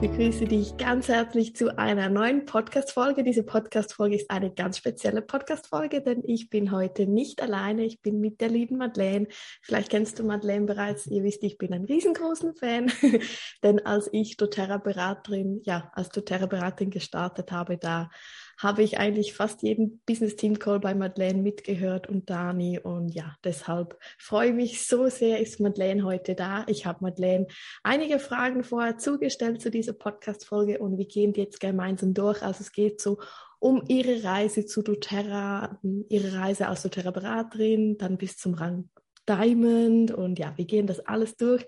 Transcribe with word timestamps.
begrüße 0.00 0.46
dich 0.46 0.78
ganz 0.78 1.08
herzlich 1.08 1.54
zu 1.54 1.76
einer 1.76 2.08
neuen 2.08 2.46
Podcast-Folge. 2.46 3.22
Diese 3.22 3.42
Podcast-Folge 3.42 4.16
ist 4.16 4.30
eine 4.30 4.50
ganz 4.50 4.78
spezielle 4.78 5.20
Podcast-Folge, 5.20 6.00
denn 6.00 6.22
ich 6.24 6.48
bin 6.48 6.72
heute 6.72 7.06
nicht 7.06 7.42
alleine. 7.42 7.84
Ich 7.84 8.00
bin 8.00 8.18
mit 8.18 8.40
der 8.40 8.48
lieben 8.48 8.78
Madeleine. 8.78 9.26
Vielleicht 9.60 9.90
kennst 9.90 10.18
du 10.18 10.24
Madeleine 10.24 10.64
bereits. 10.64 11.06
Ihr 11.06 11.22
wisst, 11.22 11.42
ich 11.42 11.58
bin 11.58 11.74
ein 11.74 11.84
riesengroßen 11.84 12.54
Fan, 12.54 12.90
denn 13.62 13.84
als 13.84 14.08
ich 14.12 14.38
doTERRA-Beraterin, 14.38 15.60
ja, 15.64 15.92
als 15.94 16.08
doTERRA-Beraterin 16.08 16.90
gestartet 16.90 17.52
habe, 17.52 17.76
da 17.76 18.08
habe 18.62 18.82
ich 18.82 18.98
eigentlich 18.98 19.32
fast 19.32 19.62
jeden 19.62 20.00
Business 20.04 20.36
Team 20.36 20.58
Call 20.58 20.80
bei 20.80 20.94
Madeleine 20.94 21.40
mitgehört 21.40 22.08
und 22.08 22.28
Dani. 22.28 22.78
Und 22.78 23.08
ja, 23.08 23.36
deshalb 23.42 23.98
freue 24.18 24.50
ich 24.50 24.54
mich 24.54 24.86
so 24.86 25.08
sehr, 25.08 25.40
ist 25.40 25.60
Madeleine 25.60 26.04
heute 26.04 26.34
da. 26.34 26.64
Ich 26.66 26.84
habe 26.84 26.98
Madeleine 27.00 27.46
einige 27.82 28.18
Fragen 28.18 28.62
vorher 28.62 28.98
zugestellt 28.98 29.62
zu 29.62 29.70
dieser 29.70 29.94
Podcast-Folge 29.94 30.78
und 30.78 30.98
wir 30.98 31.06
gehen 31.06 31.32
die 31.32 31.40
jetzt 31.40 31.58
gemeinsam 31.58 32.12
durch. 32.12 32.42
Also 32.42 32.60
es 32.60 32.72
geht 32.72 33.00
so 33.00 33.18
um 33.60 33.82
ihre 33.88 34.24
Reise 34.24 34.66
zu 34.66 34.82
doTERRA, 34.82 35.78
ihre 36.10 36.38
Reise 36.38 36.68
als 36.68 36.82
doTERRA-Beraterin, 36.82 37.96
dann 37.96 38.18
bis 38.18 38.36
zum 38.36 38.54
Rang 38.54 38.90
Diamond 39.28 40.10
und 40.10 40.38
ja, 40.38 40.52
wir 40.56 40.64
gehen 40.64 40.86
das 40.86 41.00
alles 41.00 41.36
durch. 41.36 41.64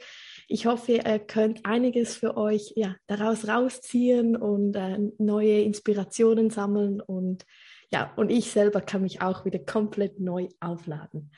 Ich 0.52 0.66
hoffe, 0.66 0.92
ihr 0.92 1.18
könnt 1.18 1.64
einiges 1.64 2.14
für 2.14 2.36
euch 2.36 2.74
ja, 2.76 2.94
daraus 3.06 3.48
rausziehen 3.48 4.36
und 4.36 4.76
äh, 4.76 4.98
neue 5.16 5.62
Inspirationen 5.62 6.50
sammeln 6.50 7.00
und 7.00 7.46
ja, 7.90 8.12
und 8.16 8.30
ich 8.30 8.50
selber 8.50 8.82
kann 8.82 9.00
mich 9.00 9.22
auch 9.22 9.46
wieder 9.46 9.60
komplett 9.60 10.20
neu 10.20 10.48
aufladen. 10.60 11.30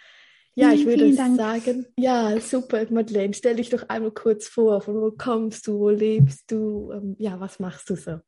Ja, 0.57 0.73
ich 0.73 0.85
würde 0.85 1.12
sagen, 1.12 1.87
ja, 1.97 2.41
super, 2.41 2.85
Madeleine, 2.91 3.35
stell 3.35 3.55
dich 3.55 3.70
doch 3.70 3.89
einmal 3.89 4.11
kurz 4.11 4.48
vor, 4.48 4.81
von 4.81 4.97
wo 4.97 5.12
kommst 5.12 5.69
du, 5.69 5.79
wo 5.79 5.91
lebst 5.91 6.51
du, 6.51 6.91
ähm, 6.91 7.15
ja, 7.20 7.39
was 7.39 7.61
machst 7.61 7.89
du 7.91 7.95
so? 7.95 8.19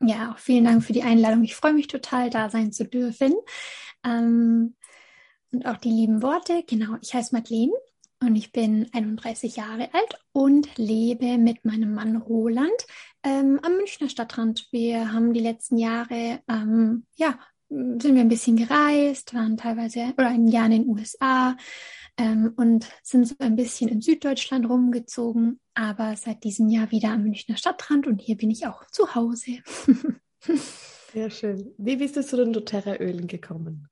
Ja, 0.00 0.32
auch 0.32 0.38
vielen 0.38 0.64
Dank 0.64 0.84
für 0.84 0.94
die 0.94 1.02
Einladung. 1.02 1.44
Ich 1.44 1.54
freue 1.54 1.74
mich 1.74 1.88
total, 1.88 2.30
da 2.30 2.48
sein 2.48 2.72
zu 2.72 2.86
dürfen. 2.86 3.34
Ähm, 4.02 4.74
und 5.52 5.66
auch 5.66 5.76
die 5.76 5.90
lieben 5.90 6.22
Worte. 6.22 6.64
Genau, 6.66 6.96
ich 7.02 7.12
heiße 7.12 7.34
Madeleine 7.34 7.72
und 8.26 8.36
ich 8.36 8.52
bin 8.52 8.88
31 8.92 9.56
Jahre 9.56 9.88
alt 9.92 10.18
und 10.32 10.68
lebe 10.76 11.38
mit 11.38 11.64
meinem 11.64 11.94
Mann 11.94 12.16
Roland 12.16 12.86
ähm, 13.22 13.60
am 13.62 13.76
Münchner 13.76 14.08
Stadtrand. 14.08 14.68
Wir 14.70 15.12
haben 15.12 15.32
die 15.32 15.40
letzten 15.40 15.78
Jahre, 15.78 16.40
ähm, 16.48 17.06
ja, 17.16 17.38
sind 17.68 18.14
wir 18.14 18.20
ein 18.20 18.28
bisschen 18.28 18.56
gereist, 18.56 19.34
waren 19.34 19.56
teilweise 19.56 20.12
oder 20.16 20.28
ein 20.28 20.48
Jahr 20.48 20.66
in 20.66 20.72
den 20.72 20.88
USA 20.88 21.56
ähm, 22.16 22.52
und 22.56 22.86
sind 23.02 23.28
so 23.28 23.34
ein 23.38 23.56
bisschen 23.56 23.88
in 23.88 24.00
Süddeutschland 24.00 24.68
rumgezogen, 24.68 25.60
aber 25.74 26.16
seit 26.16 26.44
diesem 26.44 26.68
Jahr 26.68 26.90
wieder 26.90 27.10
am 27.10 27.22
Münchner 27.22 27.56
Stadtrand 27.56 28.06
und 28.06 28.20
hier 28.20 28.36
bin 28.36 28.50
ich 28.50 28.66
auch 28.66 28.86
zu 28.90 29.14
Hause. 29.14 29.58
Sehr 31.12 31.30
schön. 31.30 31.72
Wie 31.78 31.96
bist 31.96 32.16
du 32.16 32.24
zu 32.24 32.36
den 32.36 32.52
doTERRA-Ölen 32.52 33.26
gekommen? 33.26 33.88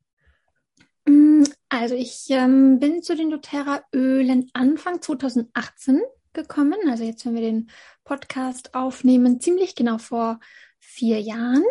Also 1.72 1.94
ich 1.94 2.26
ähm, 2.28 2.80
bin 2.80 3.02
zu 3.02 3.16
den 3.16 3.30
doTERRA-Ölen 3.30 4.50
Anfang 4.52 5.00
2018 5.00 6.02
gekommen. 6.34 6.76
Also 6.90 7.02
jetzt, 7.02 7.24
wenn 7.24 7.34
wir 7.34 7.40
den 7.40 7.70
Podcast 8.04 8.74
aufnehmen, 8.74 9.40
ziemlich 9.40 9.74
genau 9.74 9.96
vor 9.96 10.38
vier 10.78 11.18
Jahren. 11.22 11.64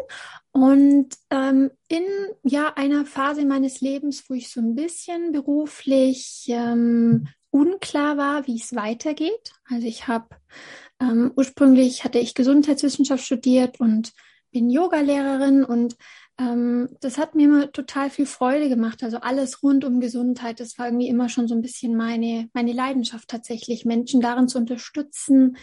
Und 0.50 1.10
ähm, 1.30 1.70
in 1.88 2.02
ja 2.42 2.74
einer 2.76 3.06
Phase 3.06 3.46
meines 3.46 3.82
Lebens, 3.82 4.28
wo 4.28 4.34
ich 4.34 4.50
so 4.50 4.60
ein 4.60 4.74
bisschen 4.74 5.34
beruflich 5.34 6.46
ähm, 6.48 7.28
unklar 7.52 8.18
war, 8.18 8.48
wie 8.48 8.56
es 8.56 8.76
weitergeht. 8.76 9.54
Also 9.70 9.86
ich 9.86 10.08
habe 10.08 10.30
ähm, 11.00 11.32
ursprünglich 11.36 12.04
hatte 12.04 12.18
ich 12.18 12.34
Gesundheitswissenschaft 12.34 13.24
studiert 13.24 13.80
und 13.80 14.14
bin 14.52 14.72
Yogalehrerin 14.72 15.64
und 15.64 15.96
ähm, 16.42 16.90
das 17.02 17.18
hat 17.18 17.36
mir 17.36 17.46
immer 17.46 17.72
total 17.72 18.10
viel 18.10 18.26
Freude 18.26 18.68
gemacht. 18.68 19.04
Also 19.04 19.18
alles 19.18 19.62
rund 19.62 19.86
um 19.86 20.00
Gesundheit, 20.00 20.60
das 20.60 20.78
war 20.80 20.88
irgendwie 20.88 21.08
immer 21.08 21.30
schon 21.30 21.48
so 21.48 21.54
ein 21.54 21.62
bisschen 21.62 21.96
meine, 21.96 22.50
meine 22.54 22.74
Leidenschaft 22.74 23.28
tatsächlich, 23.30 23.86
Menschen 23.86 24.22
darin 24.22 24.48
zu 24.48 24.58
unterstützen, 24.58 25.58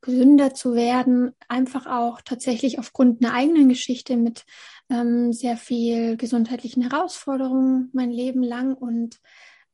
gesünder 0.00 0.54
zu 0.54 0.74
werden, 0.74 1.32
einfach 1.48 1.86
auch 1.86 2.22
tatsächlich 2.22 2.78
aufgrund 2.78 3.22
einer 3.22 3.34
eigenen 3.34 3.68
Geschichte 3.68 4.16
mit 4.16 4.44
ähm, 4.90 5.32
sehr 5.32 5.56
viel 5.56 6.16
gesundheitlichen 6.16 6.82
Herausforderungen 6.82 7.90
mein 7.92 8.10
Leben 8.10 8.42
lang 8.42 8.74
und 8.74 9.20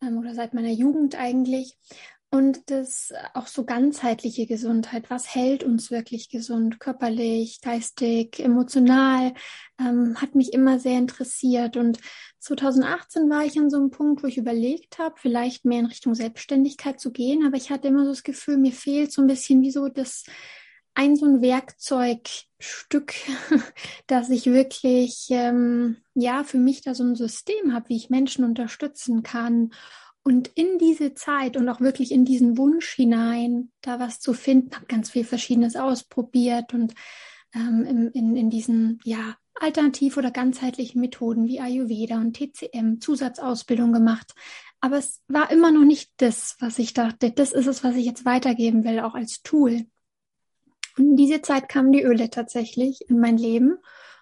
ähm, 0.03 0.19
oder 0.19 0.35
seit 0.35 0.55
meiner 0.55 0.73
Jugend 0.73 1.15
eigentlich. 1.15 1.77
Und 2.31 2.71
das 2.71 3.11
auch 3.33 3.47
so 3.47 3.65
ganzheitliche 3.65 4.47
Gesundheit, 4.47 5.09
was 5.09 5.34
hält 5.34 5.65
uns 5.65 5.91
wirklich 5.91 6.28
gesund, 6.28 6.78
körperlich, 6.78 7.62
geistig, 7.62 8.39
emotional, 8.39 9.33
ähm, 9.81 10.15
hat 10.21 10.34
mich 10.34 10.53
immer 10.53 10.78
sehr 10.78 10.99
interessiert. 10.99 11.78
Und 11.78 12.00
2018 12.41 13.31
war 13.31 13.47
ich 13.47 13.59
an 13.59 13.71
so 13.71 13.78
einem 13.78 13.91
Punkt, 13.91 14.22
wo 14.22 14.27
ich 14.27 14.37
überlegt 14.37 14.99
habe, 14.99 15.15
vielleicht 15.16 15.65
mehr 15.65 15.81
in 15.81 15.87
Richtung 15.87 16.15
Selbstständigkeit 16.15 17.00
zu 17.00 17.12
gehen. 17.12 17.47
Aber 17.47 17.56
ich 17.56 17.71
hatte 17.71 17.89
immer 17.89 18.05
so 18.05 18.11
das 18.11 18.22
Gefühl, 18.22 18.59
mir 18.59 18.72
fehlt 18.72 19.10
so 19.10 19.22
ein 19.22 19.27
bisschen 19.27 19.62
wie 19.62 19.71
so 19.71 19.89
das 19.89 20.25
ein 20.93 21.16
so 21.16 21.25
ein 21.25 21.41
Werkzeugstück, 21.41 23.15
dass 24.06 24.28
ich 24.28 24.47
wirklich 24.47 25.28
ähm, 25.31 25.97
ja 26.15 26.45
für 26.45 26.59
mich 26.59 26.83
da 26.83 26.95
so 26.95 27.05
ein 27.05 27.15
System 27.15 27.72
habe, 27.72 27.89
wie 27.89 27.97
ich 27.97 28.10
Menschen 28.10 28.45
unterstützen 28.45 29.22
kann 29.22 29.71
und 30.28 30.49
in 30.49 30.77
diese 30.77 31.15
Zeit 31.15 31.56
und 31.56 31.66
auch 31.71 31.81
wirklich 31.81 32.12
in 32.12 32.27
diesen 32.27 32.59
Wunsch 32.59 32.93
hinein, 32.93 33.72
da 33.81 33.99
was 33.99 34.21
zu 34.21 34.34
finden, 34.34 34.77
habe 34.77 34.84
ganz 34.84 35.09
viel 35.09 35.25
Verschiedenes 35.25 35.75
ausprobiert 35.75 36.75
und 36.75 36.93
ähm, 37.55 37.87
in, 37.89 38.09
in, 38.11 38.37
in 38.37 38.50
diesen 38.50 39.00
ja 39.05 39.39
alternativ 39.55 40.19
oder 40.19 40.31
ganzheitlichen 40.31 41.00
Methoden 41.00 41.47
wie 41.47 41.61
Ayurveda 41.61 42.19
und 42.19 42.37
TCM 42.37 43.00
Zusatzausbildung 43.00 43.94
gemacht. 43.94 44.34
Aber 44.83 44.99
es 44.99 45.22
war 45.28 45.50
immer 45.50 45.71
noch 45.71 45.87
nicht 45.87 46.12
das, 46.19 46.56
was 46.60 46.78
ich 46.78 46.93
dachte. 46.93 47.31
Das 47.31 47.53
ist 47.53 47.66
es, 47.66 47.83
was 47.83 47.97
ich 47.97 48.05
jetzt 48.05 48.27
weitergeben 48.27 48.84
will, 48.84 49.00
auch 49.00 49.15
als 49.15 49.41
Tool. 49.41 49.87
Und 50.99 51.06
in 51.06 51.16
diese 51.16 51.41
Zeit 51.41 51.71
kamen 51.71 51.91
die 51.91 52.03
Öle 52.03 52.28
tatsächlich 52.28 53.09
in 53.09 53.19
mein 53.19 53.39
Leben. 53.39 53.78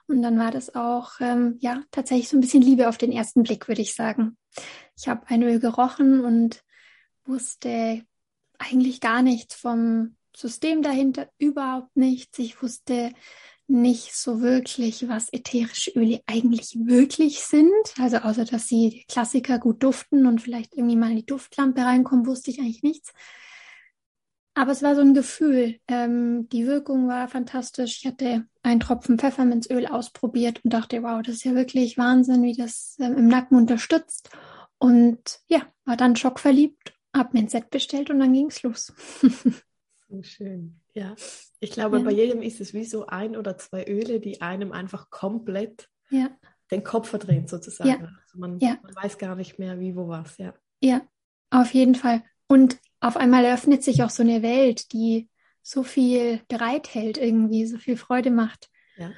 Und 0.09 0.23
dann 0.23 0.39
war 0.39 0.51
das 0.51 0.75
auch, 0.75 1.21
ähm, 1.21 1.57
ja, 1.61 1.83
tatsächlich 1.91 2.29
so 2.29 2.37
ein 2.37 2.41
bisschen 2.41 2.63
Liebe 2.63 2.89
auf 2.89 2.99
den 2.99 3.13
ersten 3.13 3.43
Blick, 3.43 3.67
würde 3.69 3.83
ich 3.83 3.95
sagen. 3.95 4.37
Ich 4.97 5.09
habe 5.09 5.27
ein 5.29 5.43
Öl 5.43 5.59
gerochen 5.59 6.21
und 6.21 6.63
wusste 7.25 8.05
eigentlich 8.59 9.01
gar 9.01 9.23
nichts 9.23 9.55
vom 9.55 10.17
System 10.35 10.83
dahinter, 10.83 11.29
überhaupt 11.39 11.97
nichts. 11.97 12.39
Ich 12.39 12.63
wusste 12.63 13.13
nicht 13.69 14.15
so 14.15 14.41
wirklich, 14.41 15.09
was 15.09 15.33
ätherische 15.33 15.91
Öle 15.93 16.21
eigentlich 16.27 16.77
wirklich 16.85 17.41
sind. 17.41 17.73
Also 17.99 18.19
außer, 18.19 18.45
dass 18.45 18.69
sie 18.69 19.05
Klassiker 19.09 19.59
gut 19.59 19.83
duften 19.83 20.27
und 20.27 20.41
vielleicht 20.41 20.75
irgendwie 20.75 20.97
mal 20.97 21.11
in 21.11 21.17
die 21.17 21.27
Duftlampe 21.27 21.83
reinkommen, 21.83 22.27
wusste 22.27 22.51
ich 22.51 22.61
eigentlich 22.61 22.83
nichts. 22.83 23.13
Aber 24.59 24.73
es 24.73 24.83
war 24.83 24.95
so 24.95 25.03
ein 25.03 25.13
Gefühl. 25.13 25.79
Ähm, 25.87 26.49
die 26.49 26.67
Wirkung 26.67 27.09
war 27.09 27.29
fantastisch. 27.29 27.99
Ich 27.99 28.07
hatte 28.07 28.47
einen 28.63 28.81
Tropfen 28.81 29.19
Pfefferminzöl 29.19 29.87
ausprobiert 29.87 30.65
und 30.65 30.73
dachte, 30.73 31.03
wow, 31.03 31.21
das 31.21 31.37
ist 31.37 31.45
ja 31.45 31.55
wirklich 31.55 31.99
Wahnsinn, 31.99 32.43
wie 32.43 32.57
das 32.57 32.97
ähm, 32.99 33.19
im 33.19 33.29
Nacken 33.29 33.59
unterstützt. 33.59 34.31
Und 34.79 35.41
ja, 35.47 35.61
war 35.85 35.99
dann 35.99 36.17
schockverliebt, 36.17 36.95
habe 37.15 37.31
mir 37.35 37.41
ein 37.41 37.49
Set 37.49 37.69
bestellt 37.69 38.09
und 38.09 38.19
dann 38.19 38.33
ging 38.33 38.47
es 38.47 38.63
los. 38.63 38.95
so 40.09 40.23
schön. 40.23 40.81
Ja, 40.95 41.15
ich 41.61 41.73
glaube, 41.73 41.99
ja. 41.99 42.05
bei 42.05 42.13
jedem 42.13 42.41
ist 42.41 42.63
es 42.63 42.73
wie 42.73 42.87
so 42.87 43.07
ein 43.07 43.37
oder 43.37 43.59
zwei 43.59 43.85
Öle, 43.87 44.21
die 44.21 44.41
einem 44.41 44.73
einfach 44.73 45.11
komplett 45.11 45.91
ja. 46.09 46.31
den 46.71 46.83
Kopf 46.83 47.11
verdrehen, 47.11 47.47
sozusagen. 47.47 47.91
Ja. 47.91 47.97
Also 47.99 48.39
man, 48.39 48.57
man 48.57 48.97
weiß 49.03 49.19
gar 49.19 49.37
nicht 49.37 49.59
mehr, 49.59 49.79
wie, 49.81 49.95
wo, 49.95 50.09
was. 50.09 50.39
Ja. 50.39 50.55
ja, 50.81 51.03
auf 51.51 51.75
jeden 51.75 51.95
Fall. 51.95 52.23
Und 52.49 52.79
auf 53.01 53.17
einmal 53.17 53.45
eröffnet 53.45 53.83
sich 53.83 54.03
auch 54.03 54.11
so 54.11 54.23
eine 54.23 54.43
Welt, 54.43 54.93
die 54.93 55.29
so 55.63 55.83
viel 55.83 56.41
bereithält, 56.49 57.19
irgendwie, 57.19 57.67
so 57.67 57.79
viel 57.79 57.97
Freude 57.97 58.31
macht. 58.31 58.69
Ja. 58.97 59.11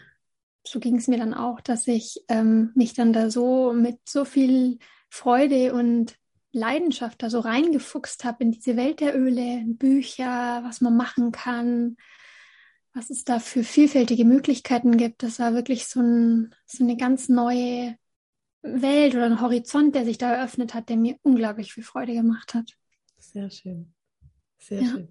So 0.66 0.80
ging 0.80 0.96
es 0.96 1.08
mir 1.08 1.18
dann 1.18 1.34
auch, 1.34 1.60
dass 1.60 1.86
ich 1.86 2.24
ähm, 2.28 2.72
mich 2.74 2.94
dann 2.94 3.12
da 3.12 3.30
so 3.30 3.72
mit 3.72 3.98
so 4.08 4.24
viel 4.24 4.78
Freude 5.10 5.74
und 5.74 6.16
Leidenschaft 6.52 7.22
da 7.22 7.30
so 7.30 7.40
reingefuchst 7.40 8.24
habe 8.24 8.44
in 8.44 8.52
diese 8.52 8.76
Welt 8.76 9.00
der 9.00 9.14
Öle, 9.16 9.62
Bücher, 9.66 10.62
was 10.64 10.80
man 10.80 10.96
machen 10.96 11.32
kann, 11.32 11.96
was 12.94 13.10
es 13.10 13.24
da 13.24 13.38
für 13.38 13.62
vielfältige 13.62 14.24
Möglichkeiten 14.24 14.96
gibt. 14.96 15.22
Das 15.22 15.38
war 15.38 15.54
wirklich 15.54 15.86
so, 15.86 16.00
ein, 16.00 16.54
so 16.66 16.82
eine 16.82 16.96
ganz 16.96 17.28
neue 17.28 17.96
Welt 18.62 19.14
oder 19.14 19.26
ein 19.26 19.40
Horizont, 19.40 19.94
der 19.94 20.04
sich 20.04 20.18
da 20.18 20.32
eröffnet 20.32 20.74
hat, 20.74 20.88
der 20.88 20.96
mir 20.96 21.16
unglaublich 21.22 21.74
viel 21.74 21.84
Freude 21.84 22.14
gemacht 22.14 22.54
hat. 22.54 22.77
Sehr 23.18 23.50
schön. 23.50 23.92
Sehr 24.58 24.82
ja. 24.82 24.88
schön. 24.88 25.08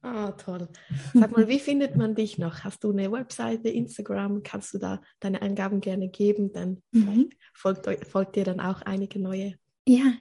Ah, 0.00 0.30
toll. 0.32 0.68
Sag 1.12 1.32
mal, 1.32 1.48
wie 1.48 1.58
findet 1.58 1.96
man 1.96 2.14
dich 2.14 2.38
noch? 2.38 2.62
Hast 2.62 2.84
du 2.84 2.92
eine 2.92 3.10
Webseite, 3.10 3.68
Instagram? 3.68 4.42
Kannst 4.44 4.72
du 4.74 4.78
da 4.78 5.02
deine 5.18 5.42
Angaben 5.42 5.80
gerne 5.80 6.08
geben? 6.08 6.52
Dann 6.52 6.82
mhm. 6.92 7.30
folgt, 7.52 7.88
folgt 8.06 8.36
dir 8.36 8.44
dann 8.44 8.60
auch 8.60 8.82
einige 8.82 9.18
neue. 9.18 9.58
Ja, 9.88 10.12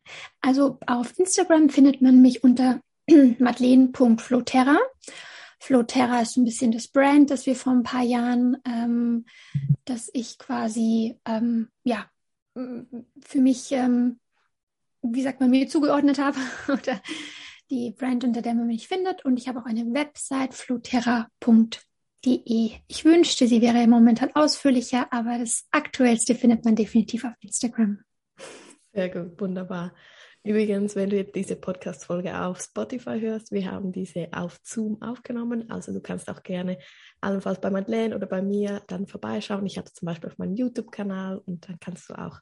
also 0.42 0.80
auf 0.88 1.18
Instagram 1.19 1.69
findet 1.69 2.01
man 2.01 2.22
mich 2.22 2.44
unter 2.44 2.81
madeleine.floterra 3.40 4.78
Floterra 5.60 6.22
ist 6.22 6.38
ein 6.38 6.45
bisschen 6.45 6.72
das 6.72 6.88
Brand, 6.88 7.31
das 7.31 7.45
wir 7.45 7.56
vor 7.56 7.74
ein 7.74 7.83
paar 7.83 8.04
Jahren, 8.04 8.57
ähm, 8.66 9.25
dass 9.86 10.10
ich 10.13 10.38
quasi, 10.38 11.19
ähm, 11.25 11.69
ja, 11.83 12.06
für 12.54 13.40
mich, 13.40 13.72
ähm, 13.72 14.19
wie 15.01 15.21
sagt 15.21 15.39
man, 15.39 15.49
mir 15.49 15.67
zugeordnet 15.67 16.19
habe 16.19 16.38
oder 16.67 17.01
die 17.69 17.91
Brand, 17.91 18.23
unter 18.23 18.41
der 18.41 18.53
man 18.53 18.67
mich 18.67 18.88
findet. 18.88 19.25
Und 19.25 19.38
ich 19.38 19.47
habe 19.47 19.59
auch 19.59 19.65
eine 19.65 19.85
Website, 19.94 20.53
floterra.de. 20.53 21.29
Ich 22.23 23.05
wünschte, 23.05 23.47
sie 23.47 23.61
wäre 23.61 23.88
momentan 23.88 24.35
ausführlicher, 24.35 25.11
aber 25.11 25.38
das 25.39 25.65
Aktuellste 25.71 26.35
findet 26.35 26.65
man 26.65 26.75
definitiv 26.75 27.25
auf 27.25 27.33
Instagram. 27.41 27.99
Sehr 28.94 29.09
gut, 29.09 29.39
wunderbar. 29.39 29.94
Übrigens, 30.47 30.95
wenn 30.95 31.09
du 31.09 31.17
jetzt 31.17 31.35
diese 31.35 31.57
Podcast-Folge 31.57 32.39
auf 32.39 32.61
Spotify 32.61 33.19
hörst, 33.19 33.51
wir 33.51 33.69
haben 33.69 33.91
diese 33.91 34.29
auf 34.31 34.59
Zoom 34.63 35.01
aufgenommen. 35.01 35.69
Also 35.69 35.91
du 35.91 35.99
kannst 35.99 36.29
auch 36.29 36.41
gerne 36.41 36.77
allenfalls 37.19 37.59
bei 37.59 37.69
Madeleine 37.69 38.15
oder 38.15 38.27
bei 38.27 38.41
mir 38.41 38.81
dann 38.88 39.07
vorbeischauen. 39.07 39.65
Ich 39.65 39.77
habe 39.77 39.91
zum 39.91 40.05
Beispiel 40.05 40.29
auf 40.29 40.38
meinem 40.38 40.55
YouTube-Kanal 40.55 41.39
und 41.45 41.67
dann 41.67 41.79
kannst 41.81 42.09
du 42.09 42.13
auch 42.13 42.39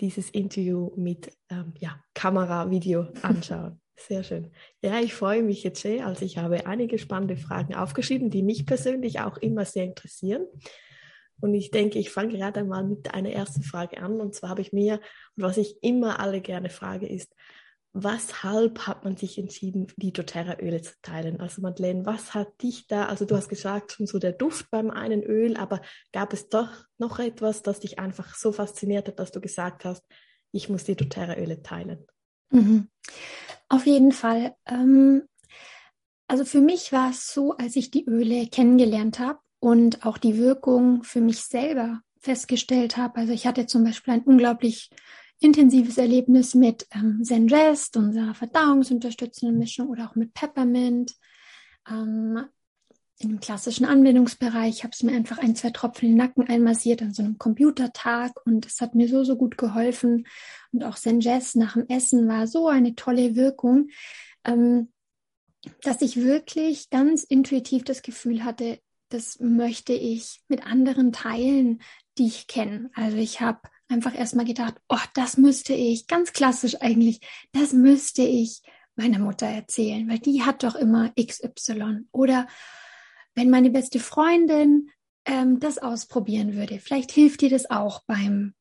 dieses 0.00 0.30
Interview 0.30 0.92
mit 0.96 1.32
ähm, 1.50 1.74
ja, 1.78 2.02
Kamera, 2.14 2.70
Video 2.70 3.08
anschauen. 3.22 3.80
Sehr 3.98 4.22
schön. 4.22 4.50
Ja, 4.82 5.00
ich 5.00 5.14
freue 5.14 5.42
mich 5.42 5.62
jetzt 5.64 5.80
sehr. 5.80 6.06
Also 6.06 6.26
ich 6.26 6.36
habe 6.36 6.66
einige 6.66 6.98
spannende 6.98 7.38
Fragen 7.38 7.74
aufgeschrieben, 7.74 8.28
die 8.28 8.42
mich 8.42 8.66
persönlich 8.66 9.20
auch 9.20 9.38
immer 9.38 9.64
sehr 9.64 9.84
interessieren. 9.84 10.46
Und 11.40 11.54
ich 11.54 11.70
denke, 11.70 11.98
ich 11.98 12.10
fange 12.10 12.36
gerade 12.36 12.62
mal 12.64 12.84
mit 12.84 13.14
einer 13.14 13.30
ersten 13.30 13.62
Frage 13.62 14.02
an. 14.02 14.20
Und 14.20 14.34
zwar 14.34 14.50
habe 14.50 14.60
ich 14.60 14.72
mir, 14.72 15.00
und 15.36 15.44
was 15.44 15.56
ich 15.56 15.82
immer 15.82 16.20
alle 16.20 16.42
gerne 16.42 16.68
frage, 16.68 17.06
ist, 17.06 17.34
weshalb 18.02 18.86
hat 18.86 19.04
man 19.04 19.16
sich 19.16 19.38
entschieden, 19.38 19.86
die 19.96 20.12
doTERRA-Öle 20.12 20.82
zu 20.82 20.92
teilen? 21.02 21.40
Also 21.40 21.62
Madeleine, 21.62 22.06
was 22.06 22.34
hat 22.34 22.62
dich 22.62 22.86
da, 22.86 23.06
also 23.06 23.24
du 23.24 23.36
hast 23.36 23.48
gesagt, 23.48 23.92
schon 23.92 24.06
so 24.06 24.18
der 24.18 24.32
Duft 24.32 24.70
beim 24.70 24.90
einen 24.90 25.22
Öl, 25.22 25.56
aber 25.56 25.80
gab 26.12 26.32
es 26.32 26.48
doch 26.48 26.68
noch 26.98 27.18
etwas, 27.18 27.62
das 27.62 27.80
dich 27.80 27.98
einfach 27.98 28.34
so 28.34 28.52
fasziniert 28.52 29.08
hat, 29.08 29.18
dass 29.18 29.32
du 29.32 29.40
gesagt 29.40 29.84
hast, 29.84 30.04
ich 30.52 30.68
muss 30.68 30.84
die 30.84 30.96
doTERRA-Öle 30.96 31.62
teilen? 31.62 32.06
Mhm. 32.50 32.88
Auf 33.68 33.86
jeden 33.86 34.12
Fall. 34.12 34.54
Ähm, 34.66 35.22
also 36.28 36.44
für 36.44 36.60
mich 36.60 36.92
war 36.92 37.10
es 37.10 37.32
so, 37.32 37.52
als 37.56 37.76
ich 37.76 37.90
die 37.90 38.06
Öle 38.06 38.46
kennengelernt 38.46 39.18
habe, 39.18 39.38
und 39.66 40.04
auch 40.04 40.18
die 40.18 40.36
Wirkung 40.36 41.02
für 41.02 41.20
mich 41.20 41.42
selber 41.42 42.00
festgestellt 42.20 42.96
habe. 42.96 43.16
Also 43.16 43.32
ich 43.32 43.46
hatte 43.46 43.66
zum 43.66 43.84
Beispiel 43.84 44.14
ein 44.14 44.22
unglaublich 44.22 44.90
intensives 45.40 45.98
Erlebnis 45.98 46.54
mit 46.54 46.86
ähm, 46.92 47.22
Zenrest, 47.22 47.96
unserer 47.96 48.34
verdauungsunterstützenden 48.34 49.58
Mischung 49.58 49.88
oder 49.88 50.08
auch 50.08 50.14
mit 50.14 50.34
Peppermint. 50.34 51.14
Ähm, 51.88 52.44
in 53.18 53.30
dem 53.30 53.40
klassischen 53.40 53.86
Anwendungsbereich 53.86 54.82
habe 54.82 54.92
es 54.92 55.02
mir 55.02 55.16
einfach 55.16 55.38
ein, 55.38 55.56
zwei 55.56 55.70
Tropfen 55.70 56.06
in 56.06 56.12
den 56.12 56.18
Nacken 56.18 56.48
einmassiert 56.48 57.00
an 57.00 57.14
so 57.14 57.22
einem 57.22 57.38
Computertag 57.38 58.32
und 58.44 58.66
es 58.66 58.80
hat 58.80 58.94
mir 58.94 59.08
so, 59.08 59.24
so 59.24 59.36
gut 59.36 59.56
geholfen. 59.56 60.26
Und 60.72 60.84
auch 60.84 60.96
Zenjess 60.96 61.54
nach 61.54 61.74
dem 61.74 61.88
Essen 61.88 62.28
war 62.28 62.46
so 62.46 62.68
eine 62.68 62.94
tolle 62.94 63.34
Wirkung, 63.34 63.88
ähm, 64.44 64.92
dass 65.82 66.02
ich 66.02 66.16
wirklich 66.16 66.90
ganz 66.90 67.24
intuitiv 67.24 67.84
das 67.84 68.02
Gefühl 68.02 68.44
hatte, 68.44 68.80
das 69.08 69.40
möchte 69.40 69.92
ich 69.94 70.42
mit 70.48 70.66
anderen 70.66 71.12
teilen, 71.12 71.80
die 72.18 72.26
ich 72.26 72.46
kenne. 72.46 72.90
Also 72.94 73.16
ich 73.16 73.40
habe 73.40 73.60
einfach 73.88 74.16
erstmal 74.16 74.44
gedacht, 74.44 74.74
oh, 74.88 74.98
das 75.14 75.36
müsste 75.36 75.74
ich, 75.74 76.06
ganz 76.06 76.32
klassisch 76.32 76.80
eigentlich, 76.80 77.20
das 77.52 77.72
müsste 77.72 78.22
ich 78.22 78.62
meiner 78.96 79.18
Mutter 79.18 79.46
erzählen, 79.46 80.08
weil 80.08 80.18
die 80.18 80.42
hat 80.42 80.62
doch 80.62 80.74
immer 80.74 81.12
XY. 81.20 82.06
Oder 82.12 82.46
wenn 83.34 83.50
meine 83.50 83.70
beste 83.70 84.00
Freundin 84.00 84.90
ähm, 85.24 85.60
das 85.60 85.78
ausprobieren 85.78 86.54
würde, 86.54 86.80
vielleicht 86.80 87.12
hilft 87.12 87.42
dir 87.42 87.50
das 87.50 87.70
auch 87.70 88.02
beim 88.06 88.54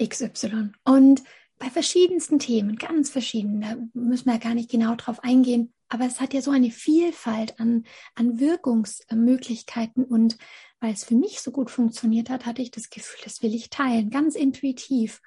XY. 0.00 0.72
Und 0.84 1.22
bei 1.58 1.68
verschiedensten 1.68 2.38
Themen, 2.38 2.76
ganz 2.76 3.10
verschieden, 3.10 3.60
da 3.60 3.76
müssen 3.92 4.26
wir 4.26 4.34
ja 4.34 4.38
gar 4.38 4.54
nicht 4.54 4.70
genau 4.70 4.94
drauf 4.94 5.22
eingehen, 5.22 5.74
aber 5.88 6.06
es 6.06 6.20
hat 6.20 6.32
ja 6.32 6.40
so 6.40 6.50
eine 6.50 6.70
Vielfalt 6.70 7.58
an, 7.60 7.84
an 8.14 8.40
Wirkungsmöglichkeiten 8.40 10.04
und 10.04 10.38
weil 10.80 10.92
es 10.92 11.04
für 11.04 11.14
mich 11.14 11.40
so 11.40 11.50
gut 11.50 11.70
funktioniert 11.70 12.30
hat, 12.30 12.46
hatte 12.46 12.62
ich 12.62 12.70
das 12.70 12.90
Gefühl, 12.90 13.20
das 13.24 13.42
will 13.42 13.54
ich 13.54 13.70
teilen, 13.70 14.10
ganz 14.10 14.34
intuitiv. 14.34 15.20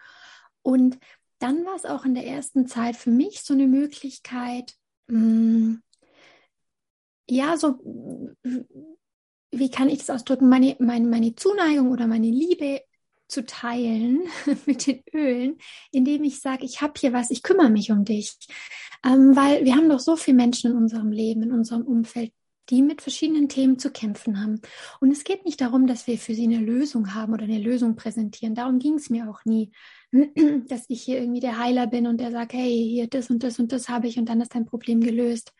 Und 0.61 0.99
dann 1.39 1.65
war 1.65 1.75
es 1.75 1.85
auch 1.85 2.05
in 2.05 2.15
der 2.15 2.25
ersten 2.25 2.67
Zeit 2.67 2.95
für 2.95 3.11
mich 3.11 3.41
so 3.41 3.53
eine 3.53 3.67
Möglichkeit, 3.67 4.75
mh, 5.07 5.19
hm, 5.19 5.83
ja, 7.29 7.55
so, 7.57 7.79
wie 9.51 9.71
kann 9.71 9.89
ich 9.89 9.99
das 9.99 10.09
ausdrücken, 10.09 10.49
meine, 10.49 10.75
meine, 10.79 11.07
meine 11.07 11.35
Zuneigung 11.35 11.91
oder 11.91 12.07
meine 12.07 12.29
Liebe 12.29 12.81
zu 13.27 13.45
teilen 13.45 14.23
mit 14.65 14.87
den 14.87 15.03
Ölen, 15.13 15.57
indem 15.91 16.23
ich 16.23 16.41
sage, 16.41 16.65
ich 16.65 16.81
habe 16.81 16.93
hier 16.97 17.13
was, 17.13 17.31
ich 17.31 17.43
kümmere 17.43 17.69
mich 17.69 17.91
um 17.91 18.03
dich. 18.03 18.37
Ähm, 19.05 19.35
weil 19.35 19.65
wir 19.65 19.75
haben 19.75 19.89
doch 19.89 19.99
so 19.99 20.15
viele 20.15 20.37
Menschen 20.37 20.71
in 20.71 20.77
unserem 20.77 21.11
Leben, 21.11 21.43
in 21.43 21.51
unserem 21.51 21.83
Umfeld, 21.83 22.31
die 22.69 22.81
mit 22.81 23.01
verschiedenen 23.01 23.49
Themen 23.49 23.77
zu 23.79 23.91
kämpfen 23.91 24.41
haben. 24.41 24.61
Und 24.99 25.11
es 25.11 25.23
geht 25.23 25.45
nicht 25.45 25.61
darum, 25.61 25.87
dass 25.87 26.07
wir 26.07 26.17
für 26.17 26.33
sie 26.33 26.45
eine 26.45 26.59
Lösung 26.59 27.13
haben 27.13 27.33
oder 27.33 27.43
eine 27.43 27.59
Lösung 27.59 27.95
präsentieren. 27.95 28.55
Darum 28.55 28.79
ging 28.79 28.95
es 28.95 29.09
mir 29.09 29.29
auch 29.29 29.43
nie, 29.45 29.71
dass 30.67 30.85
ich 30.87 31.01
hier 31.01 31.19
irgendwie 31.19 31.41
der 31.41 31.57
Heiler 31.57 31.87
bin 31.87 32.07
und 32.07 32.19
der 32.19 32.31
sagt, 32.31 32.53
hey, 32.53 32.69
hier 32.69 33.07
das 33.07 33.29
und 33.29 33.43
das 33.43 33.59
und 33.59 33.71
das 33.71 33.89
habe 33.89 34.07
ich 34.07 34.17
und 34.17 34.29
dann 34.29 34.41
ist 34.41 34.55
dein 34.55 34.65
Problem 34.65 35.01
gelöst. 35.01 35.53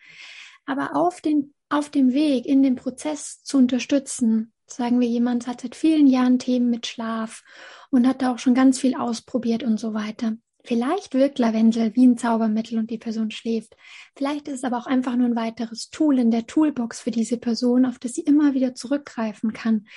Aber 0.66 0.96
auf, 0.96 1.20
den, 1.20 1.54
auf 1.70 1.90
dem 1.90 2.14
Weg, 2.14 2.46
in 2.46 2.64
dem 2.64 2.76
Prozess 2.76 3.44
zu 3.44 3.58
unterstützen, 3.58 4.54
sagen 4.66 5.00
wir, 5.00 5.08
jemand 5.08 5.48
hat 5.48 5.62
seit 5.62 5.76
vielen 5.76 6.08
Jahren 6.08 6.40
Themen 6.40 6.70
mit 6.70 6.88
Schlaf 6.88 7.44
und 7.90 8.08
hat 8.08 8.22
da 8.22 8.34
auch 8.34 8.40
schon 8.40 8.54
ganz 8.54 8.80
viel 8.80 8.96
ausprobiert 8.96 9.64
und 9.64 9.80
so 9.80 9.94
weiter. 9.94 10.38
Vielleicht 10.66 11.14
wirkt 11.14 11.40
Lavendel 11.40 11.94
wie 11.96 12.08
ein 12.08 12.18
Zaubermittel 12.18 12.80
und 12.80 12.90
die 12.90 12.98
Person 12.98 13.32
schläft. 13.32 13.76
Vielleicht 14.16 14.48
ist 14.48 14.56
es 14.56 14.64
aber 14.64 14.78
auch 14.78 14.86
einfach 14.86 15.16
nur 15.18 15.28
ein 15.28 15.36
weiteres 15.36 15.90
Tool 15.90 16.18
in 16.20 16.32
der 16.32 16.48
Toolbox 16.48 17.02
für 17.02 17.12
diese 17.12 17.38
Person, 17.38 17.86
auf 17.86 18.00
das 18.00 18.14
sie 18.14 18.22
immer 18.22 18.54
wieder 18.54 18.74
zurückgreifen 18.74 19.52
kann. 19.52 19.88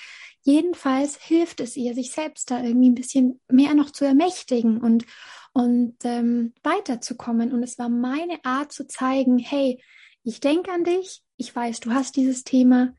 Jedenfalls 0.42 1.16
hilft 1.16 1.60
es 1.60 1.76
ihr, 1.76 1.94
sich 1.94 2.10
selbst 2.10 2.50
da 2.50 2.62
irgendwie 2.62 2.90
ein 2.90 2.94
bisschen 2.94 3.40
mehr 3.48 3.74
noch 3.74 3.90
zu 3.90 4.04
ermächtigen 4.04 4.80
und, 4.80 5.04
und 5.52 5.96
ähm, 6.04 6.52
weiterzukommen. 6.62 7.52
Und 7.52 7.62
es 7.62 7.78
war 7.78 7.88
meine 7.88 8.44
Art 8.44 8.72
zu 8.72 8.86
zeigen, 8.86 9.38
hey, 9.38 9.80
ich 10.24 10.40
denke 10.40 10.72
an 10.72 10.84
dich, 10.84 11.22
ich 11.36 11.54
weiß, 11.54 11.80
du 11.80 11.92
hast 11.92 12.16
dieses 12.16 12.44
Thema, 12.44 12.94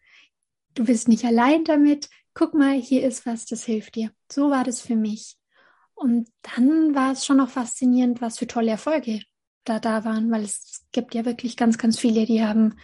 du 0.76 0.86
bist 0.86 1.08
nicht 1.08 1.26
allein 1.26 1.64
damit. 1.64 2.10
Guck 2.34 2.54
mal, 2.54 2.80
hier 2.80 3.06
ist 3.06 3.26
was, 3.26 3.46
das 3.46 3.64
hilft 3.64 3.96
dir. 3.96 4.12
So 4.32 4.50
war 4.50 4.64
das 4.64 4.80
für 4.80 4.96
mich. 4.96 5.37
Und 5.98 6.30
dann 6.44 6.94
war 6.94 7.12
es 7.12 7.25
schon 7.25 7.38
noch 7.38 7.50
faszinierend, 7.50 8.22
was 8.22 8.38
für 8.38 8.46
tolle 8.46 8.70
Erfolge 8.70 9.22
da 9.63 9.80
da 9.80 10.06
waren, 10.06 10.30
weil 10.30 10.44
es 10.44 10.86
gibt 10.92 11.16
ja 11.16 11.25
wirklich 11.25 11.58
ganz, 11.58 11.80
ganz 11.80 11.98
viele, 12.00 12.27
die 12.27 12.44
haben, 12.44 12.77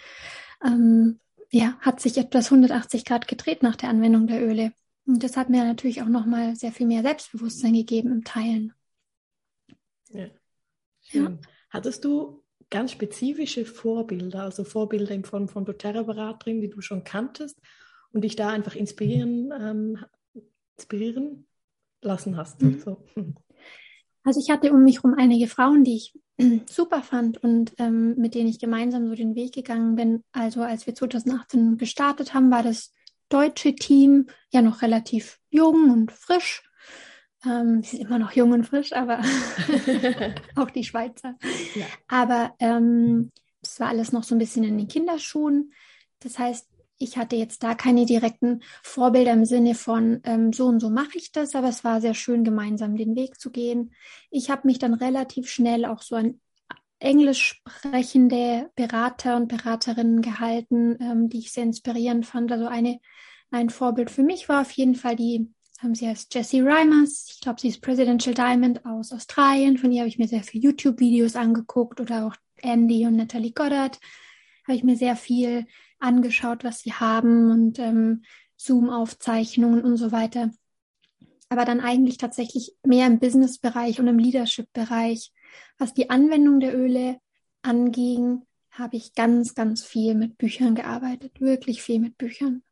ähm, 0.65 1.19
ja, 1.51 1.77
hat 1.79 1.99
sich 1.99 2.17
etwas 2.17 2.47
180 2.51 3.05
Grad 3.05 3.27
gedreht 3.27 3.61
nach 3.61 3.75
der 3.75 3.89
Anwendung 3.89 4.25
der 4.25 4.43
Öle. 4.43 4.73
Und 5.05 5.23
das 5.23 5.37
hat 5.37 5.49
mir 5.49 5.63
natürlich 5.63 6.01
auch 6.01 6.07
nochmal 6.07 6.55
sehr 6.55 6.71
viel 6.71 6.87
mehr 6.87 7.03
Selbstbewusstsein 7.03 7.73
gegeben 7.73 8.11
im 8.11 8.23
Teilen. 8.23 8.73
Ja. 10.09 10.27
ja. 11.11 11.37
Hattest 11.69 12.03
du 12.05 12.43
ganz 12.71 12.93
spezifische 12.93 13.65
Vorbilder, 13.65 14.41
also 14.41 14.63
Vorbilder 14.63 15.13
in 15.13 15.23
Form 15.23 15.47
von 15.47 15.65
doTERRA-Beraterin, 15.65 16.61
die 16.61 16.69
du 16.69 16.81
schon 16.81 17.03
kanntest 17.03 17.61
und 18.11 18.23
dich 18.23 18.35
da 18.35 18.49
einfach 18.49 18.75
inspirieren, 18.75 19.53
ähm, 19.55 20.03
inspirieren 20.77 21.45
lassen 22.03 22.37
hast. 22.37 22.61
Mhm. 22.61 22.79
So. 22.79 23.03
Also 24.23 24.39
ich 24.39 24.49
hatte 24.49 24.71
um 24.71 24.83
mich 24.83 24.97
herum 24.97 25.15
einige 25.17 25.47
Frauen, 25.47 25.83
die 25.83 25.95
ich 25.95 26.13
super 26.69 27.01
fand 27.01 27.43
und 27.43 27.73
ähm, 27.77 28.15
mit 28.15 28.35
denen 28.35 28.49
ich 28.49 28.59
gemeinsam 28.59 29.07
so 29.07 29.15
den 29.15 29.35
Weg 29.35 29.53
gegangen 29.53 29.95
bin. 29.95 30.23
Also 30.31 30.61
als 30.61 30.87
wir 30.87 30.95
2018 30.95 31.77
gestartet 31.77 32.33
haben, 32.33 32.51
war 32.51 32.63
das 32.63 32.93
deutsche 33.29 33.75
Team 33.75 34.27
ja 34.51 34.61
noch 34.61 34.81
relativ 34.81 35.39
jung 35.49 35.91
und 35.91 36.11
frisch. 36.11 36.63
Ähm, 37.45 37.83
sie 37.83 37.97
sind 37.97 38.07
immer 38.07 38.19
noch 38.19 38.31
jung 38.31 38.51
und 38.51 38.65
frisch, 38.65 38.93
aber 38.93 39.21
auch 40.55 40.69
die 40.69 40.83
Schweizer. 40.83 41.35
Ja. 41.75 41.85
Aber 42.07 42.53
ähm, 42.59 43.31
es 43.61 43.79
war 43.79 43.89
alles 43.89 44.11
noch 44.11 44.23
so 44.23 44.35
ein 44.35 44.39
bisschen 44.39 44.63
in 44.63 44.77
den 44.77 44.87
Kinderschuhen. 44.87 45.73
Das 46.19 46.39
heißt, 46.39 46.67
ich 46.97 47.17
hatte 47.17 47.35
jetzt 47.35 47.63
da 47.63 47.75
keine 47.75 48.05
direkten 48.05 48.61
Vorbilder 48.83 49.33
im 49.33 49.45
Sinne 49.45 49.75
von 49.75 50.21
ähm, 50.23 50.53
so 50.53 50.67
und 50.67 50.79
so 50.79 50.89
mache 50.89 51.17
ich 51.17 51.31
das, 51.31 51.55
aber 51.55 51.69
es 51.69 51.83
war 51.83 52.01
sehr 52.01 52.13
schön, 52.13 52.43
gemeinsam 52.43 52.95
den 52.95 53.15
Weg 53.15 53.39
zu 53.39 53.51
gehen. 53.51 53.93
Ich 54.29 54.49
habe 54.49 54.67
mich 54.67 54.79
dann 54.79 54.93
relativ 54.93 55.49
schnell 55.49 55.85
auch 55.85 56.01
so 56.01 56.15
an 56.15 56.39
englisch 56.99 57.61
sprechende 57.67 58.71
Berater 58.75 59.35
und 59.35 59.49
Beraterinnen 59.49 60.21
gehalten, 60.21 60.97
ähm, 61.01 61.29
die 61.29 61.39
ich 61.39 61.51
sehr 61.51 61.63
inspirierend 61.63 62.25
fand. 62.25 62.51
Also 62.51 62.67
eine, 62.67 62.99
ein 63.51 63.69
Vorbild 63.69 64.09
für 64.09 64.23
mich 64.23 64.47
war 64.47 64.61
auf 64.61 64.71
jeden 64.71 64.95
Fall 64.95 65.15
die, 65.15 65.51
ähm, 65.83 65.95
sie 65.95 66.07
heißt 66.07 66.33
Jessie 66.33 66.61
Reimers. 66.61 67.27
Ich 67.33 67.41
glaube, 67.41 67.59
sie 67.59 67.67
ist 67.67 67.81
Presidential 67.81 68.33
Diamond 68.33 68.85
aus 68.85 69.11
Australien. 69.11 69.77
Von 69.77 69.91
ihr 69.91 69.99
habe 69.99 70.09
ich 70.09 70.17
mir 70.19 70.27
sehr 70.27 70.43
viele 70.43 70.63
YouTube-Videos 70.63 71.35
angeguckt 71.35 71.99
oder 71.99 72.27
auch 72.27 72.35
Andy 72.61 73.05
und 73.05 73.17
Natalie 73.17 73.51
Goddard 73.51 73.99
habe 74.65 74.77
ich 74.77 74.83
mir 74.83 74.95
sehr 74.95 75.15
viel 75.15 75.65
angeschaut, 76.03 76.63
was 76.63 76.79
sie 76.79 76.93
haben 76.93 77.51
und 77.51 77.79
ähm, 77.79 78.23
Zoom-Aufzeichnungen 78.57 79.83
und 79.83 79.97
so 79.97 80.11
weiter. 80.11 80.51
Aber 81.49 81.65
dann 81.65 81.81
eigentlich 81.81 82.17
tatsächlich 82.17 82.75
mehr 82.83 83.07
im 83.07 83.19
Business-Bereich 83.19 83.99
und 83.99 84.07
im 84.07 84.17
Leadership-Bereich. 84.17 85.31
Was 85.77 85.93
die 85.93 86.09
Anwendung 86.09 86.59
der 86.59 86.77
Öle 86.77 87.19
anging, 87.61 88.45
habe 88.71 88.97
ich 88.97 89.13
ganz, 89.13 89.53
ganz 89.53 89.83
viel 89.83 90.15
mit 90.15 90.37
Büchern 90.37 90.75
gearbeitet. 90.75 91.39
Wirklich 91.39 91.83
viel 91.83 91.99
mit 91.99 92.17
Büchern. 92.17 92.63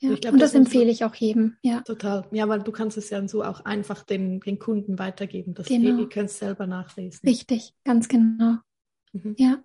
Ja, 0.00 0.14
glaub, 0.14 0.34
und 0.34 0.40
das, 0.40 0.52
das 0.52 0.60
empfehle 0.60 0.90
ich 0.90 1.04
auch 1.04 1.14
jedem. 1.14 1.56
Ja. 1.62 1.80
Total. 1.80 2.28
Ja, 2.30 2.46
weil 2.48 2.62
du 2.62 2.70
kannst 2.70 2.98
es 2.98 3.08
ja 3.08 3.26
so 3.26 3.42
auch 3.42 3.64
einfach 3.64 4.02
den, 4.02 4.40
den 4.40 4.58
Kunden 4.58 4.98
weitergeben. 4.98 5.54
Das 5.54 5.66
genau. 5.66 5.96
die 5.96 6.06
können 6.06 6.26
es 6.26 6.38
selber 6.38 6.66
nachlesen. 6.66 7.26
Richtig, 7.26 7.72
ganz 7.84 8.06
genau. 8.08 8.58
Mhm. 9.12 9.34
Ja. 9.38 9.64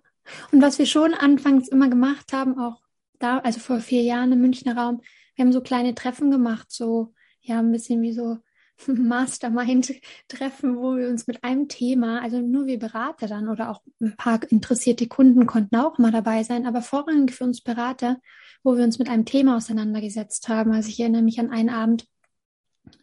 Und 0.50 0.62
was 0.62 0.78
wir 0.78 0.86
schon 0.86 1.14
anfangs 1.14 1.68
immer 1.68 1.88
gemacht 1.88 2.32
haben, 2.32 2.58
auch 2.58 2.80
da, 3.18 3.38
also 3.38 3.60
vor 3.60 3.80
vier 3.80 4.02
Jahren 4.02 4.32
im 4.32 4.40
Münchner 4.40 4.76
Raum, 4.76 5.02
wir 5.34 5.44
haben 5.44 5.52
so 5.52 5.60
kleine 5.60 5.94
Treffen 5.94 6.30
gemacht, 6.30 6.70
so, 6.70 7.14
ja, 7.40 7.58
ein 7.58 7.72
bisschen 7.72 8.02
wie 8.02 8.12
so 8.12 8.38
Mastermind-Treffen, 8.86 10.76
wo 10.76 10.96
wir 10.96 11.08
uns 11.08 11.26
mit 11.26 11.42
einem 11.44 11.68
Thema, 11.68 12.20
also 12.22 12.40
nur 12.40 12.66
wir 12.66 12.78
Berater 12.78 13.28
dann 13.28 13.48
oder 13.48 13.70
auch 13.70 13.82
ein 14.00 14.16
paar 14.16 14.40
interessierte 14.50 15.06
Kunden 15.06 15.46
konnten 15.46 15.76
auch 15.76 15.98
mal 15.98 16.12
dabei 16.12 16.42
sein, 16.42 16.66
aber 16.66 16.82
vorrangig 16.82 17.34
für 17.34 17.44
uns 17.44 17.60
Berater, 17.60 18.20
wo 18.62 18.76
wir 18.76 18.84
uns 18.84 18.98
mit 18.98 19.08
einem 19.08 19.24
Thema 19.24 19.56
auseinandergesetzt 19.56 20.48
haben. 20.48 20.72
Also 20.72 20.88
ich 20.88 21.00
erinnere 21.00 21.22
mich 21.22 21.40
an 21.40 21.50
einen 21.50 21.70
Abend 21.70 22.06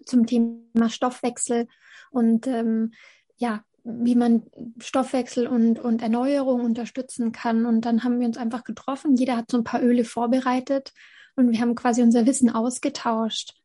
zum 0.06 0.26
Thema 0.26 0.90
Stoffwechsel 0.90 1.68
und 2.12 2.48
ähm, 2.48 2.92
ja, 3.38 3.64
wie 3.90 4.16
man 4.16 4.44
Stoffwechsel 4.80 5.48
und, 5.48 5.80
und 5.80 6.02
Erneuerung 6.02 6.62
unterstützen 6.62 7.32
kann. 7.32 7.66
Und 7.66 7.86
dann 7.86 8.04
haben 8.04 8.20
wir 8.20 8.28
uns 8.28 8.38
einfach 8.38 8.64
getroffen. 8.64 9.16
Jeder 9.16 9.38
hat 9.38 9.50
so 9.50 9.58
ein 9.58 9.64
paar 9.64 9.82
Öle 9.82 10.06
vorbereitet 10.06 10.94
und 11.36 11.52
wir 11.52 11.60
haben 11.60 11.76
quasi 11.76 12.02
unser 12.02 12.26
Wissen 12.26 12.50
ausgetauscht, 12.50 13.56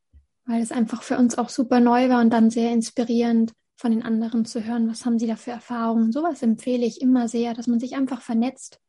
weil 0.47 0.63
es 0.63 0.73
einfach 0.73 1.03
für 1.03 1.19
uns 1.19 1.37
auch 1.37 1.49
super 1.49 1.81
neu 1.81 2.09
war 2.09 2.21
und 2.21 2.31
dann 2.31 2.51
sehr 2.51 2.73
inspirierend 2.73 3.53
von 3.77 3.91
den 3.91 4.03
anderen 4.03 4.45
zu 4.45 4.65
hören, 4.65 4.89
was 4.89 5.05
haben 5.05 5.19
sie 5.19 5.27
da 5.27 5.37
für 5.37 5.51
Erfahrungen. 5.51 6.13
Sowas 6.13 6.43
empfehle 6.43 6.87
ich 6.87 7.01
immer 7.01 7.29
sehr, 7.29 7.55
dass 7.55 7.67
man 7.67 7.81
sich 7.81 7.97
einfach 7.97 8.23
vernetzt. 8.23 8.81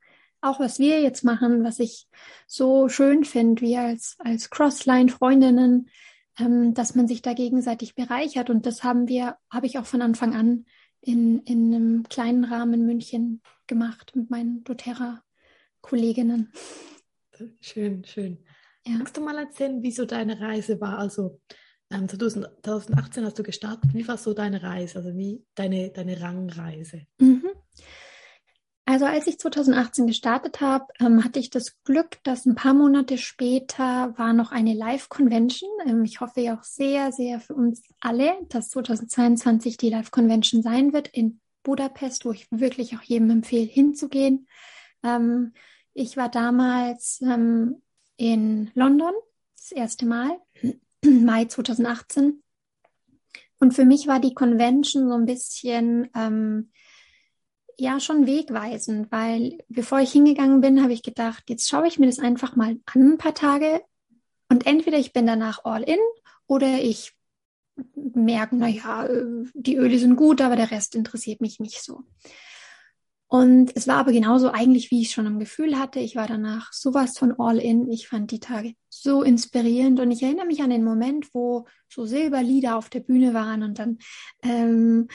Auch 0.41 0.59
was 0.59 0.77
wir 0.77 1.01
jetzt 1.01 1.23
machen, 1.23 1.63
was 1.63 1.79
ich 1.79 2.07
so 2.45 2.87
schön 2.87 3.23
finde, 3.23 3.61
wir 3.61 3.81
als, 3.81 4.15
als 4.19 4.51
Crossline-Freundinnen, 4.51 5.89
ähm, 6.37 6.73
dass 6.75 6.93
man 6.93 7.07
sich 7.07 7.23
da 7.23 7.33
gegenseitig 7.33 7.95
bereichert. 7.95 8.49
Und 8.49 8.65
das 8.67 8.83
haben 8.83 9.07
wir, 9.07 9.37
habe 9.49 9.65
ich 9.65 9.79
auch 9.79 9.85
von 9.85 10.03
Anfang 10.03 10.35
an 10.35 10.65
in, 11.05 11.39
in 11.43 11.73
einem 11.73 12.03
kleinen 12.09 12.43
Rahmen 12.45 12.73
in 12.73 12.85
München 12.85 13.41
gemacht 13.67 14.15
mit 14.15 14.29
meinen 14.29 14.63
doTERRA-Kolleginnen. 14.63 16.51
Schön, 17.61 18.03
schön. 18.05 18.43
Ja. 18.85 18.97
Magst 18.97 19.17
du 19.17 19.21
mal 19.21 19.37
erzählen, 19.37 19.81
wie 19.81 19.91
so 19.91 20.05
deine 20.05 20.39
Reise 20.39 20.79
war? 20.81 20.97
Also 20.97 21.39
ähm, 21.91 22.07
2018 22.07 23.25
hast 23.25 23.37
du 23.37 23.43
gestartet. 23.43 23.93
Wie 23.93 24.07
war 24.07 24.17
so 24.17 24.33
deine 24.33 24.63
Reise, 24.63 24.97
also 24.99 25.15
wie 25.15 25.43
deine, 25.53 25.91
deine 25.91 26.19
Rangreise? 26.21 27.05
Mhm. 27.19 27.44
Also 28.87 29.05
als 29.05 29.25
ich 29.25 29.39
2018 29.39 30.05
gestartet 30.05 30.61
habe, 30.61 30.85
ähm, 30.99 31.23
hatte 31.23 31.39
ich 31.39 31.49
das 31.49 31.81
Glück, 31.83 32.19
dass 32.23 32.45
ein 32.45 32.53
paar 32.53 32.75
Monate 32.75 33.17
später 33.17 34.13
war 34.17 34.31
noch 34.33 34.51
eine 34.51 34.75
Live-Convention. 34.75 35.69
Ähm, 35.87 36.03
ich 36.03 36.21
hoffe 36.21 36.41
ja 36.41 36.55
auch 36.55 36.63
sehr, 36.63 37.11
sehr 37.11 37.39
für 37.39 37.55
uns 37.55 37.81
alle, 37.99 38.37
dass 38.49 38.69
2022 38.69 39.77
die 39.77 39.89
Live-Convention 39.89 40.61
sein 40.61 40.93
wird 40.93 41.07
in 41.07 41.39
Budapest, 41.63 42.25
wo 42.25 42.31
ich 42.31 42.47
wirklich 42.51 42.95
auch 42.95 43.01
jedem 43.01 43.31
empfehle, 43.31 43.65
hinzugehen. 43.65 44.47
Ähm, 45.01 45.53
ich 45.95 46.15
war 46.15 46.29
damals 46.29 47.21
ähm, 47.21 47.81
in 48.17 48.69
London, 48.75 49.13
das 49.57 49.71
erste 49.71 50.05
Mal, 50.05 50.39
Mai 51.03 51.45
2018. 51.45 52.43
Und 53.59 53.73
für 53.73 53.85
mich 53.85 54.05
war 54.05 54.19
die 54.19 54.35
Convention 54.35 55.09
so 55.09 55.15
ein 55.15 55.25
bisschen 55.25 56.07
ähm, 56.13 56.69
ja 57.77 57.99
schon 57.99 58.27
wegweisend, 58.27 59.11
weil 59.11 59.57
bevor 59.69 59.99
ich 59.99 60.11
hingegangen 60.11 60.61
bin, 60.61 60.81
habe 60.81 60.93
ich 60.93 61.03
gedacht, 61.03 61.43
jetzt 61.47 61.69
schaue 61.69 61.87
ich 61.87 61.99
mir 61.99 62.07
das 62.07 62.19
einfach 62.19 62.55
mal 62.55 62.77
an 62.85 63.13
ein 63.13 63.17
paar 63.17 63.33
Tage 63.33 63.81
und 64.49 64.65
entweder 64.65 64.97
ich 64.97 65.13
bin 65.13 65.27
danach 65.27 65.65
all 65.65 65.83
in 65.83 65.99
oder 66.47 66.79
ich 66.79 67.13
merke, 67.95 68.55
naja, 68.55 69.07
die 69.53 69.75
Öle 69.75 69.97
sind 69.99 70.15
gut, 70.15 70.41
aber 70.41 70.55
der 70.55 70.71
Rest 70.71 70.95
interessiert 70.95 71.41
mich 71.41 71.59
nicht 71.59 71.81
so. 71.81 72.03
Und 73.27 73.75
es 73.75 73.87
war 73.87 73.97
aber 73.97 74.11
genauso 74.11 74.51
eigentlich, 74.51 74.91
wie 74.91 75.01
ich 75.01 75.11
schon 75.11 75.25
im 75.25 75.39
Gefühl 75.39 75.77
hatte. 75.77 75.99
Ich 75.99 76.15
war 76.15 76.27
danach 76.27 76.71
sowas 76.71 77.17
von 77.17 77.33
all 77.39 77.57
in. 77.57 77.91
Ich 77.91 78.07
fand 78.07 78.31
die 78.31 78.39
Tage 78.39 78.75
so 78.87 79.23
inspirierend 79.23 79.99
und 79.99 80.11
ich 80.11 80.21
erinnere 80.21 80.45
mich 80.45 80.61
an 80.61 80.69
den 80.69 80.83
Moment, 80.83 81.33
wo 81.33 81.65
so 81.89 82.05
Silberlieder 82.05 82.77
auf 82.77 82.89
der 82.89 82.99
Bühne 82.99 83.33
waren 83.33 83.63
und 83.63 83.79
dann 83.79 83.97
ähm, 84.43 85.07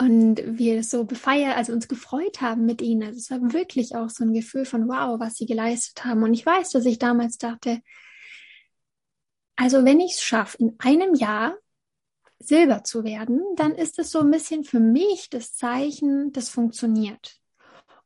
und 0.00 0.40
wir 0.44 0.84
so 0.84 1.04
befeiert, 1.04 1.56
also 1.56 1.72
uns 1.72 1.88
gefreut 1.88 2.40
haben 2.40 2.66
mit 2.66 2.80
ihnen. 2.82 3.02
Also 3.02 3.18
es 3.18 3.30
war 3.30 3.52
wirklich 3.52 3.96
auch 3.96 4.10
so 4.10 4.24
ein 4.24 4.32
Gefühl 4.32 4.64
von 4.64 4.88
wow, 4.88 5.18
was 5.18 5.34
sie 5.34 5.46
geleistet 5.46 6.04
haben. 6.04 6.22
Und 6.22 6.34
ich 6.34 6.46
weiß, 6.46 6.70
dass 6.70 6.86
ich 6.86 6.98
damals 6.98 7.36
dachte, 7.36 7.80
also 9.56 9.84
wenn 9.84 9.98
ich 9.98 10.12
es 10.12 10.22
schaffe, 10.22 10.56
in 10.58 10.76
einem 10.78 11.14
Jahr 11.14 11.56
Silber 12.38 12.84
zu 12.84 13.02
werden, 13.02 13.42
dann 13.56 13.74
ist 13.74 13.98
es 13.98 14.12
so 14.12 14.20
ein 14.20 14.30
bisschen 14.30 14.62
für 14.62 14.78
mich 14.78 15.30
das 15.30 15.54
Zeichen, 15.54 16.32
das 16.32 16.48
funktioniert. 16.48 17.36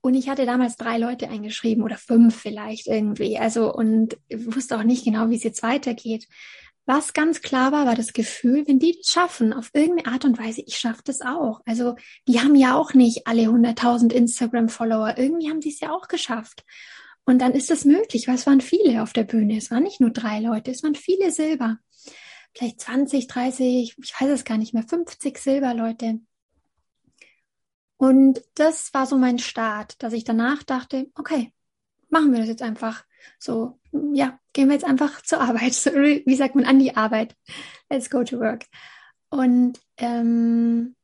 Und 0.00 0.14
ich 0.14 0.30
hatte 0.30 0.46
damals 0.46 0.76
drei 0.76 0.96
Leute 0.96 1.28
eingeschrieben 1.28 1.84
oder 1.84 1.96
fünf 1.96 2.34
vielleicht 2.34 2.86
irgendwie. 2.86 3.38
Also 3.38 3.72
und 3.72 4.16
wusste 4.34 4.78
auch 4.78 4.82
nicht 4.82 5.04
genau, 5.04 5.28
wie 5.28 5.36
es 5.36 5.44
jetzt 5.44 5.62
weitergeht. 5.62 6.26
Was 6.84 7.12
ganz 7.12 7.42
klar 7.42 7.70
war, 7.70 7.86
war 7.86 7.94
das 7.94 8.12
Gefühl, 8.12 8.66
wenn 8.66 8.80
die 8.80 8.96
das 8.96 9.12
schaffen, 9.12 9.52
auf 9.52 9.70
irgendeine 9.72 10.12
Art 10.12 10.24
und 10.24 10.38
Weise, 10.38 10.62
ich 10.66 10.78
schaffe 10.78 11.02
das 11.04 11.20
auch. 11.20 11.60
Also 11.64 11.94
die 12.26 12.40
haben 12.40 12.56
ja 12.56 12.74
auch 12.74 12.92
nicht 12.92 13.26
alle 13.26 13.42
100.000 13.42 14.12
Instagram-Follower. 14.12 15.16
Irgendwie 15.16 15.48
haben 15.48 15.62
sie 15.62 15.68
es 15.70 15.78
ja 15.80 15.92
auch 15.92 16.08
geschafft. 16.08 16.64
Und 17.24 17.38
dann 17.38 17.52
ist 17.52 17.70
es 17.70 17.84
möglich, 17.84 18.26
weil 18.26 18.34
es 18.34 18.46
waren 18.46 18.60
viele 18.60 19.02
auf 19.02 19.12
der 19.12 19.22
Bühne. 19.22 19.56
Es 19.56 19.70
waren 19.70 19.84
nicht 19.84 20.00
nur 20.00 20.10
drei 20.10 20.40
Leute, 20.40 20.72
es 20.72 20.82
waren 20.82 20.96
viele 20.96 21.30
Silber. 21.30 21.78
Vielleicht 22.54 22.80
20, 22.80 23.28
30, 23.28 23.94
ich 24.02 24.20
weiß 24.20 24.30
es 24.30 24.44
gar 24.44 24.58
nicht 24.58 24.74
mehr, 24.74 24.82
50 24.82 25.38
Silberleute. 25.38 26.20
Und 27.96 28.42
das 28.54 28.92
war 28.92 29.06
so 29.06 29.16
mein 29.16 29.38
Start, 29.38 30.02
dass 30.02 30.12
ich 30.12 30.24
danach 30.24 30.64
dachte, 30.64 31.06
okay, 31.14 31.52
machen 32.08 32.32
wir 32.32 32.40
das 32.40 32.48
jetzt 32.48 32.62
einfach. 32.62 33.04
So, 33.38 33.78
ja, 33.92 34.38
gehen 34.52 34.68
wir 34.68 34.74
jetzt 34.74 34.84
einfach 34.84 35.22
zur 35.22 35.40
Arbeit. 35.40 35.72
Wie 36.26 36.36
sagt 36.36 36.54
man 36.54 36.64
an 36.64 36.78
die 36.78 36.96
Arbeit? 36.96 37.36
Let's 37.90 38.10
go 38.10 38.24
to 38.24 38.38
work. 38.38 38.64
Und, 39.30 39.80
ähm, 39.98 40.96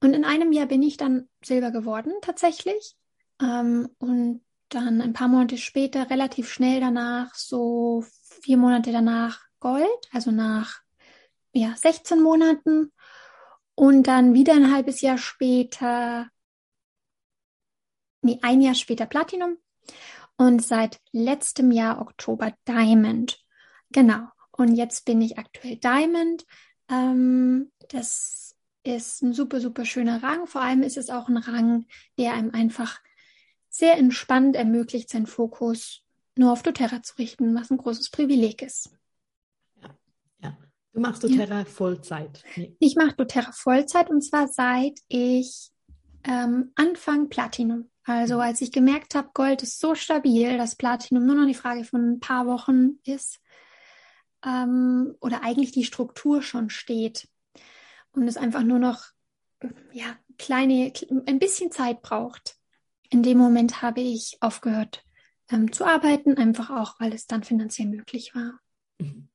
und 0.00 0.14
in 0.14 0.24
einem 0.24 0.52
Jahr 0.52 0.66
bin 0.66 0.82
ich 0.82 0.96
dann 0.96 1.28
Silber 1.42 1.70
geworden, 1.70 2.12
tatsächlich. 2.22 2.96
Ähm, 3.40 3.88
und 3.98 4.42
dann 4.68 5.00
ein 5.00 5.12
paar 5.12 5.28
Monate 5.28 5.58
später, 5.58 6.10
relativ 6.10 6.50
schnell 6.50 6.80
danach, 6.80 7.34
so 7.34 8.04
vier 8.42 8.56
Monate 8.56 8.92
danach 8.92 9.40
Gold, 9.60 10.08
also 10.12 10.30
nach 10.30 10.80
ja, 11.52 11.74
16 11.76 12.22
Monaten. 12.22 12.92
Und 13.74 14.04
dann 14.04 14.34
wieder 14.34 14.54
ein 14.54 14.72
halbes 14.72 15.02
Jahr 15.02 15.18
später, 15.18 16.28
nee, 18.22 18.38
ein 18.42 18.60
Jahr 18.60 18.74
später 18.74 19.06
Platinum 19.06 19.58
und 20.36 20.62
seit 20.62 21.00
letztem 21.12 21.70
Jahr 21.70 22.00
Oktober 22.00 22.52
Diamond. 22.66 23.38
Genau. 23.90 24.28
Und 24.52 24.74
jetzt 24.74 25.04
bin 25.04 25.20
ich 25.20 25.38
aktuell 25.38 25.76
Diamond. 25.76 26.44
Ähm, 26.90 27.72
das 27.88 28.54
ist 28.84 29.22
ein 29.22 29.32
super, 29.32 29.60
super 29.60 29.84
schöner 29.84 30.22
Rang. 30.22 30.46
Vor 30.46 30.60
allem 30.60 30.82
ist 30.82 30.96
es 30.96 31.10
auch 31.10 31.28
ein 31.28 31.36
Rang, 31.36 31.86
der 32.18 32.34
einem 32.34 32.52
einfach 32.52 33.00
sehr 33.68 33.98
entspannt 33.98 34.56
ermöglicht, 34.56 35.10
seinen 35.10 35.26
Fokus 35.26 36.02
nur 36.36 36.52
auf 36.52 36.62
doTERRA 36.62 37.02
zu 37.02 37.16
richten, 37.18 37.54
was 37.54 37.70
ein 37.70 37.78
großes 37.78 38.10
Privileg 38.10 38.62
ist. 38.62 38.90
Ja, 39.82 39.90
ja. 40.42 40.58
Du 40.92 41.00
machst 41.00 41.24
doTERRA 41.24 41.60
ja. 41.60 41.64
Vollzeit. 41.64 42.42
Nee. 42.56 42.76
Ich 42.78 42.96
mache 42.96 43.14
doTERRA 43.16 43.52
Vollzeit 43.52 44.10
und 44.10 44.22
zwar 44.22 44.48
seit 44.48 45.00
ich 45.08 45.70
ähm, 46.26 46.72
Anfang 46.74 47.28
Platinum. 47.28 47.90
Also 48.04 48.34
mhm. 48.36 48.40
als 48.40 48.60
ich 48.60 48.72
gemerkt 48.72 49.14
habe, 49.14 49.30
Gold 49.32 49.62
ist 49.62 49.78
so 49.78 49.94
stabil, 49.94 50.58
dass 50.58 50.76
Platinum 50.76 51.24
nur 51.24 51.36
noch 51.36 51.46
die 51.46 51.54
Frage 51.54 51.84
von 51.84 52.14
ein 52.14 52.20
paar 52.20 52.46
Wochen 52.46 52.98
ist 53.04 53.40
ähm, 54.44 55.14
oder 55.20 55.42
eigentlich 55.42 55.72
die 55.72 55.84
Struktur 55.84 56.42
schon 56.42 56.70
steht 56.70 57.28
und 58.12 58.26
es 58.28 58.36
einfach 58.36 58.62
nur 58.62 58.78
noch 58.78 59.04
ja 59.92 60.16
kleine 60.38 60.92
ein 61.26 61.38
bisschen 61.38 61.70
Zeit 61.70 62.02
braucht. 62.02 62.56
In 63.10 63.22
dem 63.22 63.38
Moment 63.38 63.82
habe 63.82 64.00
ich 64.00 64.36
aufgehört 64.40 65.04
ähm, 65.50 65.72
zu 65.72 65.84
arbeiten, 65.84 66.36
einfach 66.36 66.70
auch, 66.70 66.98
weil 67.00 67.12
es 67.12 67.26
dann 67.26 67.44
finanziell 67.44 67.88
möglich 67.88 68.34
war. 68.34 68.60
Mhm. 68.98 69.28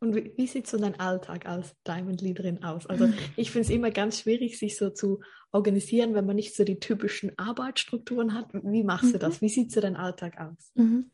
Und 0.00 0.14
wie, 0.14 0.32
wie, 0.36 0.46
sieht 0.46 0.66
so 0.66 0.78
dein 0.78 0.98
Alltag 0.98 1.46
als 1.46 1.74
Diamond-Leaderin 1.86 2.62
aus? 2.64 2.86
Also 2.86 3.08
ich 3.36 3.50
finde 3.50 3.66
es 3.66 3.74
immer 3.74 3.90
ganz 3.90 4.20
schwierig, 4.20 4.58
sich 4.58 4.76
so 4.76 4.90
zu 4.90 5.20
organisieren, 5.52 6.14
wenn 6.14 6.26
man 6.26 6.36
nicht 6.36 6.54
so 6.54 6.64
die 6.64 6.80
typischen 6.80 7.32
Arbeitsstrukturen 7.38 8.34
hat. 8.34 8.48
Wie 8.52 8.82
machst 8.82 9.06
mhm. 9.06 9.12
du 9.12 9.18
das? 9.18 9.40
Wie 9.40 9.48
sieht 9.48 9.72
so 9.72 9.80
dein 9.80 9.96
Alltag 9.96 10.40
aus? 10.40 10.72
Mhm. 10.74 11.10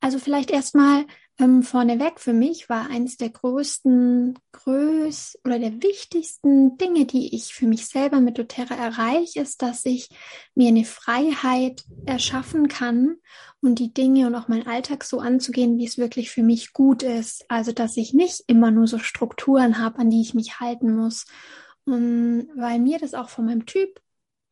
Also 0.00 0.18
vielleicht 0.18 0.50
erstmal 0.50 1.04
ähm, 1.38 1.62
vorneweg 1.62 2.18
für 2.18 2.32
mich 2.32 2.68
war 2.70 2.88
eines 2.88 3.18
der 3.18 3.28
größten, 3.28 4.38
größ 4.52 5.38
oder 5.44 5.58
der 5.58 5.82
wichtigsten 5.82 6.78
Dinge, 6.78 7.04
die 7.04 7.34
ich 7.34 7.52
für 7.52 7.66
mich 7.66 7.86
selber 7.86 8.20
mit 8.20 8.38
doTERRA 8.38 8.74
erreiche, 8.74 9.40
ist, 9.40 9.60
dass 9.60 9.84
ich 9.84 10.08
mir 10.54 10.68
eine 10.68 10.84
Freiheit 10.84 11.84
erschaffen 12.06 12.68
kann 12.68 13.16
und 13.60 13.78
die 13.78 13.92
Dinge 13.92 14.26
und 14.26 14.34
auch 14.34 14.48
meinen 14.48 14.66
Alltag 14.66 15.04
so 15.04 15.20
anzugehen, 15.20 15.76
wie 15.76 15.84
es 15.84 15.98
wirklich 15.98 16.30
für 16.30 16.42
mich 16.42 16.72
gut 16.72 17.02
ist. 17.02 17.44
Also, 17.48 17.72
dass 17.72 17.98
ich 17.98 18.14
nicht 18.14 18.44
immer 18.46 18.70
nur 18.70 18.86
so 18.86 18.98
Strukturen 18.98 19.78
habe, 19.78 19.98
an 19.98 20.08
die 20.08 20.22
ich 20.22 20.32
mich 20.32 20.58
halten 20.58 20.94
muss. 20.96 21.26
Und 21.84 22.48
weil 22.56 22.78
mir 22.78 22.98
das 22.98 23.12
auch 23.12 23.28
von 23.28 23.44
meinem 23.44 23.66
Typ 23.66 24.00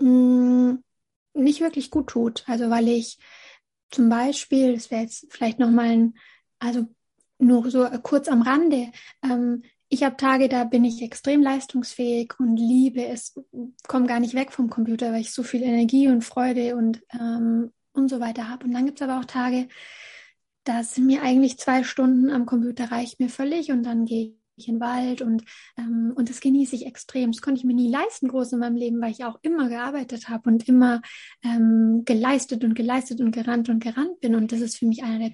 mh, 0.00 0.09
mm, 0.09 0.85
nicht 1.35 1.61
wirklich 1.61 1.91
gut 1.91 2.09
tut. 2.09 2.45
Also, 2.47 2.69
weil 2.69 2.88
ich 2.88 3.19
zum 3.91 4.11
Beispiel, 4.11 4.75
das 4.75 4.91
wäre 4.91 5.03
jetzt 5.03 5.26
vielleicht 5.31 5.59
nochmal 5.59 5.87
ein 5.87 6.14
also 6.59 6.87
nur 7.39 7.71
so 7.71 7.85
kurz 8.03 8.29
am 8.29 8.43
Rande. 8.43 8.91
Ähm, 9.23 9.63
ich 9.89 10.03
habe 10.03 10.17
Tage, 10.17 10.49
da 10.49 10.65
bin 10.65 10.85
ich 10.85 11.03
extrem 11.03 11.43
leistungsfähig 11.43 12.35
und 12.39 12.57
liebe 12.57 13.07
es, 13.07 13.39
komme 13.87 14.07
gar 14.07 14.21
nicht 14.21 14.35
weg 14.35 14.53
vom 14.53 14.71
Computer, 14.71 15.13
weil 15.13 15.21
ich 15.21 15.33
so 15.33 15.43
viel 15.43 15.63
Energie 15.63 16.09
und 16.09 16.23
Freude 16.23 16.77
und, 16.77 17.03
ähm, 17.13 17.73
und 17.93 18.09
so 18.09 18.19
weiter 18.19 18.49
habe. 18.49 18.65
Und 18.67 18.73
dann 18.73 18.87
gibt 18.87 19.01
es 19.01 19.09
aber 19.09 19.21
auch 19.21 19.25
Tage, 19.25 19.69
da 20.65 20.83
sind 20.83 21.07
mir 21.07 21.23
eigentlich 21.23 21.59
zwei 21.59 21.85
Stunden 21.85 22.31
am 22.31 22.47
Computer 22.47 22.91
reicht 22.91 23.21
mir 23.21 23.29
völlig 23.29 23.71
und 23.71 23.83
dann 23.85 24.07
gehe 24.07 24.35
in 24.57 24.65
den 24.65 24.81
Wald 24.81 25.23
und, 25.23 25.45
ähm, 25.77 26.13
und 26.15 26.31
das 26.31 26.41
genieße 26.41 26.75
ich 26.77 26.87
extrem. 26.87 27.33
Das 27.33 27.43
konnte 27.43 27.59
ich 27.59 27.65
mir 27.65 27.75
nie 27.75 27.91
leisten, 27.91 28.29
groß 28.29 28.53
in 28.53 28.61
meinem 28.61 28.77
Leben, 28.77 29.01
weil 29.01 29.11
ich 29.11 29.25
auch 29.25 29.39
immer 29.43 29.69
gearbeitet 29.69 30.29
habe 30.29 30.51
und 30.51 30.69
immer 30.69 31.03
ähm, 31.43 32.03
geleistet 32.05 32.65
und 32.65 32.75
geleistet 32.75 33.21
und 33.21 33.33
gerannt 33.33 33.69
und 33.69 33.83
gerannt 33.83 34.21
bin. 34.21 34.35
Und 34.35 34.53
das 34.53 34.61
ist 34.61 34.77
für 34.77 34.87
mich 34.87 35.03
einer 35.03 35.19
der 35.19 35.33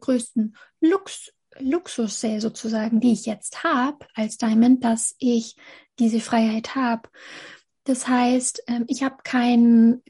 größten 0.00 0.56
Lux 0.80 1.32
Luxusse 1.58 2.38
sozusagen, 2.38 3.00
die 3.00 3.12
ich 3.12 3.24
jetzt 3.24 3.64
habe 3.64 4.04
als 4.14 4.36
Diamond, 4.36 4.84
dass 4.84 5.16
ich 5.18 5.56
diese 5.98 6.20
Freiheit 6.20 6.74
habe. 6.74 7.08
Das 7.84 8.06
heißt, 8.06 8.64
ähm, 8.66 8.84
ich 8.88 9.02
habe 9.02 9.16
keinen 9.24 10.02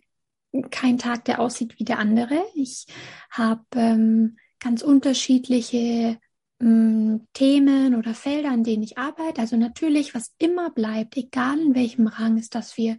kein 0.70 0.98
Tag, 0.98 1.24
der 1.26 1.40
aussieht 1.40 1.78
wie 1.78 1.84
der 1.84 1.98
andere. 1.98 2.42
Ich 2.54 2.86
habe 3.30 3.64
ähm, 3.74 4.38
ganz 4.60 4.82
unterschiedliche 4.82 6.18
Mm, 6.58 7.18
Themen 7.34 7.94
oder 7.94 8.14
Felder, 8.14 8.50
an 8.50 8.64
denen 8.64 8.82
ich 8.82 8.96
arbeite. 8.96 9.40
Also 9.40 9.56
natürlich, 9.56 10.14
was 10.14 10.34
immer 10.38 10.70
bleibt, 10.70 11.16
egal 11.16 11.60
in 11.60 11.74
welchem 11.74 12.06
Rang, 12.06 12.38
ist, 12.38 12.54
dass 12.54 12.76
wir 12.78 12.98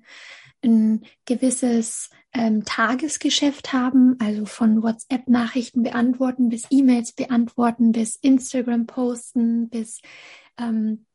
ein 0.63 1.05
gewisses 1.25 2.09
ähm, 2.33 2.65
Tagesgeschäft 2.65 3.73
haben, 3.73 4.15
also 4.19 4.45
von 4.45 4.83
WhatsApp-Nachrichten 4.83 5.83
beantworten 5.83 6.49
bis 6.49 6.67
E-Mails 6.69 7.13
beantworten, 7.13 7.91
bis 7.91 8.15
Instagram 8.15 8.85
posten, 8.85 9.69
bis 9.69 10.01
ähm, 10.59 11.05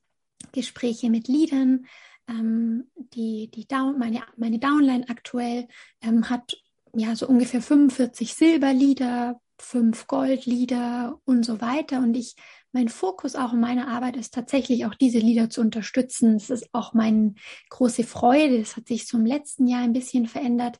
Gespräche 0.52 1.10
mit 1.10 1.28
Liedern. 1.28 1.86
Ähm, 2.28 2.90
die, 2.96 3.50
die 3.52 3.66
Down, 3.66 3.98
meine, 3.98 4.22
meine 4.36 4.58
Downline 4.58 5.08
aktuell 5.08 5.68
ähm, 6.00 6.28
hat 6.28 6.56
ja 6.94 7.14
so 7.14 7.28
ungefähr 7.28 7.62
45 7.62 8.34
Silberlieder 8.34 9.40
fünf 9.62 10.06
Goldlieder 10.06 11.18
und 11.24 11.44
so 11.44 11.60
weiter. 11.60 11.98
Und 11.98 12.14
ich, 12.16 12.34
mein 12.72 12.88
Fokus 12.88 13.36
auch 13.36 13.52
in 13.52 13.60
meiner 13.60 13.88
Arbeit 13.88 14.16
ist 14.16 14.34
tatsächlich 14.34 14.84
auch 14.86 14.94
diese 14.94 15.18
Lieder 15.18 15.50
zu 15.50 15.60
unterstützen. 15.60 16.36
Es 16.36 16.50
ist 16.50 16.68
auch 16.72 16.94
meine 16.94 17.34
große 17.70 18.04
Freude. 18.04 18.58
Das 18.58 18.76
hat 18.76 18.88
sich 18.88 19.12
im 19.12 19.24
letzten 19.24 19.66
Jahr 19.66 19.82
ein 19.82 19.92
bisschen 19.92 20.26
verändert, 20.26 20.78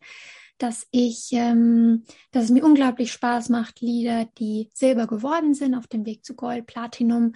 dass 0.59 0.87
ich, 0.91 1.29
ähm, 1.33 2.05
dass 2.33 2.45
es 2.45 2.51
mir 2.51 2.65
unglaublich 2.65 3.13
Spaß 3.13 3.49
macht, 3.49 3.81
Lieder, 3.81 4.27
die 4.39 4.69
Silber 4.75 5.07
geworden 5.07 5.55
sind, 5.55 5.75
auf 5.75 5.87
dem 5.87 6.05
Weg 6.05 6.25
zu 6.25 6.35
Gold, 6.35 6.67
Platinum, 6.67 7.33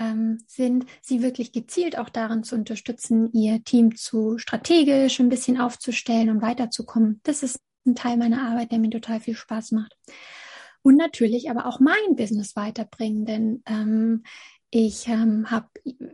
ähm, 0.00 0.38
sind, 0.46 0.86
sie 1.00 1.22
wirklich 1.22 1.52
gezielt 1.52 1.98
auch 1.98 2.08
darin 2.08 2.44
zu 2.44 2.54
unterstützen, 2.54 3.32
ihr 3.32 3.64
Team 3.64 3.96
zu 3.96 4.38
strategisch 4.38 5.18
ein 5.18 5.28
bisschen 5.28 5.60
aufzustellen 5.60 6.30
und 6.30 6.42
weiterzukommen. 6.42 7.20
Das 7.24 7.42
ist 7.42 7.60
ein 7.84 7.96
Teil 7.96 8.16
meiner 8.16 8.42
Arbeit, 8.42 8.70
der 8.70 8.78
mir 8.78 8.90
total 8.90 9.18
viel 9.18 9.34
Spaß 9.34 9.72
macht 9.72 9.96
und 10.88 10.96
natürlich 10.96 11.50
aber 11.50 11.66
auch 11.66 11.80
mein 11.80 12.16
Business 12.16 12.56
weiterbringen, 12.56 13.26
denn 13.26 13.62
ähm, 13.66 14.22
ich 14.70 15.06
ähm, 15.06 15.50
habe 15.50 15.68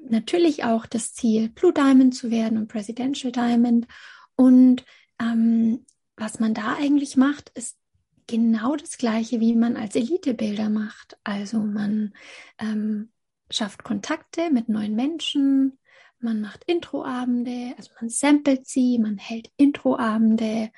natürlich 0.08 0.64
auch 0.64 0.87
das 0.87 1.14
Ziel, 1.14 1.48
Blue 1.50 1.72
Diamond 1.72 2.12
zu 2.12 2.32
werden 2.32 2.58
und 2.58 2.66
Presidential 2.66 3.30
Diamond. 3.30 3.87
Und 4.34 4.84
ähm, 5.20 5.87
was 6.16 6.40
man 6.40 6.54
da 6.54 6.74
eigentlich 6.74 7.16
macht, 7.16 7.50
ist 7.50 7.78
genau 8.26 8.74
das 8.74 8.98
Gleiche, 8.98 9.38
wie 9.38 9.54
man 9.54 9.76
als 9.76 9.94
Elitebilder 9.94 10.70
macht. 10.70 11.18
Also 11.22 11.60
man 11.60 12.12
ähm, 12.58 13.12
schafft 13.52 13.84
Kontakte 13.84 14.50
mit 14.50 14.68
neuen 14.68 14.96
Menschen, 14.96 15.78
man 16.18 16.40
macht 16.40 16.64
Introabende, 16.64 17.74
also 17.76 17.92
man 18.00 18.10
samplet 18.10 18.66
sie, 18.66 18.98
man 18.98 19.18
hält 19.18 19.52
Introabende, 19.56 20.72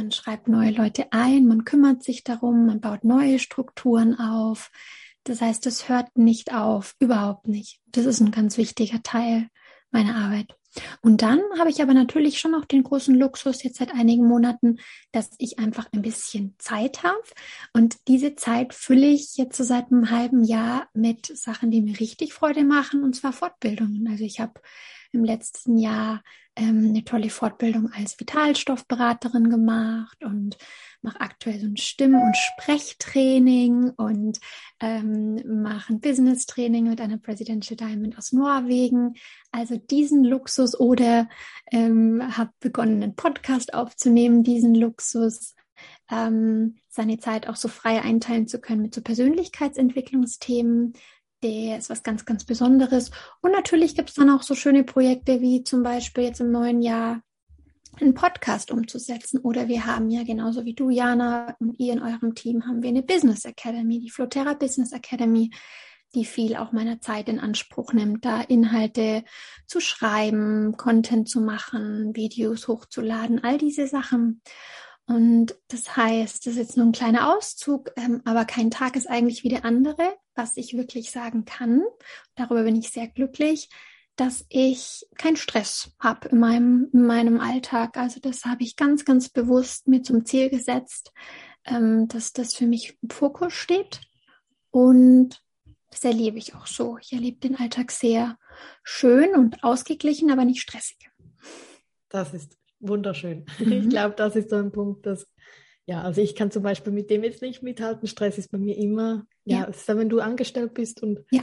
man 0.00 0.12
schreibt 0.12 0.48
neue 0.48 0.70
Leute 0.70 1.12
ein, 1.12 1.46
man 1.46 1.64
kümmert 1.64 2.02
sich 2.02 2.24
darum, 2.24 2.64
man 2.64 2.80
baut 2.80 3.04
neue 3.04 3.38
Strukturen 3.38 4.18
auf. 4.18 4.70
Das 5.24 5.42
heißt, 5.42 5.66
es 5.66 5.90
hört 5.90 6.16
nicht 6.16 6.54
auf, 6.54 6.96
überhaupt 7.00 7.46
nicht. 7.46 7.82
Das 7.84 8.06
ist 8.06 8.20
ein 8.20 8.30
ganz 8.30 8.56
wichtiger 8.56 9.02
Teil 9.02 9.48
meiner 9.90 10.14
Arbeit. 10.14 10.56
Und 11.02 11.22
dann 11.22 11.40
habe 11.58 11.70
ich 11.70 11.82
aber 11.82 11.94
natürlich 11.94 12.38
schon 12.38 12.54
auch 12.54 12.64
den 12.64 12.82
großen 12.82 13.14
Luxus 13.14 13.62
jetzt 13.62 13.78
seit 13.78 13.92
einigen 13.92 14.26
Monaten, 14.26 14.78
dass 15.12 15.30
ich 15.38 15.58
einfach 15.58 15.88
ein 15.92 16.02
bisschen 16.02 16.54
Zeit 16.58 17.02
habe. 17.02 17.22
Und 17.72 17.96
diese 18.08 18.36
Zeit 18.36 18.74
fülle 18.74 19.06
ich 19.06 19.36
jetzt 19.36 19.56
so 19.56 19.64
seit 19.64 19.90
einem 19.90 20.10
halben 20.10 20.44
Jahr 20.44 20.88
mit 20.94 21.26
Sachen, 21.26 21.70
die 21.70 21.82
mir 21.82 21.98
richtig 21.98 22.32
Freude 22.32 22.64
machen, 22.64 23.02
und 23.02 23.14
zwar 23.14 23.32
Fortbildungen. 23.32 24.08
Also 24.08 24.24
ich 24.24 24.40
habe 24.40 24.60
im 25.12 25.24
letzten 25.24 25.76
Jahr 25.76 26.22
ähm, 26.56 26.86
eine 26.88 27.04
tolle 27.04 27.30
Fortbildung 27.30 27.90
als 27.92 28.18
Vitalstoffberaterin 28.18 29.50
gemacht 29.50 30.24
und 30.24 30.56
mache 31.02 31.20
aktuell 31.20 31.58
so 31.60 31.66
ein 31.66 31.76
Stimm- 31.76 32.20
und 32.20 32.36
Sprechtraining 32.36 33.90
und 33.96 34.38
ähm, 34.80 35.62
mache 35.62 35.92
ein 35.92 36.00
Business-Training 36.00 36.88
mit 36.88 37.00
einer 37.00 37.18
Presidential 37.18 37.76
Diamond 37.76 38.18
aus 38.18 38.32
Norwegen. 38.32 39.14
Also 39.52 39.76
diesen 39.76 40.24
Luxus 40.24 40.78
oder 40.78 41.28
ähm, 41.70 42.36
habe 42.36 42.50
begonnen, 42.60 43.02
einen 43.02 43.16
Podcast 43.16 43.74
aufzunehmen, 43.74 44.42
diesen 44.42 44.74
Luxus 44.74 45.54
ähm, 46.10 46.76
seine 46.88 47.18
Zeit 47.18 47.48
auch 47.48 47.56
so 47.56 47.68
frei 47.68 48.02
einteilen 48.02 48.48
zu 48.48 48.60
können 48.60 48.82
mit 48.82 48.94
so 48.94 49.00
Persönlichkeitsentwicklungsthemen, 49.00 50.94
der 51.42 51.78
ist 51.78 51.88
was 51.88 52.02
ganz, 52.02 52.24
ganz 52.24 52.44
Besonderes. 52.44 53.10
Und 53.40 53.52
natürlich 53.52 53.94
gibt 53.94 54.10
es 54.10 54.16
dann 54.16 54.30
auch 54.30 54.42
so 54.42 54.54
schöne 54.54 54.84
Projekte 54.84 55.40
wie 55.40 55.64
zum 55.64 55.82
Beispiel 55.82 56.24
jetzt 56.24 56.40
im 56.40 56.50
neuen 56.50 56.82
Jahr 56.82 57.22
einen 58.00 58.14
Podcast 58.14 58.70
umzusetzen. 58.70 59.38
Oder 59.38 59.68
wir 59.68 59.86
haben 59.86 60.10
ja 60.10 60.22
genauso 60.22 60.64
wie 60.64 60.74
du, 60.74 60.90
Jana, 60.90 61.56
und 61.58 61.78
ihr 61.78 61.92
in 61.92 62.02
eurem 62.02 62.34
Team 62.34 62.66
haben 62.66 62.82
wir 62.82 62.90
eine 62.90 63.02
Business 63.02 63.44
Academy, 63.44 64.00
die 64.00 64.10
Floterra 64.10 64.54
Business 64.54 64.92
Academy, 64.92 65.50
die 66.14 66.24
viel 66.24 66.56
auch 66.56 66.72
meiner 66.72 67.00
Zeit 67.00 67.28
in 67.28 67.38
Anspruch 67.38 67.92
nimmt, 67.92 68.24
da 68.24 68.40
Inhalte 68.40 69.24
zu 69.66 69.80
schreiben, 69.80 70.76
Content 70.76 71.28
zu 71.28 71.40
machen, 71.40 72.14
Videos 72.16 72.68
hochzuladen, 72.68 73.44
all 73.44 73.58
diese 73.58 73.86
Sachen. 73.86 74.42
Und 75.06 75.56
das 75.68 75.96
heißt, 75.96 76.46
das 76.46 76.52
ist 76.52 76.58
jetzt 76.58 76.76
nur 76.76 76.86
ein 76.86 76.92
kleiner 76.92 77.34
Auszug, 77.36 77.90
ähm, 77.96 78.22
aber 78.24 78.44
kein 78.44 78.70
Tag 78.70 78.96
ist 78.96 79.08
eigentlich 79.08 79.42
wie 79.42 79.48
der 79.48 79.64
andere. 79.64 80.14
Was 80.34 80.56
ich 80.56 80.76
wirklich 80.76 81.10
sagen 81.10 81.44
kann, 81.44 81.82
darüber 82.36 82.62
bin 82.62 82.76
ich 82.76 82.90
sehr 82.90 83.08
glücklich, 83.08 83.68
dass 84.16 84.44
ich 84.48 85.06
keinen 85.16 85.36
Stress 85.36 85.92
habe 85.98 86.28
in 86.28 86.38
meinem, 86.38 86.88
in 86.92 87.06
meinem 87.06 87.40
Alltag. 87.40 87.96
Also 87.96 88.20
das 88.20 88.44
habe 88.44 88.62
ich 88.62 88.76
ganz, 88.76 89.04
ganz 89.04 89.28
bewusst 89.28 89.88
mir 89.88 90.02
zum 90.02 90.26
Ziel 90.26 90.50
gesetzt, 90.50 91.12
ähm, 91.64 92.08
dass 92.08 92.32
das 92.32 92.54
für 92.54 92.66
mich 92.66 92.98
im 93.02 93.10
Fokus 93.10 93.52
steht. 93.54 94.00
Und 94.70 95.42
das 95.90 96.04
erlebe 96.04 96.38
ich 96.38 96.54
auch 96.54 96.66
so. 96.66 96.98
Ich 97.00 97.12
erlebe 97.12 97.38
den 97.38 97.56
Alltag 97.56 97.90
sehr 97.90 98.36
schön 98.84 99.34
und 99.34 99.64
ausgeglichen, 99.64 100.30
aber 100.30 100.44
nicht 100.44 100.60
stressig. 100.60 101.10
Das 102.08 102.34
ist 102.34 102.56
wunderschön. 102.78 103.46
Mhm. 103.58 103.72
Ich 103.72 103.88
glaube, 103.88 104.14
das 104.16 104.36
ist 104.36 104.50
so 104.50 104.56
ein 104.56 104.72
Punkt, 104.72 105.06
dass, 105.06 105.26
ja, 105.86 106.02
also 106.02 106.20
ich 106.20 106.34
kann 106.36 106.50
zum 106.50 106.62
Beispiel 106.62 106.92
mit 106.92 107.10
dem 107.10 107.24
jetzt 107.24 107.42
nicht 107.42 107.62
mithalten. 107.62 108.06
Stress 108.06 108.38
ist 108.38 108.50
bei 108.50 108.58
mir 108.58 108.76
immer, 108.76 109.24
ja, 109.44 109.60
ja. 109.60 109.64
ist 109.64 109.88
wenn 109.88 110.08
du 110.08 110.20
angestellt 110.20 110.74
bist 110.74 111.02
und 111.02 111.24
ja. 111.30 111.42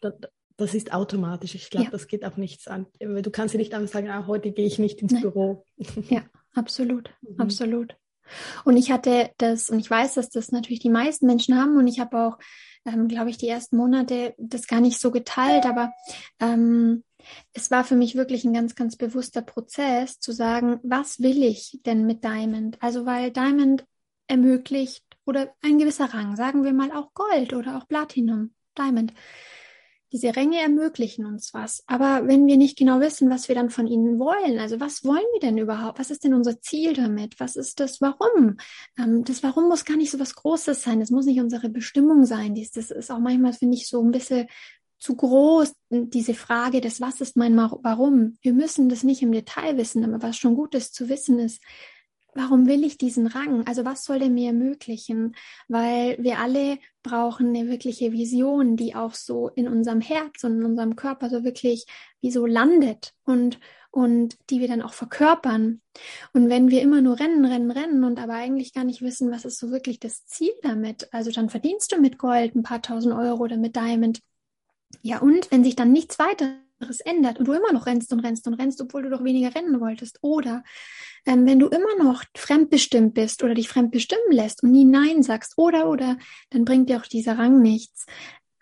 das, 0.00 0.14
das 0.56 0.74
ist 0.74 0.92
automatisch. 0.92 1.54
Ich 1.54 1.70
glaube, 1.70 1.86
ja. 1.86 1.90
das 1.90 2.06
geht 2.06 2.24
auch 2.24 2.36
nichts 2.36 2.68
an. 2.68 2.86
Du 2.98 3.30
kannst 3.30 3.54
ja 3.54 3.58
nicht 3.58 3.74
einfach 3.74 3.92
sagen, 3.92 4.10
ah, 4.10 4.26
heute 4.26 4.52
gehe 4.52 4.66
ich 4.66 4.78
nicht 4.78 5.02
ins 5.02 5.12
Nein. 5.12 5.22
Büro. 5.22 5.64
Ja, 6.08 6.22
absolut, 6.54 7.10
mhm. 7.22 7.40
absolut. 7.40 7.96
Und 8.64 8.76
ich 8.76 8.90
hatte 8.90 9.30
das, 9.38 9.70
und 9.70 9.78
ich 9.78 9.90
weiß, 9.90 10.14
dass 10.14 10.30
das 10.30 10.50
natürlich 10.50 10.80
die 10.80 10.90
meisten 10.90 11.26
Menschen 11.26 11.56
haben, 11.56 11.76
und 11.76 11.86
ich 11.86 12.00
habe 12.00 12.18
auch 12.18 12.38
ähm, 12.86 13.08
glaube 13.08 13.30
ich, 13.30 13.36
die 13.36 13.48
ersten 13.48 13.76
Monate 13.76 14.34
das 14.38 14.66
gar 14.66 14.80
nicht 14.80 15.00
so 15.00 15.10
geteilt, 15.10 15.66
aber 15.66 15.92
ähm, 16.40 17.04
es 17.52 17.70
war 17.70 17.84
für 17.84 17.96
mich 17.96 18.14
wirklich 18.14 18.44
ein 18.44 18.54
ganz, 18.54 18.74
ganz 18.74 18.96
bewusster 18.96 19.42
Prozess 19.42 20.20
zu 20.20 20.32
sagen, 20.32 20.78
was 20.82 21.20
will 21.20 21.42
ich 21.42 21.80
denn 21.84 22.06
mit 22.06 22.24
Diamond? 22.24 22.78
Also 22.80 23.04
weil 23.04 23.32
Diamond 23.32 23.84
ermöglicht 24.28 25.04
oder 25.24 25.52
ein 25.62 25.78
gewisser 25.78 26.12
Rang, 26.14 26.36
sagen 26.36 26.64
wir 26.64 26.72
mal 26.72 26.92
auch 26.92 27.12
Gold 27.14 27.52
oder 27.52 27.76
auch 27.76 27.88
Platinum, 27.88 28.54
Diamond. 28.78 29.12
Diese 30.16 30.34
Ränge 30.34 30.62
ermöglichen 30.62 31.26
uns 31.26 31.52
was. 31.52 31.84
Aber 31.86 32.26
wenn 32.26 32.46
wir 32.46 32.56
nicht 32.56 32.78
genau 32.78 33.00
wissen, 33.00 33.28
was 33.28 33.48
wir 33.48 33.54
dann 33.54 33.68
von 33.68 33.86
ihnen 33.86 34.18
wollen, 34.18 34.58
also 34.58 34.80
was 34.80 35.04
wollen 35.04 35.26
wir 35.34 35.40
denn 35.40 35.58
überhaupt? 35.58 35.98
Was 35.98 36.10
ist 36.10 36.24
denn 36.24 36.32
unser 36.32 36.58
Ziel 36.62 36.94
damit? 36.94 37.38
Was 37.38 37.54
ist 37.54 37.80
das 37.80 38.00
Warum? 38.00 38.56
Ähm, 38.98 39.24
das 39.24 39.42
Warum 39.42 39.68
muss 39.68 39.84
gar 39.84 39.98
nicht 39.98 40.10
so 40.10 40.18
was 40.18 40.34
Großes 40.34 40.80
sein. 40.80 41.00
Das 41.00 41.10
muss 41.10 41.26
nicht 41.26 41.38
unsere 41.38 41.68
Bestimmung 41.68 42.24
sein. 42.24 42.54
Das 42.54 42.90
ist 42.90 43.10
auch 43.10 43.18
manchmal, 43.18 43.52
finde 43.52 43.76
ich, 43.76 43.88
so 43.88 44.02
ein 44.02 44.10
bisschen 44.10 44.46
zu 44.98 45.16
groß, 45.16 45.74
diese 45.90 46.32
Frage 46.32 46.80
des 46.80 47.02
Was 47.02 47.20
ist 47.20 47.36
mein 47.36 47.54
Warum? 47.54 48.38
Wir 48.40 48.54
müssen 48.54 48.88
das 48.88 49.02
nicht 49.02 49.20
im 49.20 49.32
Detail 49.32 49.76
wissen, 49.76 50.02
aber 50.02 50.26
was 50.26 50.38
schon 50.38 50.54
gut 50.54 50.74
ist 50.74 50.94
zu 50.94 51.10
wissen 51.10 51.38
ist, 51.38 51.60
warum 52.36 52.66
will 52.66 52.84
ich 52.84 52.98
diesen 52.98 53.26
Rang? 53.26 53.66
Also 53.66 53.84
was 53.84 54.04
soll 54.04 54.18
der 54.18 54.30
mir 54.30 54.48
ermöglichen? 54.48 55.34
Weil 55.68 56.16
wir 56.20 56.38
alle 56.38 56.78
brauchen 57.02 57.48
eine 57.48 57.68
wirkliche 57.68 58.12
Vision, 58.12 58.76
die 58.76 58.94
auch 58.94 59.14
so 59.14 59.48
in 59.48 59.68
unserem 59.68 60.00
Herz 60.00 60.44
und 60.44 60.58
in 60.58 60.64
unserem 60.64 60.96
Körper 60.96 61.30
so 61.30 61.44
wirklich 61.44 61.86
wie 62.20 62.30
so 62.30 62.46
landet 62.46 63.14
und 63.24 63.58
und 63.96 64.36
die 64.50 64.60
wir 64.60 64.68
dann 64.68 64.82
auch 64.82 64.92
verkörpern. 64.92 65.80
Und 66.34 66.50
wenn 66.50 66.70
wir 66.70 66.82
immer 66.82 67.00
nur 67.00 67.18
rennen, 67.18 67.46
rennen, 67.46 67.70
rennen 67.70 68.04
und 68.04 68.18
aber 68.20 68.34
eigentlich 68.34 68.74
gar 68.74 68.84
nicht 68.84 69.00
wissen, 69.00 69.30
was 69.30 69.46
ist 69.46 69.58
so 69.58 69.70
wirklich 69.70 69.98
das 69.98 70.26
Ziel 70.26 70.52
damit, 70.60 71.08
also 71.14 71.30
dann 71.30 71.48
verdienst 71.48 71.92
du 71.92 71.98
mit 71.98 72.18
Gold 72.18 72.54
ein 72.54 72.62
paar 72.62 72.82
tausend 72.82 73.14
Euro 73.14 73.42
oder 73.44 73.56
mit 73.56 73.74
Diamond. 73.74 74.20
Ja, 75.00 75.20
und 75.20 75.50
wenn 75.50 75.64
sich 75.64 75.76
dann 75.76 75.92
nichts 75.92 76.18
weiteres 76.78 77.00
ändert 77.00 77.38
und 77.38 77.48
du 77.48 77.52
immer 77.52 77.72
noch 77.72 77.86
rennst 77.86 78.12
und 78.12 78.20
rennst 78.20 78.46
und 78.46 78.54
rennst, 78.54 78.80
obwohl 78.80 79.02
du 79.02 79.10
doch 79.10 79.24
weniger 79.24 79.54
rennen 79.54 79.80
wolltest, 79.80 80.18
oder 80.22 80.62
ähm, 81.24 81.46
wenn 81.46 81.58
du 81.58 81.68
immer 81.68 82.02
noch 82.02 82.24
fremdbestimmt 82.36 83.14
bist 83.14 83.42
oder 83.42 83.54
dich 83.54 83.68
fremdbestimmen 83.68 84.30
lässt 84.30 84.62
und 84.62 84.72
nie 84.72 84.84
Nein 84.84 85.22
sagst 85.22 85.54
oder 85.56 85.88
oder, 85.88 86.18
dann 86.50 86.64
bringt 86.64 86.88
dir 86.88 86.98
auch 86.98 87.06
dieser 87.06 87.38
Rang 87.38 87.60
nichts. 87.62 88.06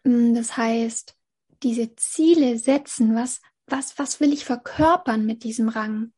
Mm, 0.05 0.35
das 0.35 0.57
heißt, 0.57 1.15
diese 1.63 1.95
Ziele 1.97 2.59
setzen, 2.59 3.15
was, 3.15 3.41
was, 3.67 3.99
was 3.99 4.21
will 4.21 4.33
ich 4.33 4.45
verkörpern 4.45 5.25
mit 5.25 5.45
diesem 5.45 5.69
Rang? 5.69 6.13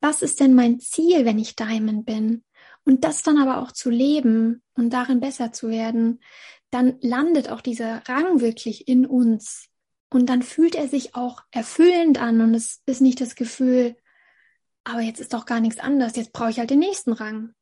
Was 0.00 0.22
ist 0.22 0.40
denn 0.40 0.54
mein 0.54 0.80
Ziel, 0.80 1.24
wenn 1.24 1.38
ich 1.38 1.56
Diamond 1.56 2.06
bin? 2.06 2.44
Und 2.84 3.04
das 3.04 3.22
dann 3.22 3.38
aber 3.38 3.58
auch 3.58 3.72
zu 3.72 3.90
leben 3.90 4.62
und 4.74 4.90
darin 4.90 5.20
besser 5.20 5.52
zu 5.52 5.68
werden, 5.68 6.20
dann 6.70 6.96
landet 7.00 7.50
auch 7.50 7.60
dieser 7.60 8.08
Rang 8.08 8.40
wirklich 8.40 8.88
in 8.88 9.04
uns. 9.06 9.69
Und 10.10 10.26
dann 10.26 10.42
fühlt 10.42 10.74
er 10.74 10.88
sich 10.88 11.14
auch 11.14 11.42
erfüllend 11.52 12.20
an 12.20 12.40
und 12.40 12.54
es 12.54 12.82
ist 12.86 13.00
nicht 13.00 13.20
das 13.20 13.36
Gefühl, 13.36 13.96
aber 14.84 15.00
jetzt 15.00 15.20
ist 15.20 15.32
doch 15.32 15.46
gar 15.46 15.60
nichts 15.60 15.78
anders, 15.80 16.16
jetzt 16.16 16.32
brauche 16.32 16.50
ich 16.50 16.58
halt 16.58 16.70
den 16.70 16.80
nächsten 16.80 17.12
Rang. 17.12 17.54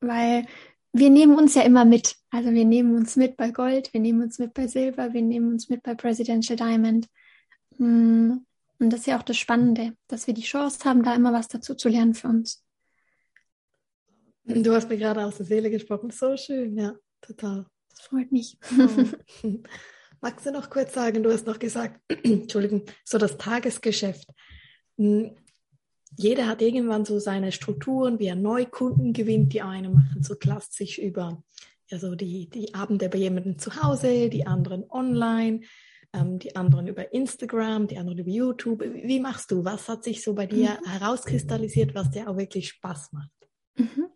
Weil 0.00 0.46
wir 0.92 1.08
nehmen 1.10 1.36
uns 1.36 1.54
ja 1.54 1.62
immer 1.62 1.84
mit. 1.84 2.16
Also 2.30 2.52
wir 2.52 2.64
nehmen 2.64 2.94
uns 2.94 3.16
mit 3.16 3.36
bei 3.36 3.50
Gold, 3.50 3.92
wir 3.94 4.00
nehmen 4.00 4.22
uns 4.22 4.38
mit 4.38 4.52
bei 4.52 4.66
Silber, 4.68 5.12
wir 5.14 5.22
nehmen 5.22 5.52
uns 5.52 5.68
mit 5.68 5.82
bei 5.82 5.94
Presidential 5.94 6.56
Diamond. 6.56 7.08
Hm. 7.78 8.44
Und 8.78 8.90
das 8.92 9.00
ist 9.00 9.06
ja 9.06 9.18
auch 9.18 9.22
das 9.22 9.38
Spannende, 9.38 9.96
dass 10.08 10.26
wir 10.26 10.34
die 10.34 10.42
Chance 10.42 10.84
haben, 10.84 11.02
da 11.02 11.14
immer 11.14 11.32
was 11.32 11.48
dazu 11.48 11.74
zu 11.74 11.88
lernen 11.88 12.14
für 12.14 12.28
uns. 12.28 12.62
Du 14.44 14.74
hast 14.74 14.90
mir 14.90 14.98
gerade 14.98 15.24
aus 15.24 15.38
der 15.38 15.46
Seele 15.46 15.70
gesprochen. 15.70 16.10
So 16.10 16.36
schön, 16.36 16.76
ja, 16.76 16.94
total. 17.22 17.66
Das 17.88 18.00
freut 18.02 18.30
mich. 18.30 18.58
Oh. 19.42 19.54
Magst 20.24 20.46
du 20.46 20.52
noch 20.52 20.70
kurz 20.70 20.94
sagen, 20.94 21.22
du 21.22 21.30
hast 21.30 21.46
noch 21.46 21.58
gesagt, 21.58 22.00
Entschuldigung, 22.24 22.84
so 23.04 23.18
das 23.18 23.36
Tagesgeschäft. 23.36 24.26
Hm, 24.96 25.36
jeder 26.16 26.46
hat 26.46 26.62
irgendwann 26.62 27.04
so 27.04 27.18
seine 27.18 27.52
Strukturen, 27.52 28.18
wie 28.18 28.28
er 28.28 28.34
Neukunden 28.34 29.12
gewinnt. 29.12 29.52
Die 29.52 29.60
einen 29.60 29.92
machen 29.92 30.22
so 30.22 30.34
klassisch 30.34 30.96
über 30.96 31.42
also 31.90 32.14
die, 32.14 32.48
die 32.48 32.72
Abende 32.72 33.10
bei 33.10 33.18
jemandem 33.18 33.58
zu 33.58 33.82
Hause, 33.82 34.30
die 34.30 34.46
anderen 34.46 34.90
online, 34.90 35.60
ähm, 36.14 36.38
die 36.38 36.56
anderen 36.56 36.86
über 36.86 37.12
Instagram, 37.12 37.86
die 37.86 37.98
anderen 37.98 38.20
über 38.20 38.30
YouTube. 38.30 38.80
Wie 38.80 39.20
machst 39.20 39.50
du? 39.50 39.62
Was 39.62 39.90
hat 39.90 40.04
sich 40.04 40.22
so 40.22 40.32
bei 40.34 40.46
dir 40.46 40.78
mhm. 40.82 40.88
herauskristallisiert, 40.88 41.94
was 41.94 42.10
dir 42.10 42.30
auch 42.30 42.38
wirklich 42.38 42.70
Spaß 42.70 43.12
macht? 43.12 43.30
Mhm. 43.76 44.06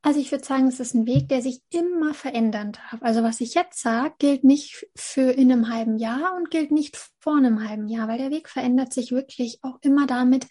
Also 0.00 0.20
ich 0.20 0.30
würde 0.30 0.44
sagen, 0.44 0.68
es 0.68 0.78
ist 0.78 0.94
ein 0.94 1.06
Weg, 1.06 1.28
der 1.28 1.42
sich 1.42 1.60
immer 1.70 2.14
verändern 2.14 2.72
darf. 2.72 3.02
Also 3.02 3.22
was 3.22 3.40
ich 3.40 3.54
jetzt 3.54 3.80
sage, 3.80 4.14
gilt 4.18 4.44
nicht 4.44 4.86
für 4.94 5.32
in 5.32 5.50
einem 5.50 5.68
halben 5.68 5.98
Jahr 5.98 6.36
und 6.36 6.50
gilt 6.50 6.70
nicht 6.70 6.96
vor 7.18 7.36
einem 7.36 7.68
halben 7.68 7.88
Jahr, 7.88 8.06
weil 8.06 8.18
der 8.18 8.30
Weg 8.30 8.48
verändert 8.48 8.92
sich 8.92 9.10
wirklich 9.10 9.58
auch 9.62 9.78
immer 9.82 10.06
damit, 10.06 10.46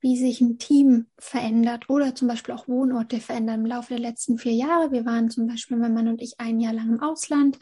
wie 0.00 0.16
sich 0.16 0.40
ein 0.40 0.58
Team 0.58 1.06
verändert 1.18 1.88
oder 1.88 2.14
zum 2.14 2.28
Beispiel 2.28 2.54
auch 2.54 2.68
Wohnorte 2.68 3.20
verändern 3.20 3.60
im 3.60 3.66
Laufe 3.66 3.88
der 3.88 3.98
letzten 4.00 4.38
vier 4.38 4.52
Jahre. 4.52 4.92
Wir 4.92 5.04
waren 5.04 5.30
zum 5.30 5.46
Beispiel, 5.46 5.76
mein 5.76 5.94
Mann 5.94 6.08
und 6.08 6.20
ich, 6.20 6.34
ein 6.38 6.60
Jahr 6.60 6.72
lang 6.72 6.88
im 6.88 7.00
Ausland. 7.00 7.58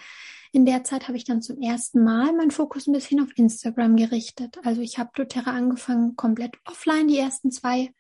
In 0.53 0.65
der 0.65 0.85
Zeit 0.85 1.09
habe 1.09 1.19
ich 1.19 1.25
dann 1.25 1.43
zum 1.43 1.61
ersten 1.61 2.03
Mal 2.03 2.33
meinen 2.35 2.51
Fokus 2.51 2.87
ein 2.87 2.93
bisschen 2.93 3.21
auf 3.21 3.37
Instagram 3.37 3.97
gerichtet. 3.97 4.59
Also 4.65 4.81
ich 4.81 4.99
habe 4.99 5.11
doTERRA 5.15 5.51
angefangen 5.51 6.17
komplett 6.17 6.57
offline 6.65 7.09
die 7.09 7.19
ersten 7.19 7.51
zwei 7.51 7.91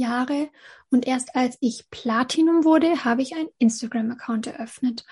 Jahre 0.00 0.48
und 0.90 1.06
erst 1.06 1.36
als 1.36 1.56
ich 1.60 1.88
Platinum 1.90 2.64
wurde, 2.64 3.04
habe 3.04 3.22
ich 3.22 3.36
einen 3.36 3.50
Instagram-Account 3.58 4.48
eröffnet. 4.48 5.04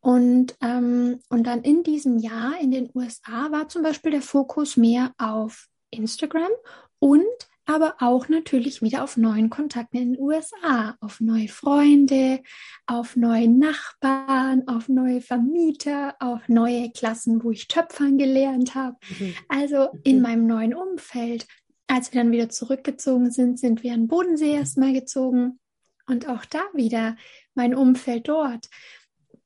Und, 0.00 0.54
ähm, 0.60 1.20
und 1.30 1.46
dann 1.46 1.62
in 1.62 1.82
diesem 1.82 2.18
Jahr 2.18 2.60
in 2.60 2.70
den 2.70 2.90
USA 2.94 3.50
war 3.50 3.68
zum 3.68 3.82
Beispiel 3.82 4.10
der 4.10 4.22
Fokus 4.22 4.76
mehr 4.76 5.12
auf 5.18 5.68
Instagram 5.90 6.50
und 6.98 7.24
aber 7.66 7.96
auch 8.00 8.28
natürlich 8.28 8.82
wieder 8.82 9.02
auf 9.02 9.16
neuen 9.16 9.48
Kontakten 9.48 9.98
in 9.98 10.12
den 10.12 10.22
USA, 10.22 10.96
auf 11.00 11.20
neue 11.20 11.48
Freunde, 11.48 12.42
auf 12.86 13.16
neue 13.16 13.48
Nachbarn, 13.48 14.68
auf 14.68 14.88
neue 14.88 15.22
Vermieter, 15.22 16.14
auf 16.20 16.40
neue 16.48 16.90
Klassen, 16.90 17.42
wo 17.42 17.50
ich 17.50 17.68
Töpfern 17.68 18.18
gelernt 18.18 18.74
habe. 18.74 18.96
Mhm. 19.18 19.34
Also 19.48 19.88
in 20.02 20.20
meinem 20.20 20.46
neuen 20.46 20.74
Umfeld. 20.74 21.46
Als 21.86 22.12
wir 22.12 22.22
dann 22.22 22.32
wieder 22.32 22.48
zurückgezogen 22.48 23.30
sind, 23.30 23.58
sind 23.58 23.82
wir 23.82 23.92
an 23.92 24.08
Bodensee 24.08 24.54
erstmal 24.54 24.92
gezogen 24.92 25.58
und 26.06 26.28
auch 26.28 26.44
da 26.44 26.62
wieder 26.72 27.16
mein 27.54 27.74
Umfeld 27.74 28.28
dort. 28.28 28.68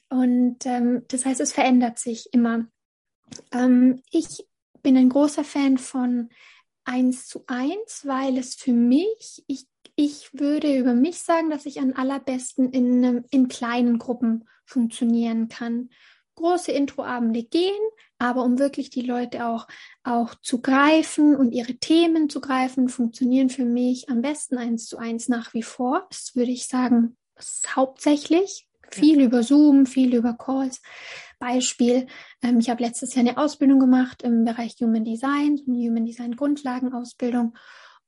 Und 0.08 0.64
ähm, 0.64 1.02
das 1.08 1.24
heißt, 1.24 1.40
es 1.40 1.52
verändert 1.52 1.98
sich 1.98 2.32
immer. 2.32 2.66
Ähm, 3.52 4.02
ich 4.10 4.46
bin 4.82 4.96
ein 4.96 5.08
großer 5.08 5.44
Fan 5.44 5.78
von 5.78 6.30
eins 6.84 7.26
zu 7.26 7.44
eins, 7.46 8.06
weil 8.06 8.38
es 8.38 8.54
für 8.54 8.72
mich, 8.72 9.44
ich, 9.46 9.66
ich 9.96 10.30
würde 10.32 10.78
über 10.78 10.94
mich 10.94 11.18
sagen, 11.18 11.50
dass 11.50 11.66
ich 11.66 11.80
am 11.80 11.92
allerbesten 11.92 12.70
in, 12.70 13.24
in 13.30 13.48
kleinen 13.48 13.98
Gruppen 13.98 14.48
funktionieren 14.64 15.48
kann. 15.48 15.90
Große 16.38 16.70
Introabende 16.70 17.42
gehen, 17.42 17.72
aber 18.18 18.44
um 18.44 18.58
wirklich 18.58 18.90
die 18.90 19.02
Leute 19.02 19.46
auch, 19.46 19.66
auch 20.04 20.36
zu 20.36 20.62
greifen 20.62 21.34
und 21.34 21.52
ihre 21.52 21.74
Themen 21.74 22.30
zu 22.30 22.40
greifen, 22.40 22.88
funktionieren 22.88 23.50
für 23.50 23.64
mich 23.64 24.08
am 24.08 24.22
besten 24.22 24.56
eins 24.56 24.86
zu 24.86 24.98
eins 24.98 25.28
nach 25.28 25.52
wie 25.52 25.64
vor. 25.64 26.06
Das 26.10 26.36
würde 26.36 26.52
ich 26.52 26.66
sagen, 26.66 27.16
hauptsächlich. 27.74 28.66
Viel 28.90 29.18
ja. 29.18 29.26
über 29.26 29.42
Zoom, 29.42 29.84
viel 29.84 30.14
über 30.14 30.32
Calls. 30.32 30.80
Beispiel, 31.38 32.06
ähm, 32.42 32.58
ich 32.58 32.70
habe 32.70 32.82
letztes 32.82 33.14
Jahr 33.14 33.26
eine 33.26 33.36
Ausbildung 33.36 33.78
gemacht 33.80 34.22
im 34.22 34.46
Bereich 34.46 34.76
Human 34.80 35.04
Design, 35.04 35.60
eine 35.66 35.76
Human 35.76 36.06
Design 36.06 36.36
Grundlagenausbildung. 36.36 37.54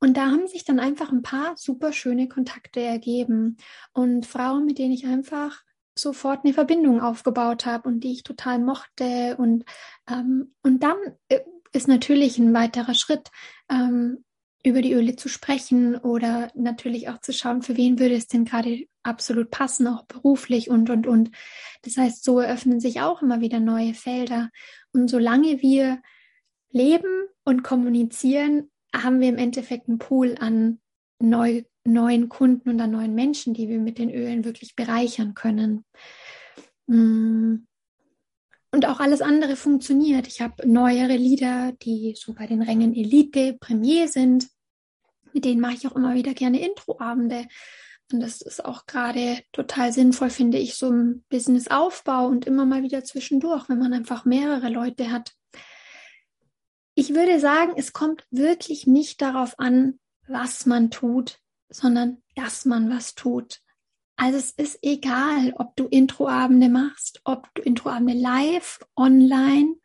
Und 0.00 0.16
da 0.16 0.30
haben 0.30 0.46
sich 0.46 0.64
dann 0.64 0.80
einfach 0.80 1.12
ein 1.12 1.20
paar 1.20 1.56
super 1.58 1.92
schöne 1.92 2.28
Kontakte 2.28 2.80
ergeben 2.80 3.58
und 3.92 4.24
Frauen, 4.24 4.64
mit 4.64 4.78
denen 4.78 4.92
ich 4.92 5.04
einfach 5.04 5.62
sofort 6.00 6.44
eine 6.44 6.54
Verbindung 6.54 7.00
aufgebaut 7.00 7.66
habe 7.66 7.88
und 7.88 8.00
die 8.00 8.12
ich 8.12 8.22
total 8.22 8.58
mochte. 8.58 9.36
Und, 9.36 9.64
ähm, 10.08 10.54
und 10.62 10.82
dann 10.82 10.96
äh, 11.28 11.40
ist 11.72 11.88
natürlich 11.88 12.38
ein 12.38 12.52
weiterer 12.54 12.94
Schritt, 12.94 13.30
ähm, 13.70 14.24
über 14.62 14.82
die 14.82 14.92
Öle 14.92 15.16
zu 15.16 15.28
sprechen 15.28 15.96
oder 15.96 16.50
natürlich 16.54 17.08
auch 17.08 17.18
zu 17.20 17.32
schauen, 17.32 17.62
für 17.62 17.76
wen 17.76 17.98
würde 17.98 18.14
es 18.14 18.26
denn 18.26 18.44
gerade 18.44 18.86
absolut 19.02 19.50
passen, 19.50 19.86
auch 19.86 20.04
beruflich 20.04 20.68
und, 20.68 20.90
und, 20.90 21.06
und. 21.06 21.30
Das 21.82 21.96
heißt, 21.96 22.22
so 22.22 22.40
eröffnen 22.40 22.80
sich 22.80 23.00
auch 23.00 23.22
immer 23.22 23.40
wieder 23.40 23.58
neue 23.58 23.94
Felder. 23.94 24.50
Und 24.92 25.08
solange 25.08 25.62
wir 25.62 26.02
leben 26.70 27.26
und 27.44 27.62
kommunizieren, 27.62 28.70
haben 28.94 29.20
wir 29.20 29.28
im 29.28 29.38
Endeffekt 29.38 29.88
einen 29.88 29.98
Pool 29.98 30.36
an 30.38 30.80
neu, 31.18 31.62
neuen 31.84 32.28
Kunden 32.28 32.68
und 32.68 32.80
an 32.80 32.90
neuen 32.90 33.14
Menschen, 33.14 33.54
die 33.54 33.68
wir 33.68 33.78
mit 33.78 33.98
den 33.98 34.10
Ölen 34.10 34.44
wirklich 34.44 34.76
bereichern 34.76 35.34
können. 35.34 35.84
Mm. 36.86 37.66
Und 38.72 38.86
auch 38.86 39.00
alles 39.00 39.20
andere 39.20 39.56
funktioniert. 39.56 40.28
Ich 40.28 40.40
habe 40.40 40.68
neuere 40.68 41.16
Lieder, 41.16 41.72
die 41.82 42.14
so 42.16 42.34
bei 42.34 42.46
den 42.46 42.62
Rängen 42.62 42.94
Elite, 42.94 43.56
Premier 43.58 44.06
sind. 44.06 44.48
Mit 45.32 45.44
denen 45.44 45.60
mache 45.60 45.74
ich 45.74 45.88
auch 45.88 45.96
immer 45.96 46.14
wieder 46.14 46.34
gerne 46.34 46.64
Introabende, 46.64 47.48
Und 48.12 48.20
das 48.20 48.40
ist 48.40 48.64
auch 48.64 48.86
gerade 48.86 49.42
total 49.50 49.92
sinnvoll, 49.92 50.30
finde 50.30 50.58
ich, 50.58 50.76
so 50.76 50.88
im 50.88 51.24
Businessaufbau 51.30 52.26
und 52.26 52.46
immer 52.46 52.64
mal 52.64 52.82
wieder 52.84 53.02
zwischendurch, 53.02 53.68
wenn 53.68 53.78
man 53.78 53.92
einfach 53.92 54.24
mehrere 54.24 54.68
Leute 54.68 55.10
hat. 55.10 55.32
Ich 56.94 57.14
würde 57.14 57.40
sagen, 57.40 57.72
es 57.76 57.92
kommt 57.92 58.24
wirklich 58.30 58.86
nicht 58.86 59.20
darauf 59.20 59.58
an, 59.58 59.98
was 60.28 60.66
man 60.66 60.90
tut, 60.90 61.40
sondern 61.70 62.22
dass 62.34 62.64
man 62.64 62.90
was 62.90 63.14
tut. 63.14 63.60
Also 64.16 64.36
es 64.36 64.50
ist 64.50 64.78
egal, 64.82 65.54
ob 65.56 65.76
du 65.76 65.86
Introabende 65.86 66.68
machst, 66.68 67.22
ob 67.24 67.48
du 67.54 67.62
Introabende 67.62 68.12
live, 68.12 68.80
online, 68.94 69.76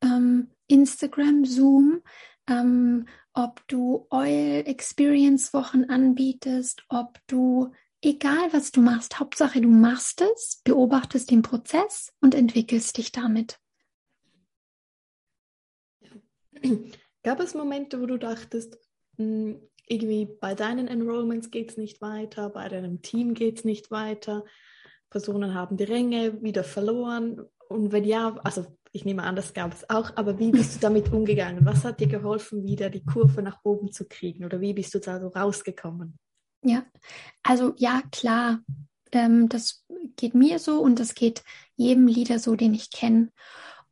ähm, 0.00 0.50
Instagram, 0.68 1.44
Zoom, 1.44 2.00
ähm, 2.48 3.06
ob 3.34 3.66
du 3.68 4.06
Oil 4.10 4.62
Experience 4.66 5.52
Wochen 5.52 5.84
anbietest, 5.84 6.84
ob 6.88 7.18
du, 7.26 7.72
egal 8.00 8.52
was 8.52 8.70
du 8.70 8.80
machst, 8.80 9.18
Hauptsache 9.18 9.60
du 9.60 9.68
machst 9.68 10.22
es, 10.22 10.62
beobachtest 10.64 11.30
den 11.30 11.42
Prozess 11.42 12.12
und 12.20 12.34
entwickelst 12.34 12.96
dich 12.96 13.12
damit. 13.12 13.58
Gab 17.22 17.40
es 17.40 17.54
Momente, 17.54 18.00
wo 18.00 18.06
du 18.06 18.18
dachtest, 18.18 18.78
hm, 19.16 19.60
irgendwie 19.86 20.26
bei 20.40 20.54
deinen 20.54 20.88
Enrollments 20.88 21.50
geht 21.50 21.70
es 21.70 21.76
nicht 21.76 22.00
weiter, 22.00 22.50
bei 22.50 22.68
deinem 22.68 23.02
Team 23.02 23.34
geht 23.34 23.58
es 23.58 23.64
nicht 23.64 23.90
weiter, 23.90 24.44
Personen 25.10 25.54
haben 25.54 25.76
die 25.76 25.84
Ränge 25.84 26.42
wieder 26.42 26.64
verloren 26.64 27.42
und 27.68 27.92
wenn 27.92 28.04
ja, 28.04 28.36
also 28.44 28.66
ich 28.92 29.04
nehme 29.04 29.24
an, 29.24 29.34
das 29.34 29.54
gab 29.54 29.72
es 29.72 29.88
auch, 29.90 30.16
aber 30.16 30.38
wie 30.38 30.52
bist 30.52 30.76
du 30.76 30.80
damit 30.80 31.12
umgegangen? 31.12 31.66
Was 31.66 31.84
hat 31.84 31.98
dir 31.98 32.06
geholfen, 32.06 32.64
wieder 32.64 32.90
die 32.90 33.04
Kurve 33.04 33.42
nach 33.42 33.58
oben 33.64 33.90
zu 33.90 34.06
kriegen 34.06 34.44
oder 34.44 34.60
wie 34.60 34.72
bist 34.72 34.94
du 34.94 35.00
da 35.00 35.20
so 35.20 35.28
rausgekommen? 35.28 36.16
Ja, 36.62 36.84
also 37.42 37.74
ja, 37.76 38.02
klar, 38.12 38.60
ähm, 39.10 39.48
das 39.48 39.84
geht 40.16 40.34
mir 40.34 40.60
so 40.60 40.80
und 40.80 41.00
das 41.00 41.14
geht 41.14 41.42
jedem 41.76 42.06
Leader 42.06 42.38
so, 42.38 42.54
den 42.54 42.72
ich 42.72 42.90
kenne. 42.90 43.30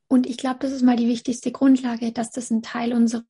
Und 0.09 0.27
ich 0.27 0.37
glaube, 0.37 0.61
das 0.61 0.73
ist 0.73 0.83
mal 0.83 0.97
die 0.97 1.09
wichtigste 1.09 1.51
Grundlage, 1.51 2.13
dass 2.13 2.31
das 2.31 2.51
ein 2.51 2.63
Teil 2.63 2.93
unserer 2.93 3.25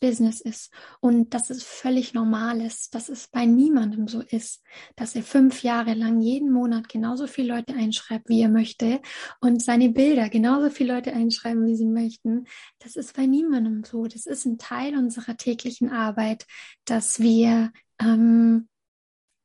Business 0.00 0.40
ist 0.40 0.72
und 1.00 1.34
dass 1.34 1.50
es 1.50 1.62
völlig 1.62 2.14
normal 2.14 2.60
ist, 2.60 2.94
dass 2.94 3.08
es 3.08 3.28
bei 3.28 3.44
niemandem 3.44 4.08
so 4.08 4.22
ist, 4.22 4.62
dass 4.96 5.14
er 5.14 5.22
fünf 5.22 5.62
Jahre 5.62 5.94
lang 5.94 6.20
jeden 6.20 6.50
Monat 6.50 6.88
genauso 6.88 7.26
viele 7.26 7.54
Leute 7.54 7.74
einschreibt, 7.74 8.28
wie 8.28 8.40
er 8.40 8.48
möchte 8.48 9.00
und 9.40 9.62
seine 9.62 9.90
Bilder 9.90 10.28
genauso 10.28 10.70
viele 10.70 10.94
Leute 10.94 11.12
einschreiben, 11.12 11.66
wie 11.66 11.76
sie 11.76 11.86
möchten. 11.86 12.46
Das 12.78 12.96
ist 12.96 13.14
bei 13.14 13.26
niemandem 13.26 13.84
so. 13.84 14.06
Das 14.06 14.26
ist 14.26 14.46
ein 14.46 14.58
Teil 14.58 14.96
unserer 14.96 15.36
täglichen 15.36 15.90
Arbeit, 15.90 16.46
dass 16.84 17.20
wir 17.20 17.72
ähm, 18.00 18.68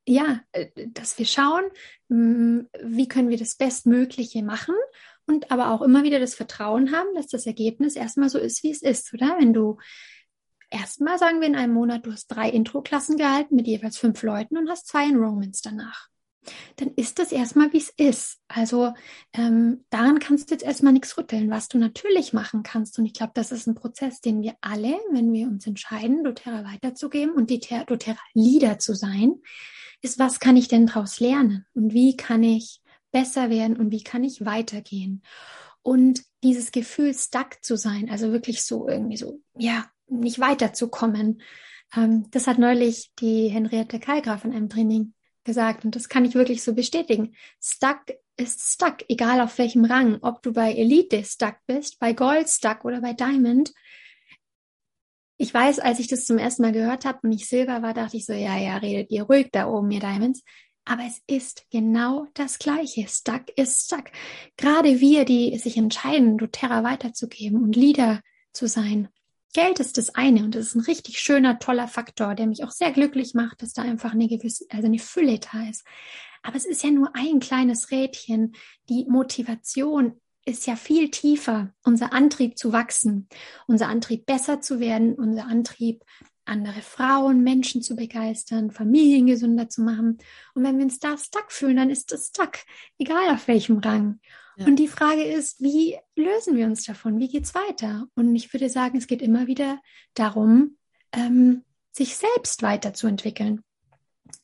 ja, 0.08 0.42
äh, 0.52 0.68
dass 0.88 1.18
wir 1.18 1.26
schauen, 1.26 1.64
mm, 2.10 2.62
wie 2.84 3.08
können 3.08 3.30
wir 3.30 3.38
das 3.38 3.56
Bestmögliche 3.56 4.44
machen 4.44 4.76
und 5.28 5.52
aber 5.52 5.72
auch 5.72 5.82
immer 5.82 6.04
wieder 6.04 6.20
das 6.20 6.36
Vertrauen 6.36 6.92
haben, 6.92 7.14
dass 7.16 7.28
das 7.28 7.46
Ergebnis 7.46 7.96
erstmal 7.96 8.30
so 8.30 8.40
ist, 8.40 8.64
wie 8.64 8.72
es 8.72 8.82
ist, 8.82 9.14
oder? 9.14 9.38
Wenn 9.40 9.54
du 9.54 9.78
erstmal 10.72 11.20
sagen 11.20 11.42
wir 11.42 11.48
in 11.48 11.56
einem 11.56 11.74
Monat, 11.74 12.06
du 12.06 12.12
hast 12.12 12.28
drei 12.28 12.50
Intro-Klassen 12.50 13.18
gehalten 13.18 13.56
mit 13.56 13.68
jeweils 13.68 13.98
fünf 13.98 14.24
Leuten 14.24 14.58
und 14.58 14.70
hast 14.70 14.88
zwei 14.88 15.04
Enrollments 15.06 15.62
danach. 15.62 16.08
Dann 16.78 16.92
ist 16.96 17.20
das 17.20 17.32
erstmal, 17.32 17.72
wie 17.72 17.78
es 17.78 17.90
ist. 17.90 18.40
Also 18.48 18.94
ähm, 19.34 19.86
daran 19.92 20.18
kannst 20.18 20.50
du 20.50 20.56
jetzt 20.56 20.64
erstmal 20.64 20.94
nichts 20.94 21.16
rütteln, 21.18 21.52
was 21.52 21.68
du 21.68 21.78
natürlich 21.78 22.34
machen 22.34 22.64
kannst. 22.64 22.98
Und 22.98 23.06
ich 23.06 23.14
glaube, 23.14 23.34
das 23.36 23.52
ist 23.52 23.68
ein 23.68 23.76
Prozess, 23.76 24.22
den 24.22 24.42
wir 24.42 24.56
alle, 24.62 24.98
wenn 25.12 25.32
wir 25.34 25.48
uns 25.48 25.68
entscheiden, 25.68 26.24
doTERRA 26.24 26.64
weiterzugeben 26.66 27.36
und 27.36 27.52
die 27.52 27.60
doTERRA 27.60 28.20
Leader 28.34 28.80
zu 28.80 28.96
sein, 28.96 29.36
ist, 30.02 30.18
was 30.18 30.40
kann 30.40 30.58
ich 30.58 30.68
denn 30.68 30.88
daraus 30.88 31.20
lernen? 31.20 31.68
Und 31.76 31.94
wie 31.94 32.18
kann 32.18 32.42
ich 32.42 32.82
besser 33.12 33.52
werden 33.52 33.78
und 33.78 33.92
wie 33.92 34.04
kann 34.04 34.24
ich 34.24 34.44
weitergehen? 34.44 35.22
Und 35.84 36.24
dieses 36.44 36.72
Gefühl, 36.72 37.14
stuck 37.14 37.64
zu 37.64 37.76
sein, 37.76 38.10
also 38.10 38.32
wirklich 38.32 38.64
so 38.64 38.88
irgendwie 38.88 39.18
so, 39.18 39.42
ja, 39.56 39.86
nicht 40.12 40.40
weiterzukommen. 40.40 41.42
Ähm, 41.96 42.30
das 42.32 42.48
hat 42.48 42.60
neulich 42.60 43.12
die 43.20 43.48
Henriette 43.50 44.00
Kalgraf 44.00 44.46
in 44.46 44.54
einem 44.54 44.70
Training 44.70 45.14
gesagt 45.44 45.86
und 45.86 45.96
das 45.96 46.10
kann 46.10 46.26
ich 46.26 46.36
wirklich 46.36 46.64
so 46.64 46.74
bestätigen. 46.74 47.36
Stuck 47.60 48.02
ist 48.38 48.74
stuck, 48.74 48.98
egal 49.08 49.42
auf 49.42 49.58
welchem 49.58 49.86
Rang, 49.86 50.20
ob 50.22 50.42
du 50.42 50.54
bei 50.54 50.74
Elite 50.74 51.24
stuck 51.24 51.58
bist, 51.68 52.00
bei 52.00 52.14
Gold 52.14 52.50
stuck 52.50 52.86
oder 52.86 53.02
bei 53.02 53.14
Diamond. 53.14 53.74
Ich 55.38 55.54
weiß, 55.54 55.80
als 55.80 56.00
ich 56.00 56.08
das 56.08 56.26
zum 56.26 56.38
ersten 56.38 56.62
Mal 56.62 56.72
gehört 56.72 57.06
habe 57.06 57.20
und 57.24 57.32
ich 57.32 57.48
Silber 57.48 57.82
war, 57.82 57.94
dachte 57.94 58.18
ich 58.18 58.26
so, 58.26 58.34
ja, 58.34 58.58
ja, 58.58 58.78
redet 58.78 59.10
ihr 59.10 59.24
ruhig 59.24 59.50
da 59.52 59.68
oben, 59.68 59.90
ihr 59.92 60.00
Diamonds. 60.00 60.44
Aber 60.86 61.04
es 61.06 61.22
ist 61.28 61.66
genau 61.72 62.28
das 62.34 62.60
Gleiche. 62.60 63.08
Stuck 63.08 63.50
ist 63.56 63.86
stuck. 63.86 64.06
Gerade 64.58 65.00
wir, 65.00 65.26
die 65.26 65.58
sich 65.58 65.78
entscheiden, 65.78 66.38
doTERRA 66.38 66.84
weiterzugeben 66.84 67.64
und 67.64 67.76
Leader 67.76 68.22
zu 68.54 68.68
sein, 68.68 69.10
Geld 69.54 69.80
ist 69.80 69.98
das 69.98 70.16
eine 70.16 70.44
und 70.44 70.56
das 70.56 70.68
ist 70.68 70.76
ein 70.76 70.82
richtig 70.82 71.20
schöner, 71.20 71.60
toller 71.60 71.88
Faktor, 71.88 72.36
der 72.36 72.48
mich 72.48 72.64
auch 72.64 72.72
sehr 72.72 72.92
glücklich 72.92 73.34
macht, 73.34 73.62
dass 73.62 73.74
da 73.74 73.82
einfach 73.82 74.14
eine 74.14 74.28
gewisse, 74.28 74.66
also 74.70 74.86
eine 74.86 75.00
Fülle 75.00 75.40
da 75.40 75.70
ist. 75.70 75.86
Aber 76.42 76.56
es 76.56 76.66
ist 76.66 76.84
ja 76.84 76.92
nur 76.92 77.16
ein 77.16 77.40
kleines 77.40 77.92
Rädchen. 77.92 78.54
Die 78.90 79.06
Motivation 79.08 80.20
ist 80.46 80.66
ja 80.68 80.76
viel 80.76 81.12
tiefer. 81.12 81.74
Unser 81.84 82.14
Antrieb 82.14 82.58
zu 82.58 82.72
wachsen, 82.72 83.28
unser 83.68 83.90
Antrieb 83.90 84.26
besser 84.26 84.62
zu 84.62 84.80
werden, 84.80 85.16
unser 85.16 85.46
Antrieb 85.46 86.04
andere 86.46 86.82
Frauen, 86.82 87.44
Menschen 87.44 87.82
zu 87.82 87.96
begeistern, 87.96 88.72
Familien 88.72 89.28
gesünder 89.28 89.70
zu 89.70 89.82
machen. 89.82 90.18
Und 90.54 90.64
wenn 90.64 90.78
wir 90.78 90.86
uns 90.86 91.00
da 91.00 91.18
stuck 91.18 91.52
fühlen, 91.52 91.78
dann 91.78 91.90
ist 91.90 92.12
das 92.12 92.28
stuck, 92.28 92.54
egal 92.98 93.30
auf 93.30 93.48
welchem 93.48 93.78
Rang. 93.78 94.20
Und 94.58 94.78
die 94.78 94.88
Frage 94.88 95.24
ist, 95.24 95.62
wie 95.62 95.98
lösen 96.16 96.56
wir 96.56 96.66
uns 96.66 96.84
davon? 96.84 97.20
Wie 97.20 97.30
geht's 97.30 97.56
weiter? 97.56 98.08
Und 98.16 98.36
ich 98.36 98.52
würde 98.54 98.70
sagen, 98.70 98.98
es 98.98 99.08
geht 99.08 99.22
immer 99.22 99.48
wieder 99.48 99.80
darum, 100.14 100.78
ähm, 101.14 101.64
sich 101.92 102.16
selbst 102.16 102.62
weiterzuentwickeln. 102.62 103.64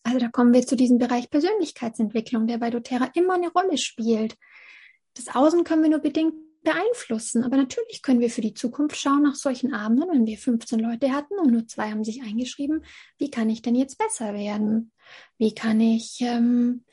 Also 0.03 0.19
da 0.19 0.29
kommen 0.29 0.53
wir 0.53 0.65
zu 0.65 0.75
diesem 0.75 0.97
Bereich 0.97 1.29
Persönlichkeitsentwicklung, 1.29 2.47
der 2.47 2.57
bei 2.57 2.69
doTERRA 2.69 3.11
immer 3.13 3.35
eine 3.35 3.51
Rolle 3.51 3.77
spielt. 3.77 4.37
Das 5.13 5.33
Außen 5.33 5.63
können 5.63 5.83
wir 5.83 5.89
nur 5.89 5.99
bedingt 5.99 6.35
beeinflussen. 6.63 7.43
Aber 7.43 7.55
natürlich 7.55 8.01
können 8.01 8.19
wir 8.19 8.29
für 8.29 8.41
die 8.41 8.53
Zukunft 8.53 8.97
schauen 8.97 9.23
nach 9.23 9.35
solchen 9.35 9.73
Abenden, 9.73 10.09
wenn 10.11 10.25
wir 10.25 10.37
15 10.37 10.79
Leute 10.79 11.11
hatten 11.11 11.39
und 11.39 11.51
nur 11.51 11.67
zwei 11.67 11.91
haben 11.91 12.03
sich 12.03 12.21
eingeschrieben, 12.21 12.83
wie 13.17 13.31
kann 13.31 13.49
ich 13.49 13.61
denn 13.61 13.75
jetzt 13.75 13.97
besser 13.97 14.33
werden? 14.33 14.91
Wie 15.37 15.53
kann 15.53 15.79
ich 15.79 16.17
ähm, 16.21 16.83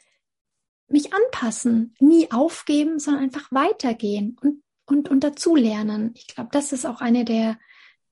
mich 0.94 1.12
anpassen, 1.12 1.92
nie 1.98 2.30
aufgeben, 2.30 3.00
sondern 3.00 3.24
einfach 3.24 3.50
weitergehen 3.50 4.36
und, 4.40 4.62
und, 4.86 5.08
und 5.08 5.24
dazulernen. 5.24 6.14
Ich 6.14 6.28
glaube, 6.28 6.50
das 6.52 6.72
ist 6.72 6.86
auch 6.86 7.00
eine 7.00 7.24
der, 7.24 7.58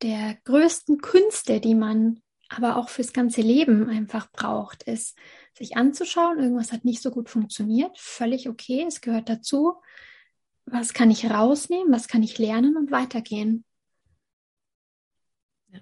der 0.02 0.36
größten 0.44 1.00
Künste, 1.00 1.60
die 1.60 1.76
man 1.76 2.20
aber 2.48 2.76
auch 2.76 2.88
fürs 2.88 3.12
ganze 3.12 3.40
Leben 3.40 3.88
einfach 3.88 4.30
braucht, 4.32 4.82
ist 4.82 5.16
sich 5.56 5.76
anzuschauen, 5.76 6.40
irgendwas 6.40 6.72
hat 6.72 6.84
nicht 6.84 7.00
so 7.00 7.12
gut 7.12 7.30
funktioniert, 7.30 7.96
völlig 7.98 8.48
okay, 8.48 8.84
es 8.86 9.00
gehört 9.00 9.28
dazu. 9.28 9.74
Was 10.66 10.92
kann 10.92 11.12
ich 11.12 11.30
rausnehmen, 11.30 11.92
was 11.92 12.08
kann 12.08 12.24
ich 12.24 12.38
lernen 12.38 12.76
und 12.76 12.90
weitergehen? 12.90 13.64
Ja. 15.68 15.80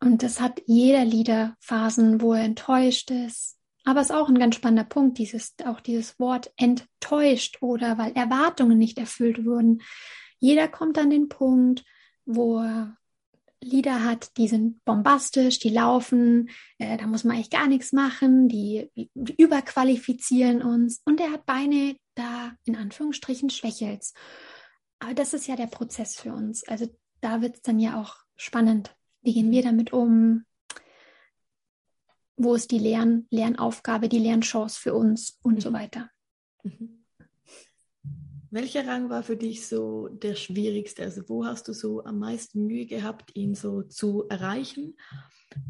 Und 0.00 0.24
das 0.24 0.40
hat 0.40 0.60
jeder 0.66 1.04
Lieder 1.04 1.56
Phasen, 1.60 2.20
wo 2.20 2.34
er 2.34 2.42
enttäuscht 2.42 3.12
ist, 3.12 3.59
aber 3.84 4.00
es 4.00 4.10
ist 4.10 4.16
auch 4.16 4.28
ein 4.28 4.38
ganz 4.38 4.54
spannender 4.56 4.84
Punkt, 4.84 5.18
dieses, 5.18 5.54
auch 5.64 5.80
dieses 5.80 6.18
Wort 6.18 6.52
enttäuscht 6.56 7.58
oder 7.60 7.98
weil 7.98 8.12
Erwartungen 8.12 8.78
nicht 8.78 8.98
erfüllt 8.98 9.44
wurden. 9.44 9.82
Jeder 10.38 10.68
kommt 10.68 10.98
an 10.98 11.10
den 11.10 11.28
Punkt, 11.28 11.84
wo 12.24 12.58
er 12.58 12.96
Lieder 13.62 14.04
hat, 14.04 14.36
die 14.38 14.48
sind 14.48 14.82
bombastisch, 14.86 15.58
die 15.58 15.68
laufen, 15.68 16.48
äh, 16.78 16.96
da 16.96 17.06
muss 17.06 17.24
man 17.24 17.36
eigentlich 17.36 17.50
gar 17.50 17.68
nichts 17.68 17.92
machen, 17.92 18.48
die, 18.48 18.90
die 18.94 19.34
überqualifizieren 19.36 20.62
uns 20.62 21.02
und 21.04 21.20
er 21.20 21.30
hat 21.32 21.44
Beine, 21.44 21.96
da 22.14 22.52
in 22.64 22.76
Anführungsstrichen 22.76 23.50
schwächelt. 23.50 24.04
Aber 24.98 25.14
das 25.14 25.34
ist 25.34 25.46
ja 25.46 25.56
der 25.56 25.66
Prozess 25.66 26.14
für 26.14 26.32
uns. 26.32 26.66
Also 26.68 26.86
da 27.20 27.42
wird 27.42 27.56
es 27.56 27.62
dann 27.62 27.78
ja 27.78 28.00
auch 28.00 28.16
spannend. 28.36 28.94
Wie 29.22 29.34
gehen 29.34 29.50
wir 29.50 29.62
damit 29.62 29.92
um? 29.92 30.44
Wo 32.42 32.54
ist 32.54 32.70
die 32.70 32.78
Lern 32.78 33.26
Lernaufgabe, 33.30 34.08
die 34.08 34.18
Lernchance 34.18 34.80
für 34.80 34.94
uns 34.94 35.38
und 35.42 35.56
mhm. 35.56 35.60
so 35.60 35.72
weiter. 35.72 36.10
Mhm. 36.62 37.04
Welcher 38.52 38.86
Rang 38.86 39.10
war 39.10 39.22
für 39.22 39.36
dich 39.36 39.66
so 39.66 40.08
der 40.08 40.34
schwierigste? 40.34 41.04
Also 41.04 41.28
wo 41.28 41.44
hast 41.44 41.68
du 41.68 41.72
so 41.72 42.02
am 42.02 42.18
meisten 42.18 42.66
Mühe 42.66 42.86
gehabt, 42.86 43.36
ihn 43.36 43.54
so 43.54 43.82
zu 43.82 44.26
erreichen? 44.28 44.96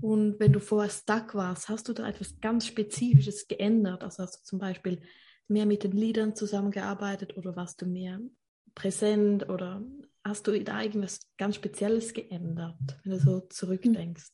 Und 0.01 0.39
wenn 0.39 0.53
du 0.53 0.61
vorher 0.61 0.91
stuck 0.91 1.35
warst, 1.35 1.69
hast 1.69 1.89
du 1.89 1.93
da 1.93 2.09
etwas 2.09 2.41
ganz 2.41 2.67
Spezifisches 2.67 3.49
geändert? 3.49 4.03
Also 4.03 4.23
hast 4.23 4.41
du 4.41 4.45
zum 4.45 4.61
Beispiel 4.61 5.03
mehr 5.49 5.67
mit 5.67 5.83
den 5.83 5.93
Liedern 5.93 6.35
zusammengearbeitet 6.35 7.37
oder 7.37 7.55
warst 7.57 7.83
du 7.83 7.87
mehr 7.87 8.21
präsent 8.75 9.49
oder 9.49 9.85
hast 10.25 10.47
du 10.47 10.63
da 10.63 10.81
irgendwas 10.81 11.21
ganz 11.37 11.57
Spezielles 11.57 12.15
geändert, 12.15 12.79
wenn 13.03 13.13
du 13.13 13.19
so 13.19 13.41
zurückdenkst? 13.41 14.31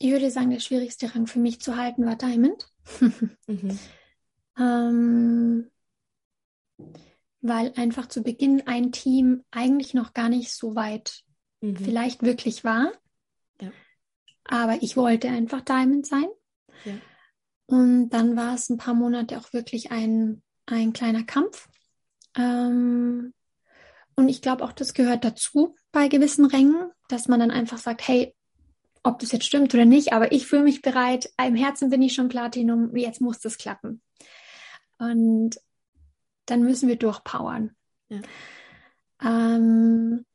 Ich 0.00 0.10
würde 0.10 0.30
sagen, 0.30 0.50
der 0.50 0.60
schwierigste 0.60 1.14
Rang 1.14 1.26
für 1.26 1.38
mich 1.38 1.60
zu 1.60 1.76
halten 1.76 2.06
war 2.06 2.16
Diamond. 2.16 2.66
mhm. 3.46 3.78
ähm, 4.58 5.70
weil 7.42 7.72
einfach 7.76 8.06
zu 8.06 8.22
Beginn 8.22 8.66
ein 8.66 8.92
Team 8.92 9.44
eigentlich 9.50 9.92
noch 9.92 10.14
gar 10.14 10.30
nicht 10.30 10.52
so 10.52 10.74
weit 10.74 11.22
mhm. 11.60 11.76
vielleicht 11.76 12.22
wirklich 12.22 12.64
war. 12.64 12.92
Ja. 13.60 13.70
Aber 14.44 14.82
ich 14.82 14.96
wollte 14.96 15.28
einfach 15.28 15.60
Diamond 15.60 16.06
sein. 16.06 16.28
Ja. 16.86 16.94
Und 17.66 18.08
dann 18.08 18.36
war 18.36 18.54
es 18.54 18.70
ein 18.70 18.78
paar 18.78 18.94
Monate 18.94 19.38
auch 19.38 19.52
wirklich 19.52 19.92
ein, 19.92 20.42
ein 20.64 20.94
kleiner 20.94 21.24
Kampf. 21.24 21.68
Ähm, 22.38 23.34
und 24.16 24.28
ich 24.30 24.40
glaube 24.40 24.64
auch, 24.64 24.72
das 24.72 24.94
gehört 24.94 25.24
dazu 25.24 25.76
bei 25.92 26.08
gewissen 26.08 26.46
Rängen, 26.46 26.90
dass 27.08 27.28
man 27.28 27.40
dann 27.40 27.50
einfach 27.50 27.78
sagt, 27.78 28.08
hey, 28.08 28.34
ob 29.02 29.18
das 29.18 29.32
jetzt 29.32 29.46
stimmt 29.46 29.72
oder 29.74 29.84
nicht, 29.84 30.12
aber 30.12 30.32
ich 30.32 30.46
fühle 30.46 30.62
mich 30.62 30.82
bereit, 30.82 31.30
im 31.44 31.56
Herzen 31.56 31.90
bin 31.90 32.02
ich 32.02 32.14
schon 32.14 32.28
Platinum, 32.28 32.94
jetzt 32.96 33.20
muss 33.20 33.38
das 33.38 33.56
klappen. 33.56 34.02
Und 34.98 35.58
dann 36.46 36.62
müssen 36.62 36.88
wir 36.88 36.96
durchpowern. 36.96 37.74
Ja. 38.08 38.20
Ähm, 39.22 40.26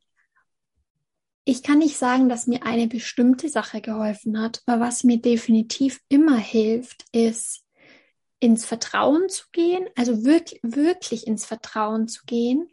ich 1.44 1.62
kann 1.62 1.78
nicht 1.78 1.96
sagen, 1.96 2.28
dass 2.28 2.48
mir 2.48 2.64
eine 2.64 2.88
bestimmte 2.88 3.48
Sache 3.48 3.80
geholfen 3.80 4.40
hat, 4.40 4.62
aber 4.66 4.80
was 4.80 5.04
mir 5.04 5.18
definitiv 5.18 6.00
immer 6.08 6.36
hilft, 6.36 7.04
ist 7.12 7.62
ins 8.40 8.64
Vertrauen 8.64 9.28
zu 9.28 9.44
gehen, 9.52 9.86
also 9.94 10.24
wirklich, 10.24 10.60
wirklich 10.62 11.26
ins 11.26 11.44
Vertrauen 11.44 12.08
zu 12.08 12.24
gehen, 12.26 12.68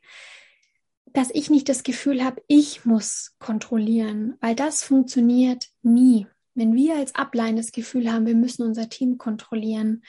dass 1.06 1.30
ich 1.32 1.52
nicht 1.52 1.70
das 1.70 1.84
Gefühl 1.84 2.24
habe, 2.24 2.42
ich 2.48 2.86
muss 2.86 3.36
kontrollieren, 3.38 4.36
weil 4.42 4.56
das 4.56 4.84
funktioniert 4.84 5.68
nie. 5.84 6.28
Wenn 6.56 6.74
wir 6.74 6.96
als 6.96 7.16
Ablein 7.16 7.56
das 7.56 7.72
Gefühl 7.72 8.12
haben, 8.12 8.26
wir 8.26 8.36
müssen 8.36 8.64
unser 8.64 8.90
Team 8.90 9.18
kontrollieren, 9.18 10.04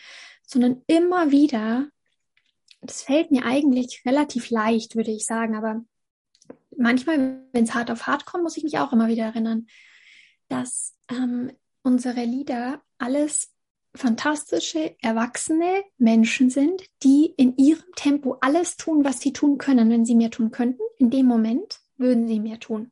sondern 0.47 0.83
immer 0.87 1.31
wieder, 1.31 1.89
das 2.83 3.03
fällt 3.03 3.31
mir 3.31 3.47
eigentlich 3.47 4.03
relativ 4.05 4.51
leicht, 4.51 4.95
würde 4.95 5.11
ich 5.11 5.25
sagen, 5.25 5.57
aber 5.57 5.83
manchmal, 6.77 7.43
wenn 7.53 7.65
es 7.65 7.75
hart 7.75 7.91
auf 7.91 8.07
hart 8.07 8.27
kommt, 8.27 8.45
muss 8.45 8.57
ich 8.57 8.65
mich 8.65 8.79
auch 8.79 8.93
immer 8.93 9.09
wieder 9.09 9.25
erinnern, 9.25 9.67
dass 10.49 10.95
ähm, 11.11 11.51
unsere 11.83 12.25
Lieder 12.25 12.83
alles 12.99 13.55
fantastische, 13.95 14.97
erwachsene 15.01 15.85
Menschen 15.99 16.51
sind, 16.51 16.83
die 17.03 17.33
in 17.37 17.57
ihrem 17.57 17.93
Tempo 17.95 18.37
alles 18.41 18.77
tun, 18.77 19.05
was 19.05 19.21
sie 19.21 19.33
tun 19.33 19.57
können. 19.59 19.89
Wenn 19.89 20.05
sie 20.05 20.17
mehr 20.17 20.31
tun 20.31 20.51
könnten, 20.51 20.83
in 20.99 21.11
dem 21.11 21.27
Moment 21.27 21.81
würden 21.97 22.27
sie 22.27 22.41
mehr 22.41 22.59
tun. 22.59 22.91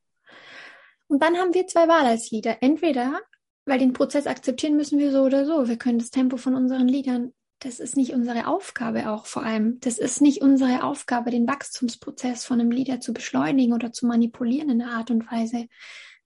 Und 1.12 1.22
dann 1.22 1.37
haben 1.37 1.53
wir 1.53 1.66
zwei 1.66 1.88
Wahl 1.88 2.07
als 2.07 2.31
Lieder. 2.31 2.62
Entweder, 2.62 3.20
weil 3.66 3.79
den 3.79 3.92
Prozess 3.92 4.27
akzeptieren 4.27 4.77
müssen 4.77 4.98
wir 4.98 5.12
so 5.12 5.25
oder 5.25 5.44
so. 5.44 5.68
Wir 5.68 5.77
können 5.77 5.98
das 5.98 6.09
Tempo 6.09 6.38
von 6.38 6.55
unseren 6.55 6.88
Liedern, 6.88 7.35
das 7.59 7.81
ist 7.81 7.98
nicht 7.98 8.14
unsere 8.14 8.46
Aufgabe 8.46 9.11
auch 9.11 9.27
vor 9.27 9.42
allem. 9.42 9.79
Das 9.81 9.98
ist 9.98 10.22
nicht 10.22 10.40
unsere 10.40 10.83
Aufgabe, 10.83 11.31
den 11.31 11.46
Wachstumsprozess 11.46 12.46
von 12.46 12.59
einem 12.59 12.70
Lieder 12.70 13.01
zu 13.01 13.12
beschleunigen 13.12 13.75
oder 13.75 13.92
zu 13.92 14.07
manipulieren 14.07 14.70
in 14.70 14.81
einer 14.81 14.92
Art 14.92 15.11
und 15.11 15.31
Weise. 15.31 15.66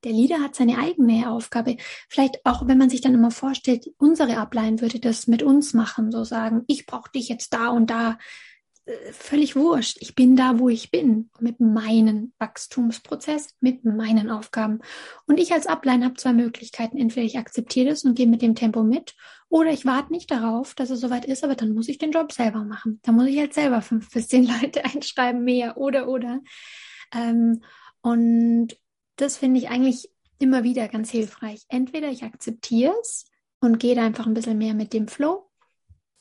Der 0.05 0.13
Leader 0.13 0.41
hat 0.41 0.55
seine 0.55 0.79
eigene 0.79 1.33
Aufgabe. 1.33 1.79
Vielleicht 2.09 2.47
auch, 2.47 2.69
wenn 2.69 2.79
man 2.79 2.89
sich 2.89 3.01
dann 3.01 3.15
immer 3.15 3.33
vorstellt, 3.33 3.91
unsere 3.99 4.37
Ablein 4.37 4.81
würde 4.81 5.01
das 5.01 5.27
mit 5.27 5.43
uns 5.43 5.75
machen, 5.75 6.13
so 6.13 6.23
sagen, 6.23 6.63
ich 6.69 6.87
brauche 6.87 7.11
dich 7.11 7.29
jetzt 7.29 7.53
da 7.53 7.71
und 7.71 7.91
da. 7.91 8.19
Völlig 9.11 9.57
wurscht. 9.57 9.97
Ich 10.01 10.15
bin 10.15 10.37
da, 10.37 10.61
wo 10.61 10.69
ich 10.69 10.93
bin, 10.93 11.31
mit 11.41 11.59
meinem 11.59 12.33
Wachstumsprozess, 12.39 13.55
mit 13.61 13.85
meinen 13.85 14.31
Aufgaben. 14.31 14.79
Und 15.27 15.41
ich 15.41 15.53
als 15.53 15.67
Ablein 15.67 16.05
habe 16.05 16.15
zwei 16.15 16.33
Möglichkeiten. 16.33 16.97
Entweder 16.97 17.27
ich 17.27 17.37
akzeptiere 17.37 17.91
das 17.91 18.05
und 18.05 18.15
gehe 18.15 18.29
mit 18.29 18.43
dem 18.43 18.55
Tempo 18.55 18.85
mit, 18.85 19.17
oder 19.49 19.71
ich 19.71 19.87
warte 19.87 20.13
nicht 20.13 20.31
darauf, 20.31 20.75
dass 20.75 20.91
es 20.91 21.01
soweit 21.01 21.25
ist, 21.25 21.45
aber 21.45 21.55
dann 21.55 21.73
muss 21.73 21.89
ich 21.89 21.99
den 21.99 22.11
Job 22.11 22.33
selber 22.33 22.65
machen. 22.65 23.01
Da 23.03 23.13
muss 23.13 23.27
ich 23.27 23.39
halt 23.39 23.55
selber 23.55 23.81
fünf 23.83 24.11
bis 24.11 24.29
zehn 24.29 24.47
Leute 24.61 24.85
einschreiben, 24.85 25.45
mehr 25.45 25.77
oder 25.77 26.09
oder. 26.09 26.41
Ähm, 27.13 27.63
und 28.03 28.77
das 29.17 29.37
finde 29.37 29.59
ich 29.59 29.69
eigentlich 29.69 30.11
immer 30.39 30.65
wieder 30.65 30.89
ganz 30.89 31.11
hilfreich. 31.11 31.65
Entweder 31.69 32.09
ich 32.09 32.25
akzeptiere 32.25 32.95
es 33.01 33.27
und 33.61 33.79
gehe 33.79 33.95
da 33.95 34.05
einfach 34.05 34.27
ein 34.27 34.35
bisschen 34.35 34.59
mehr 34.59 34.75
mit 34.75 34.93
dem 34.93 35.09
Flow, 35.09 35.46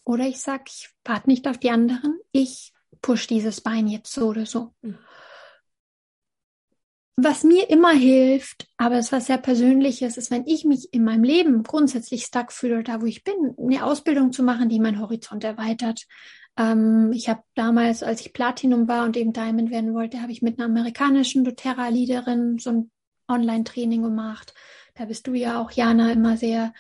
oder 0.06 0.26
ich 0.26 0.40
sage, 0.40 0.64
ich 0.68 0.90
warte 1.04 1.30
nicht 1.30 1.48
auf 1.48 1.58
die 1.58 1.72
anderen, 1.72 2.20
ich 2.32 2.74
push 3.02 3.28
dieses 3.28 3.62
Bein 3.62 3.88
jetzt 3.88 4.14
so 4.14 4.28
oder 4.28 4.46
so. 4.46 4.74
Mhm. 4.82 4.98
Was 7.18 7.46
mir 7.46 7.70
immer 7.70 7.94
hilft, 7.94 8.68
aber 8.76 8.98
es 8.98 9.14
was 9.14 9.28
sehr 9.28 9.38
Persönliches 9.38 10.18
ist, 10.18 10.32
wenn 10.32 10.46
ich 10.48 10.66
mich 10.66 10.94
in 10.94 11.06
meinem 11.06 11.24
Leben 11.24 11.64
grundsätzlich 11.64 12.26
stuck 12.26 12.52
fühle, 12.52 12.84
da 12.84 13.02
wo 13.02 13.06
ich 13.06 13.24
bin, 13.24 13.56
eine 13.58 13.86
Ausbildung 13.86 14.34
zu 14.34 14.44
machen, 14.44 14.68
die 14.68 14.82
meinen 14.82 15.00
Horizont 15.00 15.46
erweitert. 15.46 16.06
Ähm, 16.58 17.14
ich 17.14 17.30
habe 17.30 17.42
damals, 17.56 18.04
als 18.04 18.20
ich 18.20 18.34
Platinum 18.34 18.90
war 18.90 19.06
und 19.06 19.16
eben 19.16 19.32
Diamond 19.32 19.72
werden 19.72 19.94
wollte, 19.94 20.22
habe 20.22 20.34
ich 20.34 20.42
mit 20.42 20.60
einer 20.60 20.66
amerikanischen 20.66 21.46
doTERRA-Leaderin 21.46 22.60
so 22.60 22.70
ein 22.72 22.92
Online-Training 23.30 24.04
gemacht. 24.04 24.54
Da 24.96 25.06
bist 25.06 25.26
du 25.28 25.34
ja 25.34 25.62
auch, 25.62 25.72
Jana, 25.72 26.12
immer 26.12 26.36
sehr 26.36 26.74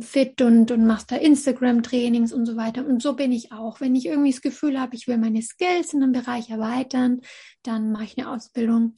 fit 0.00 0.40
und, 0.40 0.70
und 0.70 0.86
machst 0.86 1.10
da 1.12 1.16
Instagram-Trainings 1.16 2.32
und 2.32 2.46
so 2.46 2.56
weiter. 2.56 2.86
Und 2.86 3.02
so 3.02 3.14
bin 3.14 3.32
ich 3.32 3.52
auch. 3.52 3.80
Wenn 3.80 3.94
ich 3.94 4.06
irgendwie 4.06 4.30
das 4.30 4.40
Gefühl 4.40 4.80
habe, 4.80 4.96
ich 4.96 5.06
will 5.06 5.18
meine 5.18 5.42
Skills 5.42 5.92
in 5.92 6.02
einem 6.02 6.12
Bereich 6.12 6.50
erweitern, 6.50 7.20
dann 7.62 7.92
mache 7.92 8.04
ich 8.04 8.18
eine 8.18 8.30
Ausbildung 8.30 8.94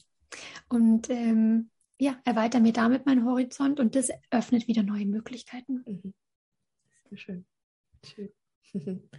und 0.69 1.09
ähm, 1.09 1.69
ja, 1.99 2.17
erweitere 2.23 2.61
mir 2.61 2.73
damit 2.73 3.05
meinen 3.05 3.25
Horizont 3.25 3.79
und 3.79 3.95
das 3.95 4.09
öffnet 4.31 4.67
wieder 4.67 4.83
neue 4.83 5.05
Möglichkeiten. 5.05 5.83
Mhm. 5.85 6.13
Sehr 7.09 7.17
schön. 7.17 7.45
Schön. 8.05 8.29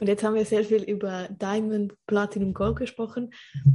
Und 0.00 0.06
jetzt 0.08 0.24
haben 0.24 0.34
wir 0.34 0.44
sehr 0.44 0.64
viel 0.64 0.82
über 0.82 1.28
Diamond, 1.28 1.94
Platinum, 2.06 2.52
Gold 2.52 2.76
gesprochen. 2.76 3.30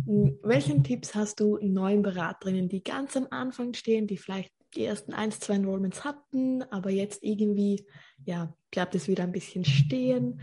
Hm, 0.05 0.37
welchen 0.43 0.83
Tipps 0.83 1.15
hast 1.15 1.39
du 1.39 1.57
neuen 1.61 2.01
Beraterinnen, 2.01 2.67
die 2.67 2.83
ganz 2.83 3.15
am 3.15 3.27
Anfang 3.29 3.73
stehen, 3.73 4.07
die 4.07 4.17
vielleicht 4.17 4.51
die 4.75 4.85
ersten 4.85 5.13
ein, 5.13 5.31
zwei 5.31 5.55
Enrollments 5.55 6.03
hatten, 6.03 6.63
aber 6.63 6.89
jetzt 6.89 7.23
irgendwie, 7.23 7.85
ja, 8.25 8.53
bleibt 8.71 8.95
es 8.95 9.07
wieder 9.07 9.23
ein 9.23 9.31
bisschen 9.31 9.65
stehen? 9.65 10.41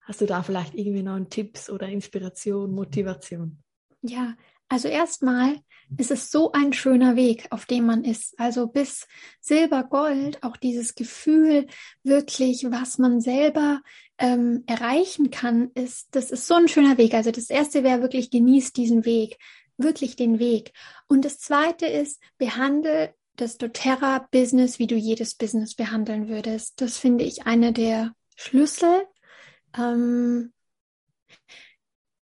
Hast 0.00 0.20
du 0.20 0.26
da 0.26 0.42
vielleicht 0.42 0.74
irgendwie 0.74 1.02
noch 1.02 1.14
einen 1.14 1.28
Tipps 1.30 1.68
oder 1.68 1.88
Inspiration, 1.88 2.72
Motivation? 2.72 3.62
Ja, 4.02 4.36
also 4.68 4.88
erstmal 4.88 5.56
ist 5.96 6.10
es 6.10 6.30
so 6.30 6.52
ein 6.52 6.74
schöner 6.74 7.16
Weg, 7.16 7.46
auf 7.50 7.64
dem 7.64 7.86
man 7.86 8.04
ist. 8.04 8.38
Also 8.38 8.66
bis 8.66 9.06
Silber, 9.40 9.84
Gold, 9.84 10.42
auch 10.42 10.56
dieses 10.56 10.94
Gefühl 10.94 11.66
wirklich, 12.02 12.66
was 12.70 12.98
man 12.98 13.20
selber 13.20 13.80
ähm, 14.18 14.64
erreichen 14.66 15.30
kann, 15.30 15.70
ist, 15.74 16.08
das 16.10 16.30
ist 16.30 16.46
so 16.46 16.54
ein 16.54 16.68
schöner 16.68 16.98
Weg. 16.98 17.14
Also 17.14 17.30
das 17.30 17.48
erste 17.48 17.82
wäre 17.82 18.02
wirklich 18.02 18.30
genießt 18.30 18.76
diesen 18.76 19.06
Weg, 19.06 19.38
wirklich 19.78 20.16
den 20.16 20.38
Weg. 20.38 20.72
Und 21.06 21.24
das 21.24 21.38
zweite 21.38 21.86
ist, 21.86 22.20
behandle 22.36 23.14
das 23.40 23.56
doTERRA-Business, 23.58 24.78
wie 24.78 24.86
du 24.86 24.96
jedes 24.96 25.34
Business 25.34 25.74
behandeln 25.74 26.28
würdest. 26.28 26.80
Das 26.80 26.98
finde 26.98 27.24
ich 27.24 27.46
einer 27.46 27.72
der 27.72 28.12
Schlüssel. 28.36 29.06
Ähm, 29.76 30.52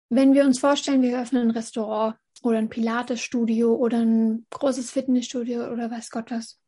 wenn 0.09 0.33
wir 0.33 0.45
uns 0.45 0.59
vorstellen, 0.59 1.01
wir 1.01 1.19
öffnen 1.19 1.49
ein 1.49 1.51
Restaurant, 1.51 2.15
oder 2.45 2.59
ein 2.59 2.69
Pilates-Studio 2.69 3.73
oder 3.73 3.99
ein 3.99 4.45
großes 4.51 4.91
Fitnessstudio 4.91 5.67
oder 5.71 5.89
weiß 5.89 6.11
Gott 6.11 6.31
was. 6.31 6.59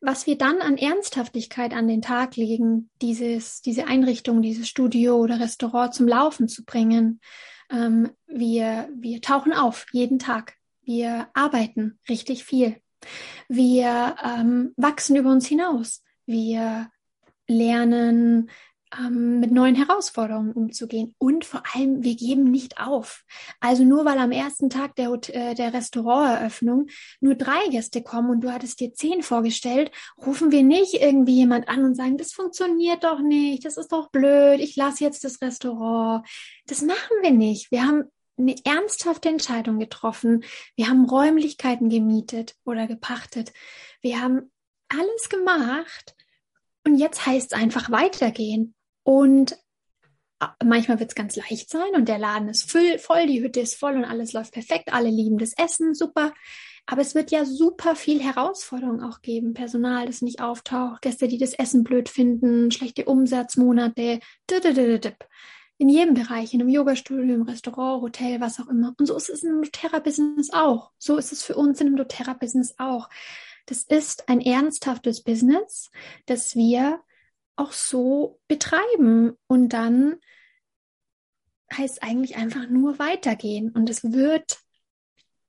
Was 0.00 0.26
wir 0.26 0.38
dann 0.38 0.60
an 0.62 0.78
Ernsthaftigkeit 0.78 1.74
an 1.74 1.86
den 1.86 2.00
Tag 2.00 2.36
legen, 2.36 2.90
dieses, 3.02 3.60
diese 3.60 3.86
Einrichtung, 3.86 4.40
dieses 4.40 4.68
Studio 4.68 5.16
oder 5.16 5.38
Restaurant 5.38 5.94
zum 5.94 6.08
Laufen 6.08 6.48
zu 6.48 6.64
bringen. 6.64 7.20
Ähm, 7.70 8.10
wir, 8.26 8.88
wir 8.94 9.20
tauchen 9.20 9.52
auf 9.52 9.86
jeden 9.92 10.18
Tag. 10.18 10.54
Wir 10.82 11.28
arbeiten 11.34 11.98
richtig 12.08 12.44
viel. 12.44 12.80
Wir 13.48 14.16
ähm, 14.22 14.72
wachsen 14.76 15.16
über 15.16 15.30
uns 15.30 15.46
hinaus. 15.46 16.02
Wir 16.26 16.90
lernen 17.46 18.50
ähm, 18.96 19.40
mit 19.40 19.50
neuen 19.50 19.74
Herausforderungen 19.74 20.52
umzugehen. 20.52 21.14
Und 21.18 21.44
vor 21.44 21.62
allem, 21.74 22.02
wir 22.02 22.16
geben 22.16 22.44
nicht 22.44 22.80
auf. 22.80 23.24
Also 23.60 23.84
nur 23.84 24.04
weil 24.04 24.18
am 24.18 24.32
ersten 24.32 24.70
Tag 24.70 24.96
der, 24.96 25.10
äh, 25.28 25.54
der 25.54 25.74
Restauranteröffnung 25.74 26.88
nur 27.20 27.34
drei 27.34 27.68
Gäste 27.70 28.02
kommen 28.02 28.30
und 28.30 28.40
du 28.40 28.52
hattest 28.52 28.80
dir 28.80 28.94
zehn 28.94 29.22
vorgestellt, 29.22 29.90
rufen 30.24 30.50
wir 30.52 30.62
nicht 30.62 30.94
irgendwie 30.94 31.36
jemand 31.36 31.68
an 31.68 31.84
und 31.84 31.94
sagen, 31.94 32.16
das 32.16 32.32
funktioniert 32.32 33.04
doch 33.04 33.20
nicht, 33.20 33.64
das 33.64 33.76
ist 33.76 33.92
doch 33.92 34.10
blöd, 34.10 34.60
ich 34.60 34.76
lasse 34.76 35.04
jetzt 35.04 35.24
das 35.24 35.40
Restaurant. 35.42 36.26
Das 36.66 36.82
machen 36.82 37.16
wir 37.22 37.32
nicht. 37.32 37.70
Wir 37.70 37.86
haben 37.86 38.04
eine 38.38 38.56
ernsthafte 38.64 39.28
Entscheidung 39.28 39.78
getroffen. 39.78 40.44
Wir 40.76 40.88
haben 40.88 41.04
Räumlichkeiten 41.04 41.88
gemietet 41.88 42.54
oder 42.64 42.86
gepachtet. 42.86 43.52
Wir 44.00 44.20
haben 44.20 44.50
alles 44.88 45.28
gemacht. 45.28 46.14
Und 46.84 46.96
jetzt 46.96 47.26
heißt 47.26 47.52
es 47.52 47.58
einfach 47.58 47.90
weitergehen. 47.90 48.74
Und 49.02 49.58
äh, 50.40 50.46
manchmal 50.64 51.00
wird 51.00 51.10
es 51.10 51.14
ganz 51.14 51.36
leicht 51.36 51.70
sein 51.70 51.94
und 51.94 52.08
der 52.08 52.18
Laden 52.18 52.48
ist 52.48 52.70
voll, 52.70 52.98
voll, 52.98 53.26
die 53.26 53.42
Hütte 53.42 53.60
ist 53.60 53.74
voll 53.74 53.96
und 53.96 54.04
alles 54.04 54.32
läuft 54.32 54.52
perfekt, 54.52 54.92
alle 54.92 55.10
lieben 55.10 55.38
das 55.38 55.52
Essen, 55.56 55.94
super. 55.94 56.32
Aber 56.86 57.02
es 57.02 57.14
wird 57.14 57.30
ja 57.30 57.44
super 57.44 57.94
viel 57.94 58.22
Herausforderung 58.22 59.02
auch 59.02 59.20
geben. 59.20 59.52
Personal, 59.52 60.06
das 60.06 60.22
nicht 60.22 60.40
auftaucht, 60.40 61.02
Gäste, 61.02 61.28
die 61.28 61.36
das 61.36 61.52
Essen 61.52 61.84
blöd 61.84 62.08
finden, 62.08 62.70
schlechte 62.70 63.04
Umsatzmonate, 63.04 64.20
in 65.78 65.88
jedem 65.88 66.14
Bereich, 66.14 66.52
in 66.52 66.60
einem 66.60 66.70
Yoga-Studio, 66.70 67.34
im 67.34 67.42
Restaurant, 67.42 68.02
Hotel, 68.02 68.40
was 68.40 68.58
auch 68.60 68.68
immer. 68.68 68.94
Und 68.98 69.06
so 69.06 69.16
ist 69.16 69.30
es 69.30 69.44
im 69.44 69.62
doTERRA-Business 69.62 70.50
auch. 70.52 70.90
So 70.98 71.16
ist 71.16 71.32
es 71.32 71.44
für 71.44 71.54
uns 71.54 71.80
in 71.80 71.86
einem 71.86 71.96
doTERRA-Business 71.96 72.74
auch. 72.78 73.08
Das 73.66 73.84
ist 73.84 74.28
ein 74.28 74.40
ernsthaftes 74.40 75.22
Business, 75.22 75.90
das 76.26 76.56
wir 76.56 77.00
auch 77.54 77.72
so 77.72 78.40
betreiben. 78.48 79.36
Und 79.46 79.68
dann 79.72 80.16
heißt 81.72 82.02
eigentlich 82.02 82.36
einfach 82.36 82.68
nur 82.68 82.98
weitergehen. 82.98 83.70
Und 83.70 83.88
es 83.88 84.12
wird 84.12 84.58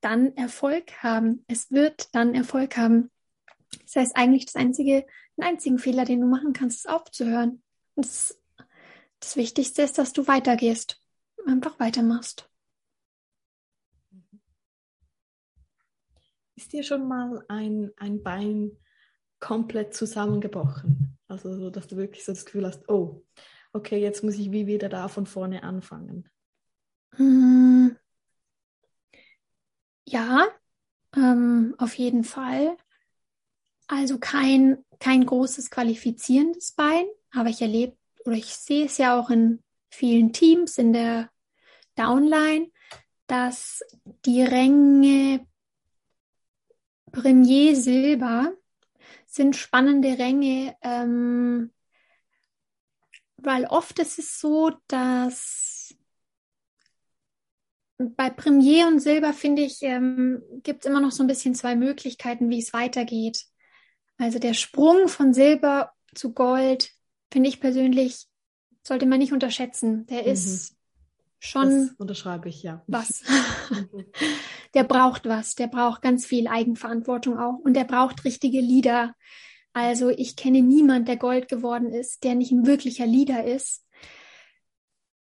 dann 0.02 0.36
Erfolg 0.36 1.02
haben. 1.02 1.44
Es 1.48 1.72
wird 1.72 2.14
dann 2.14 2.36
Erfolg 2.36 2.78
haben. 2.78 3.10
Das 3.84 3.96
heißt, 3.96 4.16
eigentlich 4.16 4.46
das 4.46 4.56
einzige, 4.56 5.06
den 5.38 5.44
einzigen 5.44 5.80
Fehler, 5.80 6.06
den 6.06 6.22
du 6.22 6.28
machen 6.28 6.54
kannst, 6.54 6.86
ist 6.86 6.90
aufzuhören. 6.90 7.64
Und 7.96 8.06
das, 8.06 8.39
das 9.20 9.36
Wichtigste 9.36 9.82
ist, 9.82 9.98
dass 9.98 10.14
du 10.14 10.28
weitergehst. 10.28 11.02
Einfach 11.46 11.80
weitermachst. 11.80 12.50
Ist 16.56 16.74
dir 16.74 16.84
schon 16.84 17.08
mal 17.08 17.44
ein, 17.48 17.92
ein 17.98 18.22
Bein 18.22 18.78
komplett 19.40 19.94
zusammengebrochen? 19.94 21.18
Also, 21.28 21.54
so, 21.58 21.70
dass 21.70 21.88
du 21.88 21.96
wirklich 21.96 22.26
so 22.26 22.34
das 22.34 22.46
Gefühl 22.46 22.66
hast, 22.66 22.90
oh, 22.90 23.26
okay, 23.72 24.00
jetzt 24.00 24.24
muss 24.24 24.36
ich 24.36 24.52
wie 24.52 24.68
wieder 24.68 24.90
da 24.90 25.08
von 25.08 25.26
vorne 25.26 25.64
anfangen. 25.64 26.30
Hm. 27.16 27.98
Ja, 30.06 30.48
ähm, 31.16 31.76
auf 31.78 31.94
jeden 31.96 32.24
Fall. 32.24 32.76
Also 33.88 34.20
kein, 34.20 34.84
kein 35.00 35.26
großes 35.26 35.72
qualifizierendes 35.72 36.74
Bein, 36.74 37.06
aber 37.32 37.50
ich 37.50 37.62
erlebe 37.62 37.99
oder 38.26 38.36
ich 38.36 38.54
sehe 38.54 38.86
es 38.86 38.98
ja 38.98 39.20
auch 39.20 39.30
in 39.30 39.64
vielen 39.90 40.34
Teams 40.34 40.78
in 40.78 40.94
der 40.94 41.30
Downline, 41.96 42.72
dass 43.28 43.84
die 44.26 44.42
Ränge 44.42 45.46
Premier 47.12 47.76
Silber 47.76 48.54
sind 49.26 49.56
spannende 49.56 50.18
Ränge, 50.18 50.76
ähm, 50.82 51.72
weil 53.38 53.66
oft 53.66 54.00
ist 54.00 54.20
es 54.20 54.40
so, 54.40 54.72
dass 54.88 55.96
bei 57.98 58.30
Premier 58.30 58.88
und 58.88 59.00
Silber, 59.00 59.34
finde 59.34 59.64
ich, 59.64 59.82
ähm, 59.82 60.42
gibt 60.64 60.82
es 60.82 60.90
immer 60.90 61.02
noch 61.02 61.12
so 61.12 61.24
ein 61.24 61.28
bisschen 61.28 61.54
zwei 61.54 61.76
Möglichkeiten, 61.76 62.50
wie 62.50 62.60
es 62.60 62.74
weitergeht. 62.74 63.46
Also 64.18 64.40
der 64.40 64.54
Sprung 64.54 65.08
von 65.08 65.34
Silber 65.34 65.94
zu 66.16 66.34
Gold, 66.34 66.92
finde 67.32 67.50
ich 67.50 67.60
persönlich, 67.60 68.28
sollte 68.84 69.06
man 69.06 69.20
nicht 69.20 69.34
unterschätzen. 69.34 70.06
Der 70.08 70.24
mhm. 70.24 70.32
ist 70.32 70.76
schon. 71.40 71.70
Das 71.70 71.96
unterschreibe 71.98 72.50
ich, 72.50 72.64
ja. 72.64 72.84
Was. 72.88 73.24
der 74.74 74.84
braucht 74.84 75.26
was. 75.26 75.56
Der 75.56 75.68
braucht 75.68 76.02
ganz 76.02 76.26
viel 76.26 76.48
Eigenverantwortung 76.48 77.38
auch. 77.38 77.60
Und 77.60 77.74
der 77.74 77.86
braucht 77.86 78.26
richtige 78.26 78.62
Lieder. 78.62 79.14
Also 79.74 80.10
ich 80.10 80.36
kenne 80.36 80.62
niemand, 80.62 81.08
der 81.08 81.18
Gold 81.18 81.48
geworden 81.48 81.90
ist, 81.90 82.24
der 82.24 82.36
nicht 82.36 82.52
ein 82.52 82.66
wirklicher 82.66 83.06
Leader 83.06 83.44
ist. 83.44 83.86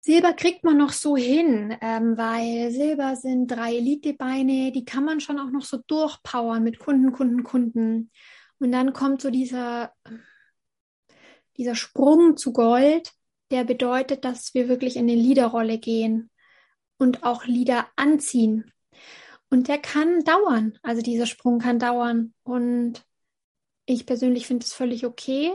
Silber 0.01 0.35
kriegt 0.35 0.65
man 0.65 0.77
noch 0.77 0.93
so 0.93 1.17
hin, 1.17 1.75
ähm, 1.81 2.19
weil 2.19 2.71
Silber 2.71 3.17
sind 3.17 3.47
drei 3.47 3.77
Elitebeine, 3.77 4.71
die 4.71 4.85
kann 4.85 5.07
man 5.07 5.21
schon 5.21 5.39
auch 5.39 5.51
noch 5.51 5.63
so 5.63 5.79
durchpowern 5.87 6.63
mit 6.63 6.79
Kunden, 6.79 7.11
Kunden, 7.13 7.43
Kunden. 7.43 8.11
Und 8.59 8.73
dann 8.73 8.93
kommt 8.93 9.23
so 9.23 9.31
dieser, 9.31 9.93
dieser 11.57 11.75
Sprung 11.75 12.37
zu 12.37 12.53
Gold, 12.53 13.13
der 13.51 13.65
bedeutet, 13.65 14.25
dass 14.25 14.55
wir 14.55 14.69
wirklich 14.69 14.97
in 14.97 15.09
eine 15.09 15.15
Leaderrolle 15.15 15.79
gehen 15.79 16.31
und 16.99 17.23
auch 17.23 17.45
Lieder 17.45 17.87
anziehen. 17.97 18.73
Und 19.51 19.69
der 19.69 19.79
kann 19.79 20.25
dauern, 20.25 20.79
also 20.83 21.03
dieser 21.03 21.27
Sprung 21.27 21.61
kann 21.61 21.79
dauern. 21.79 22.35
Und 22.43 23.05
ich 23.87 24.07
persönlich 24.07 24.47
finde 24.47 24.65
es 24.65 24.73
völlig 24.73 25.07
okay, 25.07 25.53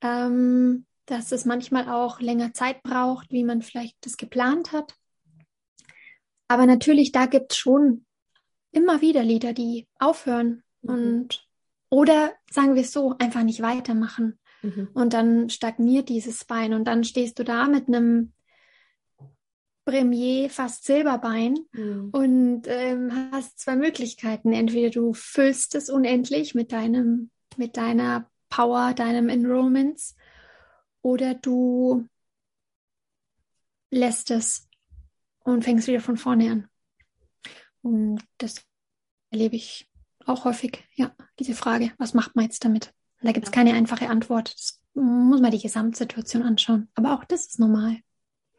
ähm, 0.00 0.86
dass 1.06 1.32
es 1.32 1.44
manchmal 1.44 1.88
auch 1.88 2.20
länger 2.20 2.54
Zeit 2.54 2.82
braucht, 2.82 3.30
wie 3.30 3.44
man 3.44 3.62
vielleicht 3.62 3.96
das 4.00 4.16
geplant 4.16 4.72
hat. 4.72 4.94
Aber 6.48 6.66
natürlich, 6.66 7.12
da 7.12 7.26
gibt 7.26 7.52
es 7.52 7.58
schon 7.58 8.06
immer 8.72 9.00
wieder 9.02 9.22
Lieder, 9.22 9.52
die 9.52 9.86
aufhören 9.98 10.62
mhm. 10.82 10.90
und 10.90 11.46
oder 11.90 12.32
sagen 12.50 12.74
wir 12.74 12.82
es 12.82 12.92
so, 12.92 13.16
einfach 13.18 13.42
nicht 13.42 13.60
weitermachen. 13.60 14.39
Mhm. 14.62 14.88
Und 14.92 15.12
dann 15.12 15.50
stagniert 15.50 16.08
dieses 16.08 16.44
Bein 16.44 16.74
und 16.74 16.84
dann 16.84 17.04
stehst 17.04 17.38
du 17.38 17.44
da 17.44 17.66
mit 17.66 17.88
einem 17.88 18.32
Premier 19.84 20.50
fast 20.50 20.84
Silberbein 20.84 21.58
mhm. 21.72 22.10
und 22.12 22.62
ähm, 22.66 23.30
hast 23.32 23.58
zwei 23.58 23.76
Möglichkeiten. 23.76 24.52
Entweder 24.52 24.90
du 24.90 25.14
füllst 25.14 25.74
es 25.74 25.90
unendlich 25.90 26.54
mit 26.54 26.72
deinem 26.72 27.30
mit 27.56 27.76
deiner 27.76 28.30
Power, 28.48 28.94
deinem 28.94 29.28
Enrollments 29.28 30.16
oder 31.02 31.34
du 31.34 32.06
lässt 33.90 34.30
es 34.30 34.68
und 35.40 35.64
fängst 35.64 35.88
wieder 35.88 36.00
von 36.00 36.16
vorne 36.16 36.50
an. 36.50 36.68
Und 37.82 38.22
das 38.38 38.56
erlebe 39.30 39.56
ich 39.56 39.90
auch 40.26 40.44
häufig, 40.44 40.84
ja, 40.94 41.14
diese 41.38 41.54
Frage, 41.54 41.92
was 41.98 42.14
macht 42.14 42.36
man 42.36 42.44
jetzt 42.44 42.64
damit? 42.64 42.92
Und 43.20 43.26
da 43.26 43.32
gibt 43.32 43.46
es 43.46 43.52
keine 43.52 43.74
einfache 43.74 44.08
Antwort. 44.08 44.54
Das 44.54 44.80
muss 44.94 45.40
man 45.40 45.50
die 45.50 45.60
Gesamtsituation 45.60 46.42
anschauen. 46.42 46.88
Aber 46.94 47.14
auch 47.14 47.24
das 47.24 47.46
ist 47.46 47.60
normal. 47.60 47.96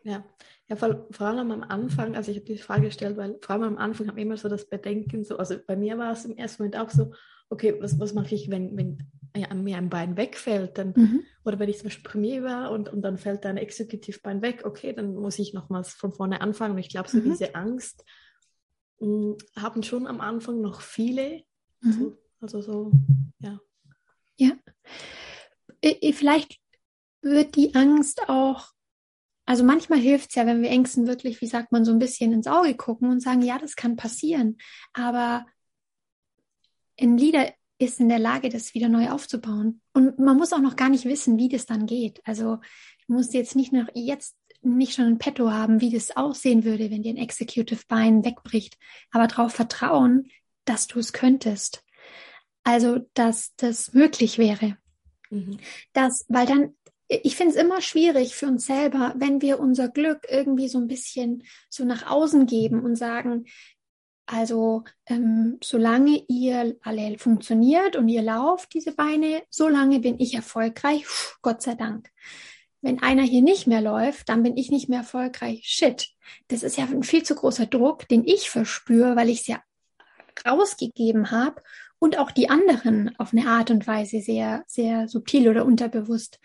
Ja, 0.04 0.24
ja 0.68 0.76
vor, 0.76 1.08
vor 1.12 1.28
allem 1.28 1.52
am 1.52 1.64
Anfang, 1.64 2.16
also 2.16 2.32
ich 2.32 2.38
habe 2.38 2.46
die 2.46 2.58
Frage 2.58 2.84
gestellt, 2.84 3.18
weil 3.18 3.38
vor 3.42 3.56
allem 3.56 3.64
am 3.64 3.78
Anfang 3.78 4.08
habe 4.08 4.20
ich 4.20 4.26
immer 4.26 4.38
so 4.38 4.50
das 4.50 4.68
Bedenken, 4.68 5.24
so, 5.24 5.38
also 5.38 5.56
bei 5.66 5.76
mir 5.76 5.98
war 5.98 6.12
es 6.12 6.26
im 6.26 6.38
ersten 6.38 6.64
Moment 6.64 6.78
auch 6.78 6.90
so, 6.90 7.14
okay, 7.50 7.76
was, 7.80 8.00
was 8.00 8.14
mache 8.14 8.34
ich, 8.34 8.50
wenn, 8.50 8.76
wenn 8.78 8.98
ja, 9.36 9.54
mir 9.54 9.78
ein 9.78 9.90
Bein 9.90 10.18
wegfällt, 10.18 10.78
dann, 10.78 10.94
mhm. 10.96 11.22
oder 11.44 11.60
wenn 11.60 11.70
ich 11.70 11.78
zum 11.78 11.86
Beispiel 11.86 12.10
Premier 12.10 12.44
war 12.44 12.72
und, 12.72 12.90
und 12.90 13.02
dann 13.02 13.18
fällt 13.18 13.46
ein 13.46 13.58
Exekutivbein 13.58 14.42
weg, 14.42 14.64
okay, 14.66 14.94
dann 14.94 15.16
muss 15.16 15.40
ich 15.40 15.54
nochmals 15.54 15.94
von 15.94 16.12
vorne 16.12 16.42
anfangen. 16.42 16.74
Und 16.74 16.80
ich 16.80 16.90
glaube, 16.90 17.10
so 17.10 17.18
mhm. 17.18 17.24
diese 17.26 17.56
Angst 17.56 18.04
mh, 19.00 19.08
hm, 19.08 19.38
haben 19.56 19.84
schon 19.84 20.08
am 20.08 20.22
Anfang 20.22 20.62
noch 20.62 20.82
viele. 20.82 21.44
Mhm. 21.82 21.92
So, 21.92 22.18
also 22.42 22.62
so, 22.62 22.92
ja. 23.40 23.60
Ja. 24.38 24.52
Vielleicht 26.14 26.60
wird 27.22 27.56
die 27.56 27.76
Angst 27.76 28.30
auch, 28.30 28.72
also 29.46 29.64
manchmal 29.64 30.00
hilft 30.00 30.30
es 30.30 30.36
ja, 30.36 30.46
wenn 30.46 30.62
wir 30.62 30.70
Ängsten 30.70 31.08
wirklich, 31.08 31.42
wie 31.42 31.48
sagt 31.48 31.72
man, 31.72 31.86
so 31.86 31.92
ein 31.92 32.00
bisschen 32.00 32.32
ins 32.34 32.48
Auge 32.48 32.76
gucken 32.76 33.10
und 33.10 33.20
sagen, 33.20 33.42
ja, 33.42 33.58
das 33.58 33.76
kann 33.76 33.96
passieren. 33.96 34.58
Aber 34.94 35.46
ein 37.00 37.18
Leader 37.18 37.52
ist 37.80 38.00
in 38.00 38.10
der 38.10 38.20
Lage, 38.20 38.50
das 38.50 38.76
wieder 38.76 38.90
neu 38.90 39.10
aufzubauen. 39.10 39.82
Und 39.94 40.20
man 40.20 40.38
muss 40.38 40.54
auch 40.54 40.60
noch 40.60 40.76
gar 40.76 40.90
nicht 40.90 41.06
wissen, 41.06 41.38
wie 41.38 41.50
das 41.50 41.66
dann 41.66 41.88
geht. 41.88 42.22
Also 42.26 42.58
du 43.08 43.14
musst 43.14 43.34
jetzt 43.34 43.56
nicht 43.56 43.74
noch 43.74 43.88
jetzt 43.96 44.36
nicht 44.62 44.94
schon 44.94 45.06
ein 45.06 45.18
Petto 45.18 45.50
haben, 45.50 45.82
wie 45.82 45.90
das 45.90 46.16
aussehen 46.16 46.64
würde, 46.64 46.92
wenn 46.92 47.02
dir 47.02 47.14
ein 47.14 47.18
Executive 47.18 47.82
Bein 47.88 48.24
wegbricht, 48.24 48.78
aber 49.10 49.26
darauf 49.26 49.54
vertrauen, 49.54 50.30
dass 50.66 50.86
du 50.86 51.00
es 51.00 51.12
könntest. 51.12 51.84
Also, 52.64 53.00
dass 53.14 53.56
das 53.56 53.94
möglich 53.94 54.38
wäre. 54.38 54.78
Mhm. 55.30 55.58
Das, 55.94 56.26
weil 56.30 56.46
dann, 56.46 56.76
ich 57.08 57.36
finde 57.36 57.56
es 57.56 57.62
immer 57.62 57.82
schwierig 57.82 58.36
für 58.36 58.48
uns 58.48 58.66
selber, 58.66 59.14
wenn 59.18 59.42
wir 59.42 59.60
unser 59.60 59.90
Glück 59.90 60.28
irgendwie 60.30 60.68
so 60.68 60.78
ein 60.78 60.88
bisschen 60.88 61.44
so 61.70 61.84
nach 61.86 62.10
außen 62.10 62.46
geben 62.46 62.84
und 62.84 62.96
sagen, 62.96 63.46
also 64.28 64.84
ähm, 65.08 65.58
solange 65.62 66.24
ihr 66.28 66.78
alle 66.84 67.18
funktioniert 67.18 67.96
und 67.96 68.08
ihr 68.08 68.22
lauft, 68.22 68.74
diese 68.74 68.94
Beine, 68.94 69.44
solange 69.50 70.00
bin 70.00 70.20
ich 70.20 70.36
erfolgreich, 70.36 71.04
Puh, 71.04 71.38
Gott 71.42 71.62
sei 71.62 71.76
Dank. 71.76 72.10
Wenn 72.82 73.04
einer 73.04 73.24
hier 73.24 73.42
nicht 73.42 73.68
mehr 73.68 73.82
läuft, 73.82 74.30
dann 74.30 74.42
bin 74.44 74.58
ich 74.58 74.72
nicht 74.72 74.90
mehr 74.90 75.00
erfolgreich. 75.00 75.64
Shit, 75.66 76.10
das 76.48 76.64
ist 76.64 76.78
ja 76.78 76.86
ein 76.86 77.04
viel 77.04 77.24
zu 77.24 77.36
großer 77.36 77.66
Druck, 77.66 78.08
den 78.08 78.26
ich 78.26 78.50
verspüre, 78.50 79.16
weil 79.16 79.30
ich 79.30 79.42
es 79.42 79.48
ja 79.48 79.62
rausgegeben 80.48 81.32
habe 81.32 81.62
und 82.02 82.18
auch 82.18 82.32
die 82.32 82.50
anderen 82.50 83.16
auf 83.20 83.32
eine 83.32 83.46
Art 83.46 83.70
und 83.70 83.86
Weise 83.86 84.22
sehr, 84.22 84.64
sehr 84.66 85.08
subtil 85.08 85.48
oder 85.48 85.66
unterbewusst. 85.66 86.40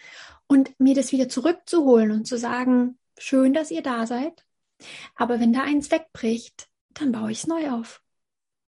Und 0.47 0.79
mir 0.79 0.95
das 0.95 1.13
wieder 1.13 1.31
zurückzuholen 1.31 2.11
und 2.11 2.27
zu 2.27 2.37
sagen, 2.37 2.99
schön, 3.19 3.55
dass 3.55 3.71
ihr 3.71 3.83
da 3.83 4.07
seid. 4.07 4.45
Aber 5.15 5.41
wenn 5.41 5.55
da 5.55 5.63
eins 5.63 5.91
wegbricht, 5.91 6.69
dann 6.93 7.11
baue 7.11 7.33
ich 7.33 7.39
es 7.39 7.47
neu 7.47 7.71
auf. 7.71 8.03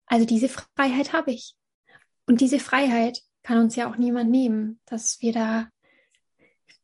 Also 0.06 0.24
diese 0.24 0.48
Freiheit 0.48 1.12
habe 1.12 1.32
ich. 1.32 1.56
Und 2.26 2.40
diese 2.40 2.60
Freiheit 2.60 3.22
kann 3.42 3.58
uns 3.58 3.74
ja 3.74 3.90
auch 3.90 3.96
niemand 3.96 4.30
nehmen, 4.30 4.78
dass 4.84 5.20
wir 5.20 5.32
da. 5.32 5.68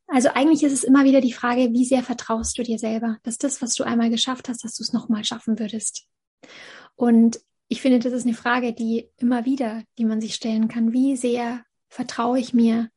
Also 0.08 0.30
eigentlich 0.30 0.64
ist 0.64 0.72
es 0.72 0.82
immer 0.82 1.04
wieder 1.04 1.20
die 1.20 1.32
Frage, 1.32 1.72
wie 1.72 1.84
sehr 1.84 2.02
vertraust 2.02 2.58
du 2.58 2.64
dir 2.64 2.80
selber, 2.80 3.18
dass 3.22 3.38
das, 3.38 3.62
was 3.62 3.76
du 3.76 3.84
einmal 3.84 4.10
geschafft 4.10 4.48
hast, 4.48 4.64
dass 4.64 4.74
du 4.74 4.82
es 4.82 4.92
nochmal 4.92 5.24
schaffen 5.24 5.60
würdest. 5.60 6.08
Und 6.96 7.38
ich 7.74 7.82
finde, 7.82 7.98
das 7.98 8.12
ist 8.12 8.24
eine 8.24 8.36
Frage, 8.36 8.72
die 8.72 9.10
immer 9.16 9.44
wieder, 9.44 9.82
die 9.98 10.04
man 10.04 10.20
sich 10.20 10.36
stellen 10.36 10.68
kann. 10.68 10.92
Wie 10.92 11.16
sehr 11.16 11.64
vertraue 11.88 12.38
ich 12.38 12.54
mir, 12.54 12.88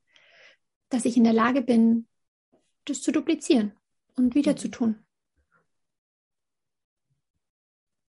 dass 0.90 1.06
ich 1.06 1.18
in 1.18 1.24
der 1.24 1.34
Lage 1.34 1.64
bin, 1.64 2.06
das 2.86 3.02
zu 3.02 3.12
duplizieren 3.12 3.74
und 4.16 4.36
wieder 4.36 4.56
zu 4.56 4.68
tun? 4.68 5.04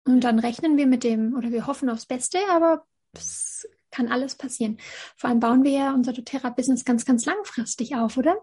Und 0.05 0.25
dann 0.25 0.39
rechnen 0.39 0.77
wir 0.77 0.87
mit 0.87 1.05
dem 1.05 1.35
oder 1.35 1.53
wir 1.53 1.67
hoffen 1.67 1.89
aufs 1.89 2.05
Beste, 2.05 2.39
aber 2.51 2.85
es 3.15 3.67
kann 3.91 4.09
alles 4.09 4.35
passieren. 4.35 4.77
Vor 5.17 5.31
allem 5.31 5.41
bauen 5.41 5.65
wir 5.65 5.71
ja 5.73 5.95
unser 5.95 6.13
doTERRA-Business 6.13 6.85
ganz, 6.85 7.07
ganz 7.07 7.25
langfristig 7.25 7.97
auf, 7.97 8.19
oder? 8.19 8.37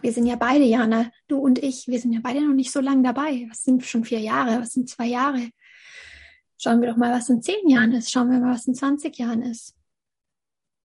Wir 0.00 0.14
sind 0.14 0.24
ja 0.24 0.36
beide, 0.36 0.64
Jana, 0.64 1.10
du 1.28 1.36
und 1.36 1.58
ich, 1.58 1.86
wir 1.86 2.00
sind 2.00 2.14
ja 2.14 2.20
beide 2.22 2.40
noch 2.40 2.54
nicht 2.54 2.72
so 2.72 2.80
lange 2.80 3.02
dabei. 3.02 3.46
Was 3.50 3.62
sind 3.62 3.84
schon 3.84 4.06
vier 4.06 4.20
Jahre? 4.20 4.58
Was 4.58 4.72
sind 4.72 4.88
zwei 4.88 5.06
Jahre? 5.06 5.50
Schauen 6.62 6.80
wir 6.80 6.90
doch 6.90 6.96
mal, 6.96 7.12
was 7.12 7.28
in 7.28 7.42
zehn 7.42 7.68
Jahren 7.68 7.90
ist. 7.90 8.12
Schauen 8.12 8.30
wir 8.30 8.38
mal, 8.38 8.54
was 8.54 8.68
in 8.68 8.74
20 8.76 9.18
Jahren 9.18 9.42
ist. 9.42 9.74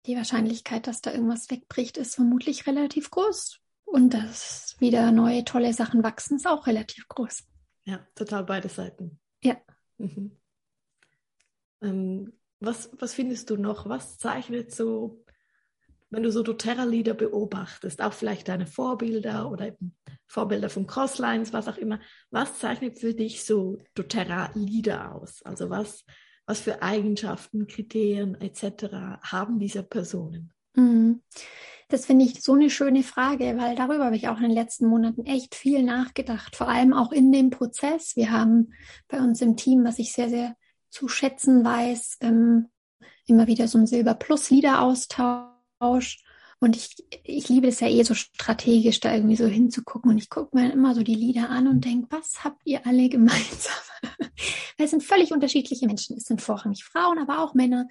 Die 0.06 0.14
Wahrscheinlichkeit, 0.16 0.86
dass 0.86 1.00
da 1.00 1.10
irgendwas 1.10 1.50
wegbricht, 1.50 1.96
ist 1.96 2.14
vermutlich 2.14 2.68
relativ 2.68 3.10
groß. 3.10 3.58
Und 3.84 4.14
dass 4.14 4.76
wieder 4.78 5.10
neue 5.10 5.44
tolle 5.44 5.72
Sachen 5.72 6.04
wachsen, 6.04 6.36
ist 6.36 6.46
auch 6.46 6.68
relativ 6.68 7.08
groß. 7.08 7.42
Ja, 7.86 8.06
total 8.14 8.44
beide 8.44 8.68
Seiten. 8.68 9.18
Ja. 9.42 9.56
Mhm. 9.98 10.36
Ähm, 11.82 12.32
was, 12.60 12.90
was 13.00 13.14
findest 13.14 13.50
du 13.50 13.56
noch? 13.56 13.88
Was 13.88 14.16
zeichnet 14.18 14.72
so 14.72 15.23
wenn 16.14 16.22
du 16.22 16.30
so 16.30 16.42
doTERRA-Lieder 16.42 17.14
beobachtest, 17.14 18.00
auch 18.00 18.12
vielleicht 18.12 18.48
deine 18.48 18.66
Vorbilder 18.66 19.50
oder 19.50 19.72
Vorbilder 20.26 20.70
von 20.70 20.86
Crosslines, 20.86 21.52
was 21.52 21.68
auch 21.68 21.76
immer, 21.76 22.00
was 22.30 22.58
zeichnet 22.58 22.98
für 22.98 23.14
dich 23.14 23.44
so 23.44 23.78
doTERRA-Lieder 23.94 25.14
aus? 25.14 25.42
Also 25.42 25.70
was, 25.70 26.04
was 26.46 26.60
für 26.60 26.82
Eigenschaften, 26.82 27.66
Kriterien 27.66 28.40
etc. 28.40 29.20
haben 29.22 29.58
diese 29.58 29.82
Personen? 29.82 30.52
Mhm. 30.74 31.22
Das 31.88 32.06
finde 32.06 32.24
ich 32.24 32.42
so 32.42 32.54
eine 32.54 32.70
schöne 32.70 33.02
Frage, 33.02 33.56
weil 33.58 33.76
darüber 33.76 34.06
habe 34.06 34.16
ich 34.16 34.28
auch 34.28 34.38
in 34.38 34.44
den 34.44 34.52
letzten 34.52 34.86
Monaten 34.86 35.26
echt 35.26 35.54
viel 35.54 35.82
nachgedacht, 35.82 36.56
vor 36.56 36.68
allem 36.68 36.94
auch 36.94 37.12
in 37.12 37.30
dem 37.30 37.50
Prozess. 37.50 38.16
Wir 38.16 38.30
haben 38.30 38.72
bei 39.08 39.18
uns 39.18 39.42
im 39.42 39.56
Team, 39.56 39.84
was 39.84 39.98
ich 39.98 40.12
sehr, 40.12 40.28
sehr 40.28 40.56
zu 40.90 41.08
schätzen 41.08 41.64
weiß, 41.64 42.18
ähm, 42.20 42.68
immer 43.26 43.46
wieder 43.46 43.68
so 43.68 43.78
ein 43.78 43.86
Silber 43.86 44.14
Plus 44.14 44.50
Lieder 44.50 44.80
austausch. 45.84 46.18
Und 46.60 46.76
ich, 46.76 46.96
ich 47.24 47.48
liebe 47.48 47.66
es 47.66 47.80
ja 47.80 47.88
eh 47.88 48.02
so 48.04 48.14
strategisch, 48.14 49.00
da 49.00 49.12
irgendwie 49.12 49.36
so 49.36 49.46
hinzugucken. 49.46 50.10
Und 50.10 50.18
ich 50.18 50.30
gucke 50.30 50.56
mir 50.56 50.72
immer 50.72 50.94
so 50.94 51.02
die 51.02 51.14
Lieder 51.14 51.50
an 51.50 51.68
und 51.68 51.84
denke, 51.84 52.06
was 52.10 52.44
habt 52.44 52.62
ihr 52.64 52.86
alle 52.86 53.08
gemeinsam? 53.10 53.74
Weil 54.78 54.86
es 54.86 54.90
sind 54.90 55.02
völlig 55.02 55.32
unterschiedliche 55.32 55.86
Menschen. 55.86 56.16
Es 56.16 56.24
sind 56.24 56.40
vorrangig 56.40 56.84
Frauen, 56.84 57.18
aber 57.18 57.40
auch 57.40 57.54
Männer. 57.54 57.86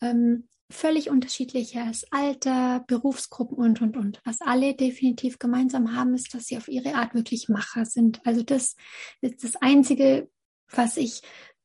Ähm, 0.00 0.48
völlig 0.70 1.10
unterschiedliches 1.10 2.06
Alter, 2.10 2.84
Berufsgruppen 2.86 3.58
und, 3.58 3.82
und, 3.82 3.96
und. 3.96 4.20
Was 4.24 4.40
alle 4.40 4.74
definitiv 4.74 5.38
gemeinsam 5.38 5.94
haben, 5.94 6.14
ist, 6.14 6.32
dass 6.34 6.46
sie 6.46 6.56
auf 6.56 6.68
ihre 6.68 6.94
Art 6.94 7.14
wirklich 7.14 7.48
Macher 7.48 7.84
sind. 7.84 8.24
Also 8.24 8.42
das 8.42 8.76
ist 9.20 9.44
das 9.44 9.56
Einzige, 9.56 10.30
was 10.68 10.96
ich 10.96 11.22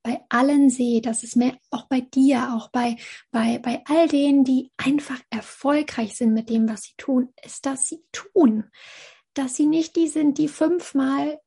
bei 0.07 0.21
allen 0.29 0.69
sehe, 0.69 1.01
dass 1.01 1.23
es 1.23 1.35
mehr, 1.35 1.57
auch 1.69 1.87
bei 1.89 1.99
dir, 1.99 2.53
auch 2.53 2.69
bei, 2.69 2.95
bei, 3.29 3.59
bei 3.59 3.83
all 3.89 4.07
denen, 4.07 4.45
die 4.45 4.71
einfach 4.77 5.19
erfolgreich 5.29 6.15
sind 6.15 6.33
mit 6.33 6.49
dem, 6.49 6.69
was 6.69 6.83
sie 6.83 6.93
tun, 6.95 7.33
ist, 7.43 7.65
dass 7.65 7.87
sie 7.87 8.01
tun. 8.13 8.71
Dass 9.33 9.55
sie 9.55 9.65
nicht 9.65 9.97
die 9.97 10.07
sind, 10.07 10.37
die 10.37 10.47
fünfmal 10.47 11.41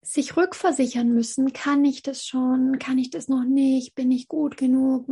sich 0.00 0.38
rückversichern 0.38 1.12
müssen. 1.12 1.52
Kann 1.52 1.84
ich 1.84 2.02
das 2.02 2.24
schon? 2.24 2.78
Kann 2.78 2.96
ich 2.96 3.10
das 3.10 3.28
noch 3.28 3.44
nicht? 3.44 3.94
Bin 3.94 4.10
ich 4.10 4.26
gut 4.26 4.56
genug? 4.56 5.04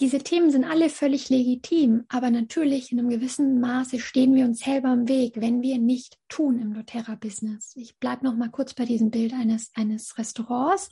Diese 0.00 0.18
Themen 0.18 0.50
sind 0.50 0.64
alle 0.64 0.90
völlig 0.90 1.28
legitim, 1.28 2.04
aber 2.08 2.30
natürlich 2.30 2.90
in 2.90 2.98
einem 2.98 3.10
gewissen 3.10 3.60
Maße 3.60 4.00
stehen 4.00 4.34
wir 4.34 4.44
uns 4.44 4.58
selber 4.60 4.92
im 4.92 5.08
Weg, 5.08 5.40
wenn 5.40 5.62
wir 5.62 5.78
nicht 5.78 6.18
tun 6.28 6.58
im 6.58 6.74
doTERRA-Business. 6.74 7.72
Ich 7.76 7.96
bleibe 7.98 8.24
noch 8.24 8.34
mal 8.34 8.50
kurz 8.50 8.74
bei 8.74 8.84
diesem 8.84 9.10
Bild 9.10 9.32
eines, 9.32 9.70
eines 9.74 10.18
Restaurants. 10.18 10.90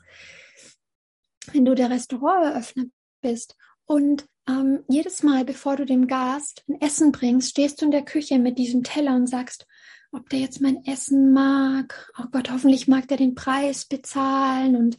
Wenn 1.52 1.64
du 1.64 1.74
der 1.74 1.90
Restauranteröffner 1.90 2.84
bist 3.20 3.56
und 3.86 4.26
ähm, 4.48 4.84
jedes 4.88 5.24
Mal, 5.24 5.44
bevor 5.44 5.74
du 5.76 5.84
dem 5.84 6.06
Gast 6.06 6.64
ein 6.68 6.80
Essen 6.80 7.10
bringst, 7.10 7.50
stehst 7.50 7.80
du 7.80 7.86
in 7.86 7.90
der 7.90 8.04
Küche 8.04 8.38
mit 8.38 8.56
diesem 8.56 8.84
Teller 8.84 9.16
und 9.16 9.26
sagst, 9.26 9.66
ob 10.12 10.28
der 10.28 10.40
jetzt 10.40 10.60
mein 10.60 10.84
Essen 10.84 11.32
mag. 11.32 12.12
Oh 12.18 12.26
Gott, 12.30 12.50
hoffentlich 12.52 12.86
mag 12.86 13.08
der 13.08 13.16
den 13.16 13.34
Preis 13.34 13.86
bezahlen 13.86 14.76
und 14.76 14.96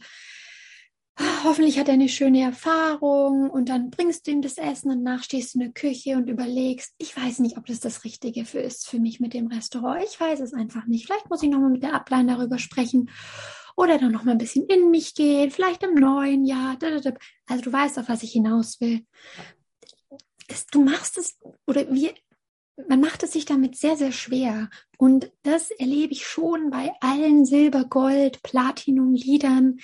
hoffentlich 1.44 1.78
hat 1.78 1.88
er 1.88 1.94
eine 1.94 2.08
schöne 2.08 2.42
Erfahrung 2.42 3.50
und 3.50 3.68
dann 3.68 3.90
bringst 3.90 4.26
du 4.26 4.32
ihm 4.32 4.42
das 4.42 4.58
Essen 4.58 4.90
und 4.90 5.02
nach 5.02 5.22
stehst 5.22 5.54
du 5.54 5.58
in 5.58 5.64
der 5.64 5.72
Küche 5.72 6.16
und 6.16 6.28
überlegst, 6.28 6.94
ich 6.98 7.16
weiß 7.16 7.38
nicht, 7.40 7.56
ob 7.56 7.66
das 7.66 7.80
das 7.80 8.04
Richtige 8.04 8.44
für 8.44 8.58
ist 8.58 8.88
für 8.88 8.98
mich 8.98 9.20
mit 9.20 9.34
dem 9.34 9.46
Restaurant. 9.46 10.04
Ich 10.04 10.18
weiß 10.18 10.40
es 10.40 10.54
einfach 10.54 10.86
nicht. 10.86 11.06
Vielleicht 11.06 11.30
muss 11.30 11.42
ich 11.42 11.50
nochmal 11.50 11.70
mit 11.70 11.82
der 11.82 11.94
Ablein 11.94 12.26
darüber 12.26 12.58
sprechen 12.58 13.10
oder 13.76 13.98
dann 13.98 14.12
nochmal 14.12 14.34
ein 14.34 14.38
bisschen 14.38 14.66
in 14.66 14.90
mich 14.90 15.14
gehen, 15.14 15.50
vielleicht 15.50 15.82
im 15.82 15.94
neuen 15.94 16.44
Jahr. 16.44 16.76
Also 17.46 17.62
du 17.62 17.72
weißt, 17.72 17.98
auf 17.98 18.08
was 18.08 18.22
ich 18.22 18.32
hinaus 18.32 18.80
will. 18.80 19.04
Das, 20.48 20.66
du 20.66 20.82
machst 20.82 21.16
es 21.18 21.38
oder 21.66 21.92
wir, 21.92 22.12
man 22.88 23.00
macht 23.00 23.22
es 23.22 23.32
sich 23.32 23.44
damit 23.44 23.76
sehr, 23.76 23.96
sehr 23.96 24.12
schwer. 24.12 24.68
Und 24.98 25.30
das 25.42 25.70
erlebe 25.70 26.12
ich 26.12 26.26
schon 26.26 26.70
bei 26.70 26.92
allen 27.00 27.46
Silber, 27.46 27.84
Gold, 27.84 28.42
Platinum, 28.42 29.14
Liedern 29.14 29.78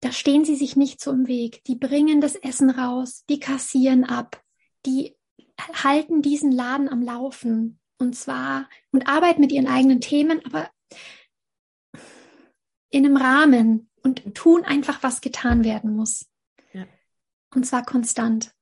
da 0.00 0.12
stehen 0.12 0.44
sie 0.44 0.54
sich 0.54 0.76
nicht 0.76 1.00
so 1.00 1.10
im 1.10 1.26
Weg. 1.26 1.64
Die 1.64 1.74
bringen 1.74 2.20
das 2.20 2.36
Essen 2.36 2.70
raus, 2.70 3.24
die 3.28 3.40
kassieren 3.40 4.04
ab, 4.04 4.42
die 4.86 5.16
halten 5.72 6.22
diesen 6.22 6.52
Laden 6.52 6.88
am 6.88 7.02
Laufen 7.02 7.80
und 7.98 8.14
zwar 8.14 8.68
und 8.92 9.08
arbeiten 9.08 9.40
mit 9.40 9.50
ihren 9.50 9.66
eigenen 9.66 10.00
Themen, 10.00 10.44
aber 10.46 10.70
in 12.90 13.04
einem 13.04 13.16
Rahmen 13.16 13.90
und 14.02 14.34
tun 14.34 14.64
einfach, 14.64 15.02
was 15.02 15.20
getan 15.20 15.64
werden 15.64 15.96
muss. 15.96 16.26
Ja. 16.72 16.86
Und 17.54 17.66
zwar 17.66 17.84
konstant. 17.84 18.54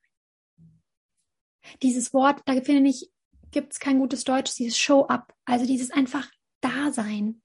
Dieses 1.83 2.15
Wort, 2.15 2.41
da 2.47 2.61
finde 2.63 2.89
ich, 2.89 3.11
gibt 3.51 3.75
es 3.75 3.79
kein 3.79 3.99
gutes 3.99 4.25
Deutsch, 4.25 4.55
dieses 4.57 4.79
Show-up, 4.79 5.35
also 5.45 5.67
dieses 5.67 5.91
einfach 5.91 6.31
Dasein, 6.63 7.43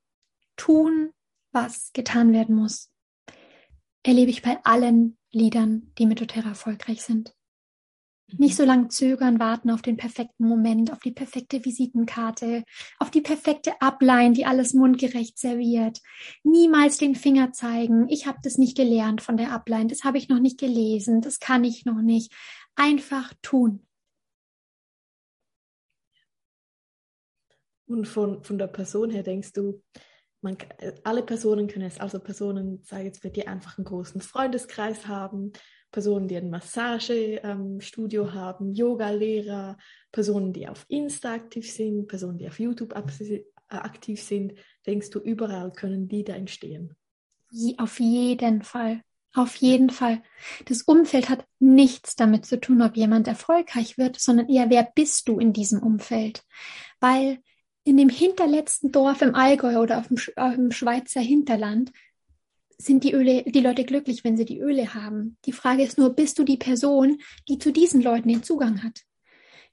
tun, 0.55 1.13
was 1.51 1.91
getan 1.91 2.31
werden 2.31 2.55
muss 2.55 2.90
erlebe 4.03 4.31
ich 4.31 4.41
bei 4.41 4.57
allen 4.63 5.17
Liedern, 5.31 5.91
die 5.97 6.05
mit 6.05 6.19
doTERRA 6.19 6.49
erfolgreich 6.49 7.01
sind. 7.01 7.33
Nicht 8.37 8.55
so 8.55 8.63
lange 8.63 8.87
zögern, 8.87 9.39
warten 9.39 9.69
auf 9.69 9.81
den 9.81 9.97
perfekten 9.97 10.47
Moment, 10.47 10.91
auf 10.93 10.99
die 10.99 11.11
perfekte 11.11 11.65
Visitenkarte, 11.65 12.63
auf 12.97 13.11
die 13.11 13.19
perfekte 13.19 13.73
Abline, 13.81 14.33
die 14.33 14.45
alles 14.45 14.73
mundgerecht 14.73 15.37
serviert. 15.37 15.99
Niemals 16.43 16.97
den 16.97 17.15
Finger 17.15 17.51
zeigen. 17.51 18.07
Ich 18.07 18.27
habe 18.27 18.39
das 18.41 18.57
nicht 18.57 18.77
gelernt 18.77 19.21
von 19.21 19.35
der 19.35 19.51
Abline, 19.51 19.87
das 19.87 20.05
habe 20.05 20.17
ich 20.17 20.29
noch 20.29 20.39
nicht 20.39 20.59
gelesen, 20.59 21.21
das 21.21 21.39
kann 21.39 21.65
ich 21.65 21.83
noch 21.83 22.01
nicht. 22.01 22.33
Einfach 22.75 23.33
tun. 23.41 23.85
Und 27.85 28.07
von, 28.07 28.41
von 28.45 28.57
der 28.57 28.67
Person 28.67 29.09
her 29.09 29.23
denkst 29.23 29.51
du, 29.51 29.83
man, 30.41 30.57
äh, 30.77 30.93
alle 31.03 31.23
Personen 31.23 31.67
können 31.67 31.85
es, 31.85 31.99
also 31.99 32.19
Personen, 32.19 32.81
sage 32.83 33.05
jetzt, 33.05 33.23
die 33.23 33.47
einfach 33.47 33.77
einen 33.77 33.85
großen 33.85 34.21
Freundeskreis 34.21 35.07
haben, 35.07 35.53
Personen, 35.91 36.27
die 36.27 36.37
ein 36.37 36.49
Massagestudio 36.49 38.23
ähm, 38.23 38.33
haben, 38.33 38.73
Yoga-Lehrer, 38.73 39.77
Personen, 40.11 40.53
die 40.53 40.67
auf 40.67 40.85
Insta 40.87 41.33
aktiv 41.33 41.71
sind, 41.71 42.07
Personen, 42.07 42.37
die 42.37 42.47
auf 42.47 42.59
YouTube 42.59 42.93
äh, 42.93 43.43
aktiv 43.69 44.21
sind. 44.21 44.53
Denkst 44.85 45.09
du, 45.09 45.19
überall 45.19 45.71
können 45.71 46.07
die 46.07 46.23
da 46.23 46.33
entstehen? 46.33 46.95
Auf 47.77 47.99
jeden 47.99 48.61
Fall. 48.61 49.01
Auf 49.33 49.55
jeden 49.57 49.89
Fall. 49.89 50.21
Das 50.65 50.81
Umfeld 50.81 51.29
hat 51.29 51.45
nichts 51.59 52.15
damit 52.15 52.45
zu 52.45 52.59
tun, 52.59 52.81
ob 52.81 52.97
jemand 52.97 53.27
erfolgreich 53.27 53.97
wird, 53.97 54.19
sondern 54.19 54.49
eher, 54.49 54.69
wer 54.69 54.89
bist 54.93 55.27
du 55.29 55.39
in 55.39 55.53
diesem 55.53 55.81
Umfeld? 55.81 56.43
Weil 56.99 57.41
in 57.83 57.97
dem 57.97 58.09
hinterletzten 58.09 58.91
Dorf 58.91 59.21
im 59.21 59.35
Allgäu 59.35 59.79
oder 59.79 59.99
auf 59.99 60.07
dem, 60.07 60.17
auf 60.35 60.55
dem 60.55 60.71
Schweizer 60.71 61.21
Hinterland 61.21 61.91
sind 62.77 63.03
die 63.03 63.13
Öle, 63.13 63.43
die 63.43 63.59
Leute 63.59 63.85
glücklich, 63.85 64.23
wenn 64.23 64.37
sie 64.37 64.45
die 64.45 64.59
Öle 64.59 64.93
haben. 64.93 65.37
Die 65.45 65.51
Frage 65.51 65.83
ist 65.83 65.97
nur, 65.97 66.11
bist 66.11 66.39
du 66.39 66.43
die 66.43 66.57
Person, 66.57 67.19
die 67.47 67.59
zu 67.59 67.71
diesen 67.71 68.01
Leuten 68.01 68.29
den 68.29 68.43
Zugang 68.43 68.83
hat? 68.83 69.01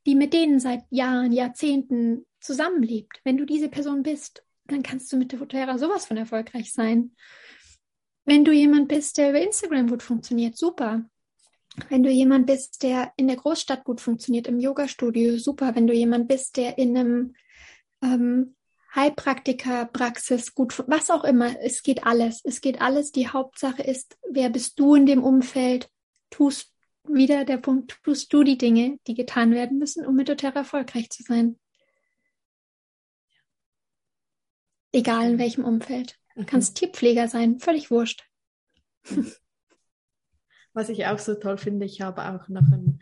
Die 0.06 0.14
mit 0.14 0.32
denen 0.32 0.60
seit 0.60 0.84
Jahren, 0.90 1.32
Jahrzehnten 1.32 2.26
zusammenlebt. 2.40 3.20
Wenn 3.24 3.36
du 3.36 3.44
diese 3.44 3.68
Person 3.68 4.02
bist, 4.02 4.44
dann 4.66 4.82
kannst 4.82 5.12
du 5.12 5.16
mit 5.16 5.32
der 5.32 5.38
doTERRA 5.38 5.78
sowas 5.78 6.06
von 6.06 6.16
erfolgreich 6.16 6.72
sein. 6.72 7.12
Wenn 8.24 8.44
du 8.44 8.52
jemand 8.52 8.88
bist, 8.88 9.16
der 9.16 9.30
über 9.30 9.40
Instagram 9.40 9.88
gut 9.88 10.02
funktioniert, 10.02 10.56
super. 10.56 11.04
Wenn 11.88 12.02
du 12.02 12.10
jemand 12.10 12.46
bist, 12.46 12.82
der 12.82 13.12
in 13.16 13.28
der 13.28 13.36
Großstadt 13.36 13.84
gut 13.84 14.00
funktioniert, 14.00 14.46
im 14.46 14.58
Yoga-Studio, 14.58 15.38
super. 15.38 15.74
Wenn 15.74 15.86
du 15.86 15.94
jemand 15.94 16.28
bist, 16.28 16.56
der 16.56 16.76
in 16.76 16.96
einem 16.96 17.34
ähm, 18.02 18.54
Heilpraktiker, 18.94 19.86
Praxis, 19.86 20.54
gut, 20.54 20.82
was 20.86 21.10
auch 21.10 21.24
immer. 21.24 21.60
Es 21.60 21.82
geht 21.82 22.04
alles. 22.04 22.40
Es 22.44 22.60
geht 22.60 22.80
alles. 22.80 23.12
Die 23.12 23.28
Hauptsache 23.28 23.82
ist, 23.82 24.18
wer 24.30 24.50
bist 24.50 24.78
du 24.80 24.94
in 24.94 25.06
dem 25.06 25.22
Umfeld? 25.22 25.90
Tust 26.30 26.74
wieder 27.04 27.44
der 27.44 27.58
Punkt, 27.58 28.02
tust 28.02 28.32
du 28.32 28.42
die 28.42 28.58
Dinge, 28.58 28.98
die 29.06 29.14
getan 29.14 29.52
werden 29.52 29.78
müssen, 29.78 30.06
um 30.06 30.14
mit 30.14 30.28
doTERRA 30.28 30.60
erfolgreich 30.60 31.10
zu 31.10 31.22
sein. 31.22 31.58
Egal 34.92 35.32
in 35.32 35.38
welchem 35.38 35.64
Umfeld. 35.64 36.18
Du 36.34 36.44
kannst 36.44 36.74
mhm. 36.74 36.78
Tierpfleger 36.78 37.28
sein, 37.28 37.58
völlig 37.58 37.90
wurscht. 37.90 38.24
Was 40.72 40.88
ich 40.88 41.06
auch 41.06 41.18
so 41.18 41.34
toll 41.34 41.58
finde, 41.58 41.86
ich 41.86 42.00
habe 42.00 42.22
auch 42.28 42.48
noch 42.48 42.70
ein, 42.72 42.98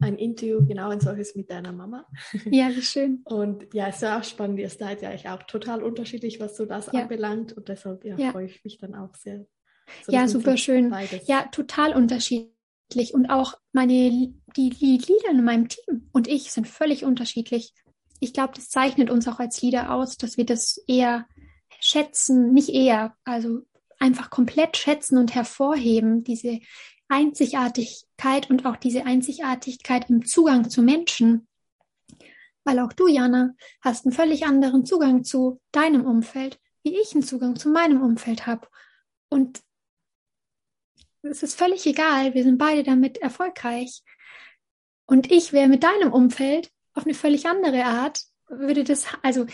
ein 0.00 0.16
Interview, 0.16 0.66
genau 0.66 0.90
ein 0.90 1.00
solches 1.00 1.34
mit 1.34 1.50
deiner 1.50 1.72
Mama. 1.72 2.06
Ja, 2.50 2.68
wie 2.70 2.82
schön. 2.82 3.20
Und 3.24 3.72
ja, 3.74 3.88
es 3.88 3.96
ist 3.96 4.04
auch 4.04 4.24
spannend, 4.24 4.58
ihr 4.58 4.68
seid 4.68 5.02
ja 5.02 5.10
eigentlich 5.10 5.28
auch 5.28 5.42
total 5.44 5.82
unterschiedlich, 5.82 6.40
was 6.40 6.56
so 6.56 6.64
das 6.64 6.90
ja. 6.92 7.02
anbelangt. 7.02 7.52
Und 7.52 7.68
deshalb 7.68 8.04
ja, 8.04 8.16
ja. 8.16 8.32
freue 8.32 8.46
ich 8.46 8.64
mich 8.64 8.78
dann 8.78 8.94
auch 8.94 9.14
sehr. 9.14 9.46
So 10.06 10.12
ja, 10.12 10.26
super 10.28 10.56
schön. 10.56 10.90
Beides. 10.90 11.26
Ja, 11.26 11.44
total 11.52 11.94
unterschiedlich 11.94 13.12
und 13.12 13.26
auch 13.26 13.54
meine 13.72 14.32
die, 14.56 14.70
die 14.70 14.98
Lieder 14.98 15.30
in 15.30 15.44
meinem 15.44 15.68
Team 15.68 16.08
und 16.12 16.28
ich 16.28 16.50
sind 16.50 16.66
völlig 16.66 17.04
unterschiedlich. 17.04 17.72
Ich 18.20 18.32
glaube, 18.32 18.52
das 18.54 18.68
zeichnet 18.68 19.10
uns 19.10 19.28
auch 19.28 19.38
als 19.38 19.62
Lieder 19.62 19.92
aus, 19.94 20.16
dass 20.16 20.36
wir 20.36 20.44
das 20.44 20.82
eher 20.86 21.26
schätzen, 21.80 22.52
nicht 22.52 22.68
eher, 22.68 23.14
also 23.24 23.60
einfach 23.98 24.30
komplett 24.30 24.76
schätzen 24.76 25.18
und 25.18 25.34
hervorheben, 25.34 26.24
diese 26.24 26.60
Einzigartigkeit 28.20 28.50
und 28.50 28.66
auch 28.66 28.76
diese 28.76 29.06
Einzigartigkeit 29.06 30.10
im 30.10 30.24
Zugang 30.24 30.68
zu 30.68 30.82
Menschen. 30.82 31.46
Weil 32.64 32.78
auch 32.78 32.92
du, 32.92 33.08
Jana, 33.08 33.54
hast 33.80 34.04
einen 34.04 34.12
völlig 34.12 34.44
anderen 34.44 34.84
Zugang 34.84 35.24
zu 35.24 35.60
deinem 35.72 36.04
Umfeld, 36.04 36.58
wie 36.82 36.98
ich 37.00 37.14
einen 37.14 37.22
Zugang 37.22 37.56
zu 37.56 37.70
meinem 37.70 38.02
Umfeld 38.02 38.46
habe. 38.46 38.68
Und 39.30 39.60
es 41.22 41.42
ist 41.42 41.58
völlig 41.58 41.86
egal, 41.86 42.34
wir 42.34 42.44
sind 42.44 42.58
beide 42.58 42.82
damit 42.82 43.18
erfolgreich. 43.18 44.02
Und 45.06 45.30
ich 45.30 45.52
wäre 45.52 45.68
mit 45.68 45.82
deinem 45.82 46.12
Umfeld 46.12 46.70
auf 46.94 47.04
eine 47.04 47.14
völlig 47.14 47.46
andere 47.46 47.84
Art, 47.84 48.22
würde 48.48 48.84
das, 48.84 49.06
also 49.22 49.46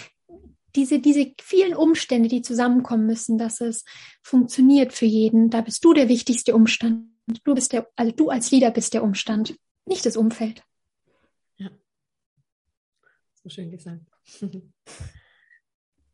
diese, 0.74 0.98
diese 0.98 1.32
vielen 1.40 1.74
Umstände, 1.74 2.28
die 2.28 2.42
zusammenkommen 2.42 3.06
müssen, 3.06 3.38
dass 3.38 3.60
es 3.60 3.84
funktioniert 4.22 4.92
für 4.92 5.06
jeden, 5.06 5.50
da 5.50 5.60
bist 5.60 5.84
du 5.84 5.94
der 5.94 6.08
wichtigste 6.08 6.54
Umstand. 6.54 7.15
Du 7.26 7.54
bist 7.54 7.72
der, 7.72 7.90
also 7.96 8.12
du 8.12 8.30
als 8.30 8.50
Leader 8.50 8.70
bist 8.70 8.94
der 8.94 9.02
Umstand, 9.02 9.56
nicht 9.84 10.06
das 10.06 10.16
Umfeld. 10.16 10.62
Ja. 11.56 11.70
So 13.34 13.48
schön 13.48 13.70
gesagt. 13.70 14.04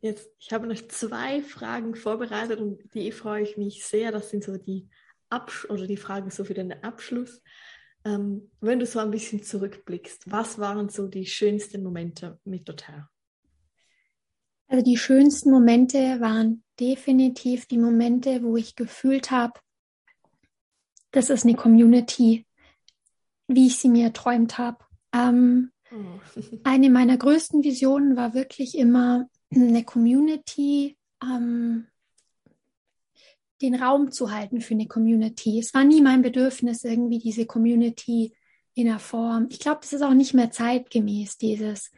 Jetzt, 0.01 0.29
ich 0.37 0.51
habe 0.51 0.67
noch 0.67 0.87
zwei 0.89 1.41
Fragen 1.41 1.95
vorbereitet 1.95 2.59
und 2.59 2.93
die 2.93 3.11
freue 3.11 3.43
ich 3.43 3.55
mich 3.57 3.85
sehr. 3.85 4.11
Das 4.11 4.29
sind 4.29 4.43
so 4.43 4.57
die 4.57 4.89
Absch 5.29 5.65
oder 5.69 5.87
die 5.87 5.97
Frage 5.97 6.29
so 6.29 6.43
für 6.43 6.53
den 6.53 6.83
Abschluss. 6.83 7.41
Ähm, 8.03 8.51
wenn 8.59 8.79
du 8.79 8.85
so 8.85 8.99
ein 8.99 9.11
bisschen 9.11 9.43
zurückblickst, 9.43 10.29
was 10.29 10.59
waren 10.59 10.89
so 10.89 11.07
die 11.07 11.25
schönsten 11.25 11.83
Momente 11.83 12.37
mit 12.43 12.67
doTERRA? 12.67 13.09
Also 14.67 14.83
die 14.83 14.97
schönsten 14.97 15.51
Momente 15.51 16.19
waren 16.19 16.63
definitiv 16.79 17.67
die 17.67 17.77
Momente, 17.77 18.43
wo 18.43 18.57
ich 18.57 18.75
gefühlt 18.75 19.31
habe, 19.31 19.59
das 21.13 21.29
ist 21.29 21.45
eine 21.45 21.55
Community, 21.55 22.45
wie 23.47 23.67
ich 23.67 23.77
sie 23.77 23.87
mir 23.87 24.05
erträumt 24.05 24.57
habe. 24.57 24.79
Ähm, 25.13 25.71
oh. 25.91 26.19
eine 26.65 26.89
meiner 26.89 27.17
größten 27.17 27.63
Visionen 27.63 28.17
war 28.17 28.33
wirklich 28.33 28.77
immer 28.77 29.27
eine 29.53 29.83
Community, 29.85 30.97
ähm, 31.23 31.87
den 33.61 33.75
Raum 33.75 34.11
zu 34.11 34.31
halten 34.31 34.59
für 34.59 34.73
eine 34.73 34.87
Community. 34.87 35.59
Es 35.59 35.73
war 35.73 35.85
nie 35.85 36.01
mein 36.01 36.21
Bedürfnis, 36.21 36.83
irgendwie 36.83 37.19
diese 37.19 37.45
Community 37.45 38.35
in 38.73 38.87
der 38.87 38.99
Form. 38.99 39.47
Ich 39.51 39.59
glaube, 39.59 39.79
das 39.81 39.93
ist 39.93 40.01
auch 40.01 40.15
nicht 40.15 40.33
mehr 40.33 40.51
zeitgemäß, 40.51 41.37
dieses, 41.37 41.91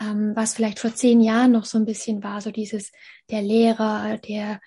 ähm, 0.00 0.32
was 0.36 0.54
vielleicht 0.54 0.78
vor 0.78 0.94
zehn 0.94 1.20
Jahren 1.20 1.52
noch 1.52 1.64
so 1.64 1.76
ein 1.76 1.84
bisschen 1.84 2.22
war, 2.22 2.40
so 2.40 2.52
dieses, 2.52 2.92
der 3.30 3.42
Lehrer, 3.42 4.16
der 4.18 4.60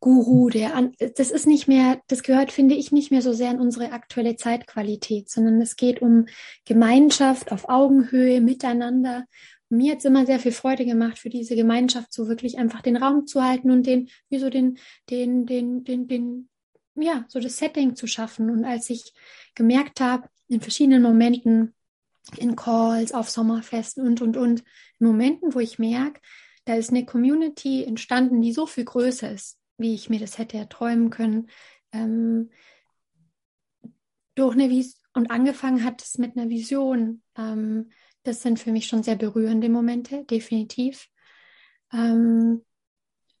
Guru, 0.00 0.48
der, 0.48 0.74
an, 0.74 0.92
das 1.16 1.30
ist 1.30 1.46
nicht 1.46 1.66
mehr, 1.66 2.00
das 2.06 2.22
gehört, 2.22 2.52
finde 2.52 2.76
ich, 2.76 2.92
nicht 2.92 3.10
mehr 3.10 3.22
so 3.22 3.32
sehr 3.32 3.50
in 3.50 3.60
unsere 3.60 3.92
aktuelle 3.92 4.36
Zeitqualität, 4.36 5.28
sondern 5.28 5.60
es 5.60 5.76
geht 5.76 6.00
um 6.00 6.26
Gemeinschaft 6.64 7.50
auf 7.50 7.68
Augenhöhe, 7.68 8.40
miteinander 8.40 9.24
mir 9.70 9.92
hat 9.92 9.98
es 9.98 10.04
immer 10.04 10.26
sehr 10.26 10.38
viel 10.38 10.52
Freude 10.52 10.84
gemacht, 10.84 11.18
für 11.18 11.28
diese 11.28 11.54
Gemeinschaft 11.54 12.12
so 12.12 12.28
wirklich 12.28 12.58
einfach 12.58 12.80
den 12.80 12.96
Raum 12.96 13.26
zu 13.26 13.42
halten 13.42 13.70
und 13.70 13.86
den, 13.86 14.08
wie 14.30 14.38
so 14.38 14.50
den, 14.50 14.78
den, 15.10 15.46
den, 15.46 15.84
den, 15.84 16.08
den, 16.08 16.48
ja, 16.94 17.24
so 17.28 17.38
das 17.38 17.58
Setting 17.58 17.94
zu 17.94 18.06
schaffen. 18.06 18.50
Und 18.50 18.64
als 18.64 18.88
ich 18.90 19.12
gemerkt 19.54 20.00
habe, 20.00 20.28
in 20.48 20.60
verschiedenen 20.60 21.02
Momenten, 21.02 21.74
in 22.36 22.56
Calls, 22.56 23.12
auf 23.12 23.28
Sommerfesten 23.28 24.06
und, 24.06 24.22
und, 24.22 24.36
und, 24.36 24.60
in 24.98 25.06
Momenten, 25.06 25.54
wo 25.54 25.60
ich 25.60 25.78
merke, 25.78 26.20
da 26.64 26.74
ist 26.74 26.90
eine 26.90 27.04
Community 27.04 27.84
entstanden, 27.84 28.40
die 28.40 28.52
so 28.52 28.66
viel 28.66 28.84
größer 28.84 29.32
ist, 29.32 29.57
wie 29.78 29.94
ich 29.94 30.10
mir 30.10 30.20
das 30.20 30.38
hätte 30.38 30.58
erträumen 30.58 31.10
können. 31.10 31.48
Ähm, 31.92 32.50
durch 34.34 34.54
eine 34.54 34.68
Vis 34.68 35.00
und 35.14 35.30
angefangen 35.30 35.84
hat 35.84 36.02
es 36.02 36.18
mit 36.18 36.36
einer 36.36 36.50
Vision. 36.50 37.22
Ähm, 37.36 37.90
das 38.24 38.42
sind 38.42 38.58
für 38.58 38.72
mich 38.72 38.86
schon 38.86 39.02
sehr 39.02 39.16
berührende 39.16 39.68
Momente, 39.68 40.24
definitiv. 40.24 41.08
Ähm, 41.92 42.64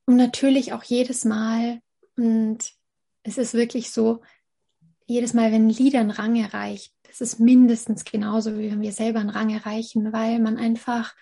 und 0.06 0.16
natürlich 0.16 0.72
auch 0.72 0.82
jedes 0.82 1.24
Mal, 1.24 1.80
und 2.16 2.72
es 3.22 3.36
ist 3.36 3.54
wirklich 3.54 3.90
so, 3.90 4.22
jedes 5.06 5.34
Mal, 5.34 5.52
wenn 5.52 5.66
ein 5.66 5.70
Lied 5.70 5.94
einen 5.94 6.10
Rang 6.10 6.36
erreicht, 6.36 6.94
das 7.06 7.20
ist 7.20 7.40
mindestens 7.40 8.04
genauso, 8.04 8.58
wie 8.58 8.70
wenn 8.70 8.80
wir 8.80 8.92
selber 8.92 9.20
einen 9.20 9.30
Rang 9.30 9.50
erreichen, 9.50 10.12
weil 10.12 10.38
man 10.38 10.56
einfach 10.56 11.14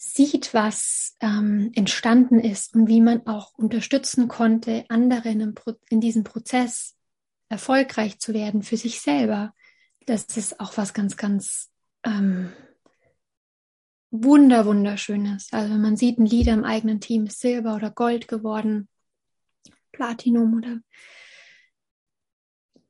sieht, 0.00 0.54
was 0.54 1.16
ähm, 1.20 1.72
entstanden 1.74 2.40
ist 2.40 2.74
und 2.74 2.88
wie 2.88 3.00
man 3.00 3.26
auch 3.26 3.52
unterstützen 3.58 4.28
konnte, 4.28 4.84
andere 4.88 5.28
in, 5.28 5.54
in 5.90 6.00
diesem 6.00 6.24
Prozess 6.24 6.96
erfolgreich 7.48 8.18
zu 8.18 8.32
werden 8.32 8.62
für 8.62 8.76
sich 8.76 9.00
selber 9.00 9.52
das 10.08 10.24
ist 10.36 10.58
auch 10.58 10.76
was 10.76 10.94
ganz, 10.94 11.16
ganz 11.16 11.70
ähm, 12.02 12.52
wunder, 14.10 14.64
wunderschönes. 14.64 15.48
Also 15.52 15.74
wenn 15.74 15.82
man 15.82 15.96
sieht, 15.96 16.18
ein 16.18 16.26
Lieder 16.26 16.54
im 16.54 16.64
eigenen 16.64 17.00
Team 17.00 17.26
ist 17.26 17.40
Silber 17.40 17.76
oder 17.76 17.90
Gold 17.90 18.26
geworden, 18.26 18.88
Platinum 19.92 20.56
oder 20.56 20.78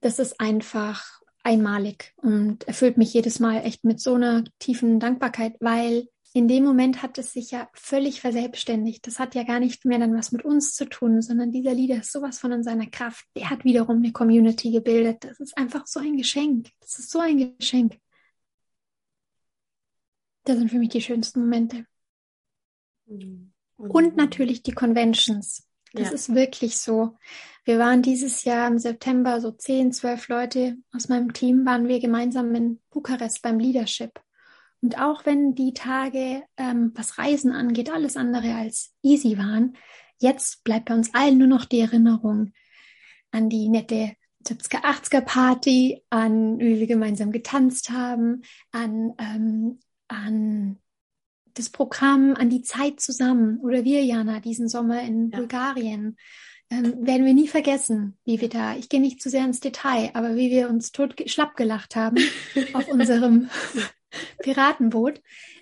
das 0.00 0.20
ist 0.20 0.40
einfach 0.40 1.20
einmalig 1.42 2.12
und 2.16 2.64
erfüllt 2.68 2.98
mich 2.98 3.12
jedes 3.14 3.40
Mal 3.40 3.64
echt 3.64 3.82
mit 3.82 4.00
so 4.00 4.14
einer 4.14 4.44
tiefen 4.60 5.00
Dankbarkeit, 5.00 5.56
weil 5.60 6.08
in 6.34 6.46
dem 6.46 6.64
Moment 6.64 7.02
hat 7.02 7.18
es 7.18 7.32
sich 7.32 7.50
ja 7.50 7.68
völlig 7.72 8.20
verselbstständigt. 8.20 9.06
Das 9.06 9.18
hat 9.18 9.34
ja 9.34 9.44
gar 9.44 9.60
nicht 9.60 9.84
mehr 9.84 9.98
dann 9.98 10.14
was 10.14 10.30
mit 10.30 10.44
uns 10.44 10.74
zu 10.74 10.86
tun, 10.88 11.22
sondern 11.22 11.50
dieser 11.50 11.72
Lieder 11.72 11.96
ist 11.96 12.12
sowas 12.12 12.38
von 12.38 12.52
in 12.52 12.62
seiner 12.62 12.86
Kraft. 12.86 13.24
Der 13.36 13.50
hat 13.50 13.64
wiederum 13.64 13.96
eine 13.96 14.12
Community 14.12 14.70
gebildet. 14.70 15.24
Das 15.24 15.40
ist 15.40 15.56
einfach 15.56 15.86
so 15.86 16.00
ein 16.00 16.16
Geschenk. 16.16 16.68
Das 16.80 16.98
ist 16.98 17.10
so 17.10 17.20
ein 17.20 17.56
Geschenk. 17.58 17.98
Das 20.44 20.58
sind 20.58 20.70
für 20.70 20.78
mich 20.78 20.90
die 20.90 21.02
schönsten 21.02 21.40
Momente. 21.40 21.86
Mhm. 23.06 23.52
Und 23.76 24.16
natürlich 24.16 24.62
die 24.62 24.72
Conventions. 24.72 25.66
Das 25.92 26.08
ja. 26.08 26.14
ist 26.14 26.34
wirklich 26.34 26.78
so. 26.78 27.16
Wir 27.64 27.78
waren 27.78 28.02
dieses 28.02 28.44
Jahr 28.44 28.68
im 28.68 28.78
September 28.78 29.40
so 29.40 29.52
zehn, 29.52 29.92
zwölf 29.92 30.28
Leute 30.28 30.76
aus 30.92 31.08
meinem 31.08 31.32
Team, 31.32 31.64
waren 31.64 31.88
wir 31.88 32.00
gemeinsam 32.00 32.54
in 32.54 32.80
Bukarest 32.90 33.40
beim 33.40 33.58
Leadership. 33.58 34.20
Und 34.80 35.00
auch 35.00 35.26
wenn 35.26 35.54
die 35.54 35.74
Tage, 35.74 36.44
ähm, 36.56 36.92
was 36.94 37.18
Reisen 37.18 37.52
angeht, 37.52 37.90
alles 37.90 38.16
andere 38.16 38.54
als 38.54 38.94
easy 39.02 39.36
waren, 39.36 39.76
jetzt 40.18 40.62
bleibt 40.64 40.86
bei 40.86 40.94
uns 40.94 41.14
allen 41.14 41.38
nur 41.38 41.48
noch 41.48 41.64
die 41.64 41.80
Erinnerung 41.80 42.52
an 43.30 43.48
die 43.48 43.68
nette 43.68 44.12
70er, 44.46 44.84
80er 44.84 45.20
Party, 45.20 46.02
an 46.10 46.58
wie 46.58 46.78
wir 46.78 46.86
gemeinsam 46.86 47.32
getanzt 47.32 47.90
haben, 47.90 48.42
an, 48.72 49.14
ähm, 49.18 49.80
an 50.06 50.78
das 51.54 51.70
Programm, 51.70 52.34
an 52.34 52.48
die 52.48 52.62
Zeit 52.62 53.00
zusammen 53.00 53.58
oder 53.60 53.84
wir, 53.84 54.04
Jana, 54.04 54.40
diesen 54.40 54.68
Sommer 54.68 55.02
in 55.02 55.30
ja. 55.30 55.38
Bulgarien. 55.38 56.16
Ähm, 56.70 57.06
werden 57.06 57.24
wir 57.24 57.32
nie 57.32 57.48
vergessen, 57.48 58.18
wie 58.26 58.42
wir 58.42 58.50
da, 58.50 58.76
ich 58.76 58.90
gehe 58.90 59.00
nicht 59.00 59.22
zu 59.22 59.30
sehr 59.30 59.44
ins 59.44 59.60
Detail, 59.60 60.10
aber 60.12 60.36
wie 60.36 60.50
wir 60.50 60.68
uns 60.68 60.92
tot 60.92 61.14
schlapp 61.24 61.56
gelacht 61.56 61.96
haben 61.96 62.18
auf 62.74 62.88
unserem 62.88 63.48
Piratenboot. 64.42 65.20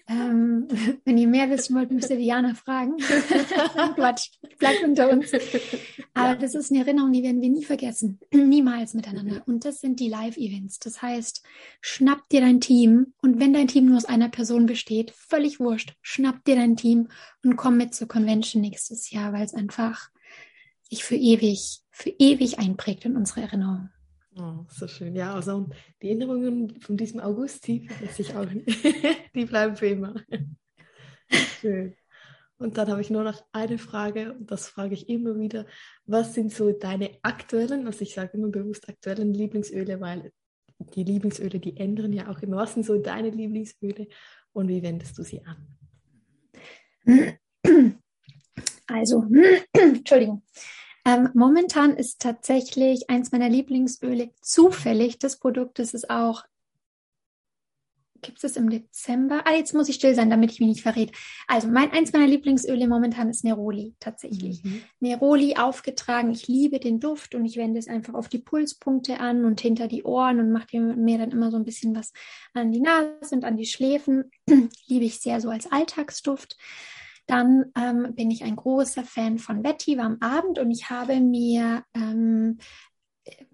Ähm, 0.09 0.68
wenn 1.05 1.18
ihr 1.18 1.26
mehr 1.26 1.51
wissen 1.51 1.74
wollt, 1.74 1.90
müsst 1.90 2.11
ihr 2.11 2.16
Diana 2.16 2.55
fragen. 2.55 2.97
Quatsch, 3.94 4.30
bleibt 4.59 4.84
unter 4.84 5.11
uns. 5.11 5.32
Aber 6.14 6.28
ja. 6.28 6.34
das 6.36 6.55
ist 6.55 6.70
eine 6.70 6.80
Erinnerung, 6.80 7.12
die 7.12 7.22
werden 7.22 7.42
wir 7.42 7.51
nie 7.51 7.64
vergessen. 7.64 8.20
Niemals 8.32 8.94
miteinander. 8.94 9.42
Und 9.47 9.64
das 9.64 9.80
sind 9.80 9.99
die 10.01 10.09
Live-Events. 10.09 10.78
Das 10.78 11.03
heißt, 11.03 11.42
schnapp 11.80 12.28
dir 12.28 12.40
dein 12.40 12.61
Team 12.61 13.14
und 13.20 13.40
wenn 13.40 13.53
dein 13.53 13.68
Team 13.68 13.86
nur 13.86 13.97
aus 13.97 14.05
einer 14.05 14.28
Person 14.28 14.66
besteht, 14.66 15.11
völlig 15.11 15.59
wurscht, 15.59 15.94
schnapp 16.03 16.44
dir 16.44 16.57
dein 16.57 16.76
Team 16.76 17.09
und 17.42 17.57
komm 17.57 17.76
mit 17.76 17.94
zur 17.94 18.09
Convention 18.09 18.62
nächstes 18.62 19.11
Jahr, 19.11 19.32
weil 19.32 19.44
es 19.44 19.55
einfach 19.55 20.11
sich 20.88 21.05
für 21.05 21.16
ewig, 21.16 21.80
für 21.90 22.11
ewig 22.11 22.59
einprägt 22.61 23.05
in 23.05 23.16
unsere 23.16 23.40
Erinnerung. 23.42 23.90
Oh, 24.39 24.66
so 24.68 24.87
schön. 24.87 25.16
Ja, 25.16 25.34
also 25.34 25.66
die 26.03 26.09
Erinnerungen 26.09 26.80
von 26.80 26.97
diesem 26.97 27.20
August, 27.20 27.66
die 27.66 27.89
ich 28.18 28.34
auch, 28.34 28.47
die 29.34 29.45
bleiben 29.47 29.76
für 29.76 29.87
immer. 29.87 30.14
Schön. 31.61 31.97
Und 32.59 32.76
dann 32.78 32.89
habe 32.89 33.01
ich 33.01 33.11
nur 33.11 33.22
noch 33.22 33.43
eine 33.53 33.78
Frage, 33.78 34.34
und 34.34 34.51
das 34.51 34.68
frage 34.68 34.95
ich 34.95 35.09
immer 35.09 35.39
wieder. 35.39 35.66
Was 36.05 36.34
sind 36.34 36.53
so 36.53 36.72
deine 36.72 37.11
aktuellen, 37.22 37.87
also 37.87 38.03
ich 38.03 38.14
sage 38.14 38.37
immer 38.37 38.49
bewusst 38.49 38.89
aktuellen 38.89 39.32
Lieblingsöle, 39.32 40.01
weil 40.01 40.32
die 40.78 41.05
Lieblingsöle, 41.05 41.59
die 41.59 41.76
ändern 41.76 42.12
ja 42.12 42.28
auch 42.28 42.41
immer. 42.41 42.57
Was 42.57 42.74
sind 42.74 42.84
so 42.84 42.99
deine 42.99 43.30
Lieblingsöle 43.30 44.09
und 44.53 44.68
wie 44.68 44.82
wendest 44.82 45.18
du 45.18 45.22
sie 45.22 45.43
an? 45.45 45.66
Also, 48.87 49.24
Entschuldigung. 49.72 50.43
Ähm, 51.07 51.30
momentan 51.34 51.96
ist 51.96 52.20
tatsächlich 52.20 53.09
eins 53.09 53.30
meiner 53.30 53.48
Lieblingsöle 53.48 54.32
zufällig. 54.40 55.20
Das 55.20 55.38
Produkt 55.38 55.78
das 55.78 55.94
ist 55.94 56.11
auch. 56.11 56.44
Gibt 58.22 58.42
es 58.42 58.57
im 58.57 58.70
Dezember? 58.70 59.42
Ah, 59.44 59.52
jetzt 59.52 59.72
muss 59.72 59.88
ich 59.88 59.94
still 59.94 60.16
sein, 60.16 60.30
damit 60.30 60.50
ich 60.50 60.59
mich 60.59 60.68
nicht 60.68 60.82
verrät. 60.82 61.12
Also, 61.46 61.68
mein 61.68 61.92
eins 61.92 62.12
meiner 62.12 62.26
Lieblingsöle 62.26 62.88
momentan 62.88 63.30
ist 63.30 63.44
Neroli, 63.44 63.94
tatsächlich. 64.00 64.64
Mhm. 64.64 64.82
Neroli 64.98 65.54
aufgetragen. 65.57 66.32
Ich 66.32 66.48
liebe 66.48 66.80
den 66.80 66.98
Duft 66.98 67.36
und 67.36 67.44
ich 67.44 67.57
wende 67.57 67.78
es 67.78 67.86
einfach 67.86 68.14
auf 68.14 68.28
die 68.28 68.40
Pulspunkte 68.40 69.20
an 69.20 69.44
und 69.44 69.61
hinter 69.61 69.86
die 69.86 70.02
Ohren 70.02 70.40
und 70.40 70.50
mache 70.50 70.80
mir 70.80 71.18
dann 71.18 71.30
immer 71.30 71.52
so 71.52 71.57
ein 71.57 71.64
bisschen 71.64 71.94
was 71.94 72.12
an 72.52 72.72
die 72.72 72.80
Nase 72.80 73.32
und 73.32 73.44
an 73.44 73.57
die 73.57 73.66
Schläfen. 73.66 74.32
liebe 74.88 75.04
ich 75.04 75.20
sehr 75.20 75.40
so 75.40 75.50
als 75.50 75.70
Alltagsduft. 75.70 76.57
Dann 77.26 77.72
ähm, 77.76 78.14
bin 78.14 78.30
ich 78.30 78.44
ein 78.44 78.56
großer 78.56 79.04
Fan 79.04 79.38
von 79.38 79.62
Betty 79.62 79.98
am 79.98 80.18
Abend 80.20 80.58
und 80.58 80.70
ich 80.70 80.90
habe 80.90 81.20
mir 81.20 81.84
ähm, 81.94 82.58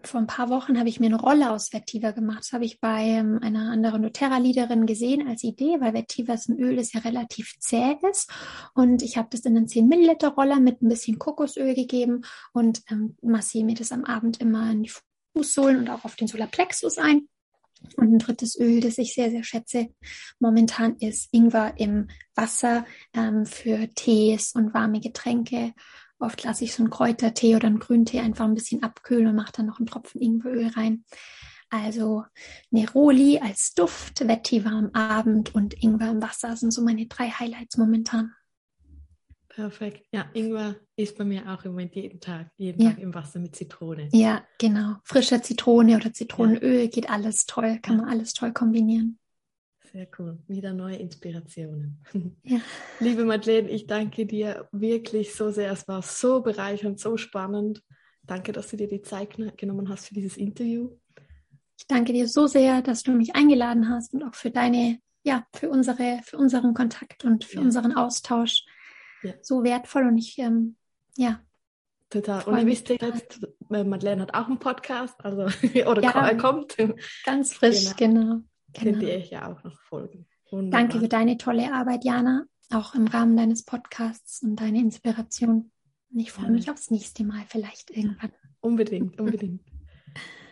vor 0.02 0.20
ein 0.20 0.26
paar 0.26 0.50
Wochen 0.50 0.78
habe 0.78 0.88
ich 0.88 1.00
mir 1.00 1.06
eine 1.06 1.20
Rolle 1.20 1.50
aus 1.50 1.72
Vetiver 1.72 2.12
gemacht. 2.12 2.40
Das 2.40 2.52
habe 2.52 2.64
ich 2.64 2.80
bei 2.80 3.04
ähm, 3.04 3.38
einer 3.42 3.70
anderen 3.70 4.02
doTERRA-Leaderin 4.02 4.86
gesehen 4.86 5.26
als 5.26 5.44
Idee, 5.44 5.80
weil 5.80 5.94
Vetiver 5.94 6.34
ist 6.34 6.48
ein 6.48 6.58
Öl, 6.58 6.76
das 6.76 6.92
ja 6.92 7.00
relativ 7.00 7.54
zäh 7.58 7.96
ist. 8.10 8.30
Und 8.74 9.02
ich 9.02 9.16
habe 9.16 9.28
das 9.30 9.40
in 9.40 9.56
einen 9.56 9.68
10 9.68 9.88
Milliliter 9.88 10.30
Roller 10.30 10.60
mit 10.60 10.82
ein 10.82 10.88
bisschen 10.88 11.18
Kokosöl 11.18 11.74
gegeben 11.74 12.24
und 12.52 12.82
ähm, 12.90 13.16
massiere 13.22 13.64
mir 13.64 13.74
das 13.74 13.92
am 13.92 14.04
Abend 14.04 14.40
immer 14.40 14.70
in 14.70 14.82
die 14.82 14.92
Fußsohlen 15.36 15.78
und 15.78 15.90
auch 15.90 16.04
auf 16.04 16.16
den 16.16 16.28
Solarplexus 16.28 16.98
ein. 16.98 17.28
Und 17.96 18.12
ein 18.12 18.18
drittes 18.18 18.58
Öl, 18.58 18.80
das 18.80 18.98
ich 18.98 19.14
sehr, 19.14 19.30
sehr 19.30 19.44
schätze 19.44 19.88
momentan, 20.38 20.96
ist 20.96 21.28
Ingwer 21.32 21.74
im 21.76 22.08
Wasser 22.34 22.84
ähm, 23.14 23.46
für 23.46 23.88
Tees 23.94 24.54
und 24.54 24.74
warme 24.74 25.00
Getränke. 25.00 25.72
Oft 26.18 26.44
lasse 26.44 26.64
ich 26.64 26.74
so 26.74 26.82
einen 26.82 26.90
Kräutertee 26.90 27.56
oder 27.56 27.66
einen 27.66 27.80
Grüntee 27.80 28.20
einfach 28.20 28.44
ein 28.44 28.54
bisschen 28.54 28.82
abkühlen 28.82 29.26
und 29.26 29.34
mache 29.34 29.52
dann 29.52 29.66
noch 29.66 29.78
einen 29.78 29.86
Tropfen 29.86 30.20
Ingweröl 30.20 30.68
rein. 30.68 31.04
Also 31.68 32.24
Neroli 32.70 33.38
als 33.38 33.72
Duft, 33.74 34.20
Vetiver 34.20 34.70
am 34.70 34.90
Abend 34.92 35.54
und 35.54 35.82
Ingwer 35.82 36.10
im 36.10 36.22
Wasser 36.22 36.54
sind 36.56 36.70
so 36.70 36.82
meine 36.82 37.06
drei 37.06 37.30
Highlights 37.30 37.78
momentan. 37.78 38.32
Perfekt. 39.54 40.06
Ja, 40.12 40.30
Ingwer 40.32 40.76
ist 40.96 41.18
bei 41.18 41.24
mir 41.24 41.46
auch 41.46 41.62
im 41.64 41.72
Moment 41.72 41.94
jeden 41.94 42.20
Tag, 42.20 42.50
jeden 42.56 42.80
ja. 42.80 42.90
Tag 42.90 42.98
im 43.00 43.12
Wasser 43.12 43.38
mit 43.38 43.54
Zitrone. 43.54 44.08
Ja, 44.12 44.46
genau. 44.58 44.96
Frische 45.04 45.42
Zitrone 45.42 45.96
oder 45.96 46.12
Zitronenöl 46.12 46.84
ja. 46.84 46.86
geht 46.86 47.10
alles 47.10 47.44
toll, 47.44 47.78
kann 47.82 47.98
man 47.98 48.08
alles 48.08 48.32
toll 48.32 48.52
kombinieren. 48.52 49.18
Sehr 49.92 50.08
cool. 50.18 50.38
Wieder 50.48 50.72
neue 50.72 50.96
Inspirationen. 50.96 52.02
Ja. 52.44 52.60
Liebe 52.98 53.26
Madeleine, 53.26 53.68
ich 53.68 53.86
danke 53.86 54.24
dir 54.24 54.68
wirklich 54.72 55.34
so 55.34 55.50
sehr. 55.50 55.70
Es 55.70 55.86
war 55.86 56.00
so 56.00 56.40
bereichernd, 56.40 56.98
so 56.98 57.18
spannend. 57.18 57.82
Danke, 58.22 58.52
dass 58.52 58.68
du 58.68 58.78
dir 58.78 58.88
die 58.88 59.02
Zeit 59.02 59.36
genommen 59.58 59.90
hast 59.90 60.08
für 60.08 60.14
dieses 60.14 60.38
Interview. 60.38 60.96
Ich 61.78 61.86
danke 61.86 62.14
dir 62.14 62.26
so 62.26 62.46
sehr, 62.46 62.80
dass 62.80 63.02
du 63.02 63.12
mich 63.12 63.34
eingeladen 63.34 63.90
hast 63.90 64.14
und 64.14 64.22
auch 64.22 64.34
für 64.34 64.50
deine, 64.50 64.98
ja, 65.24 65.46
für 65.52 65.68
unsere, 65.68 66.20
für 66.24 66.38
unseren 66.38 66.72
Kontakt 66.72 67.24
und 67.24 67.44
für 67.44 67.56
ja. 67.56 67.62
unseren 67.62 67.92
Austausch 67.92 68.64
ja. 69.22 69.32
so 69.42 69.64
wertvoll 69.64 70.06
und 70.06 70.18
ich, 70.18 70.38
ähm, 70.38 70.76
ja. 71.16 71.40
Total. 72.10 72.44
Und 72.44 72.58
ihr 72.58 72.66
wisst 72.66 72.88
ja 72.88 72.96
jetzt, 73.00 73.40
äh, 73.70 73.84
Madeleine 73.84 74.22
hat 74.22 74.34
auch 74.34 74.46
einen 74.46 74.58
Podcast, 74.58 75.14
also 75.24 75.42
oder 75.86 76.02
ja, 76.02 76.28
er 76.28 76.36
kommt. 76.36 76.76
Ganz 77.24 77.54
frisch, 77.54 77.96
genau. 77.96 78.20
genau. 78.20 78.42
Könnt 78.78 79.02
ihr 79.02 79.16
euch 79.16 79.30
ja 79.30 79.50
auch 79.50 79.62
noch 79.64 79.80
folgen. 79.82 80.26
Wunderbar. 80.50 80.80
Danke 80.80 81.00
für 81.00 81.08
deine 81.08 81.38
tolle 81.38 81.72
Arbeit, 81.72 82.04
Jana, 82.04 82.44
auch 82.70 82.94
im 82.94 83.06
Rahmen 83.06 83.36
deines 83.36 83.64
Podcasts 83.64 84.42
und 84.42 84.56
deine 84.56 84.80
Inspiration. 84.80 85.70
Und 86.12 86.20
ich 86.20 86.32
freue 86.32 86.50
mich 86.50 86.70
aufs 86.70 86.90
nächste 86.90 87.24
Mal, 87.24 87.44
vielleicht 87.48 87.90
irgendwann. 87.90 88.32
Unbedingt, 88.60 89.18
unbedingt. 89.20 89.62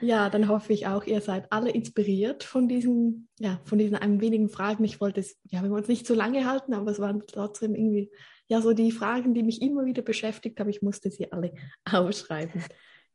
Ja, 0.01 0.31
dann 0.31 0.49
hoffe 0.49 0.73
ich 0.73 0.87
auch, 0.87 1.05
ihr 1.05 1.21
seid 1.21 1.53
alle 1.53 1.71
inspiriert 1.71 2.43
von 2.43 2.69
diesen, 2.69 3.29
ja, 3.39 3.61
von 3.65 3.77
diesen 3.77 3.97
ein 3.97 4.23
wenigen 4.23 4.49
Fragen. 4.49 4.85
Ich 4.85 5.01
wollte 5.01 5.21
es, 5.21 5.37
ja, 5.45 5.63
wir 5.63 5.71
wollen 5.71 5.83
es 5.83 5.89
nicht 5.89 6.07
zu 6.07 6.15
lange 6.15 6.47
halten, 6.47 6.73
aber 6.73 6.91
es 6.91 6.99
waren 6.99 7.23
trotzdem 7.27 7.75
irgendwie 7.75 8.11
ja 8.51 8.61
so 8.61 8.73
die 8.73 8.91
Fragen, 8.91 9.33
die 9.33 9.43
mich 9.43 9.63
immer 9.63 9.87
wieder 9.87 10.03
beschäftigt 10.03 10.59
haben. 10.61 10.69
Ich 10.69 10.83
musste 10.83 11.11
sie 11.11 11.33
alle 11.33 11.53
aufschreiben. 11.91 12.63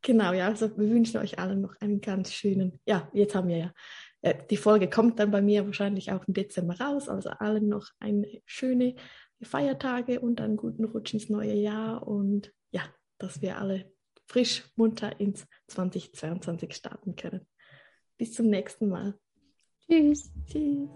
Genau, 0.01 0.33
ja, 0.33 0.47
also 0.47 0.75
wir 0.77 0.89
wünschen 0.89 1.17
euch 1.17 1.39
allen 1.39 1.61
noch 1.61 1.75
einen 1.79 1.99
ganz 1.99 2.31
schönen, 2.31 2.79
ja, 2.85 3.09
jetzt 3.13 3.33
haben 3.33 3.47
wir 3.47 3.57
ja, 3.57 3.73
äh, 4.21 4.35
die 4.49 4.57
Folge 4.57 4.87
kommt 4.87 5.19
dann 5.19 5.31
bei 5.31 5.41
mir 5.41 5.65
wahrscheinlich 5.65 6.11
auch 6.11 6.27
im 6.27 6.33
Dezember 6.35 6.79
raus, 6.79 7.09
also 7.09 7.31
allen 7.31 7.67
noch 7.67 7.89
eine 7.99 8.27
schöne 8.45 8.95
Feiertage 9.41 10.19
und 10.19 10.41
einen 10.41 10.57
guten 10.57 10.85
Rutsch 10.85 11.13
ins 11.13 11.29
neue 11.29 11.55
Jahr 11.55 12.07
und 12.07 12.53
ja, 12.71 12.83
dass 13.17 13.41
wir 13.41 13.57
alle 13.57 13.91
frisch, 14.27 14.63
munter 14.75 15.19
ins 15.19 15.47
2022 15.67 16.73
starten 16.73 17.15
können. 17.15 17.47
Bis 18.17 18.33
zum 18.33 18.47
nächsten 18.47 18.89
Mal. 18.89 19.15
Tschüss. 19.87 20.31
Tschüss. 20.47 20.87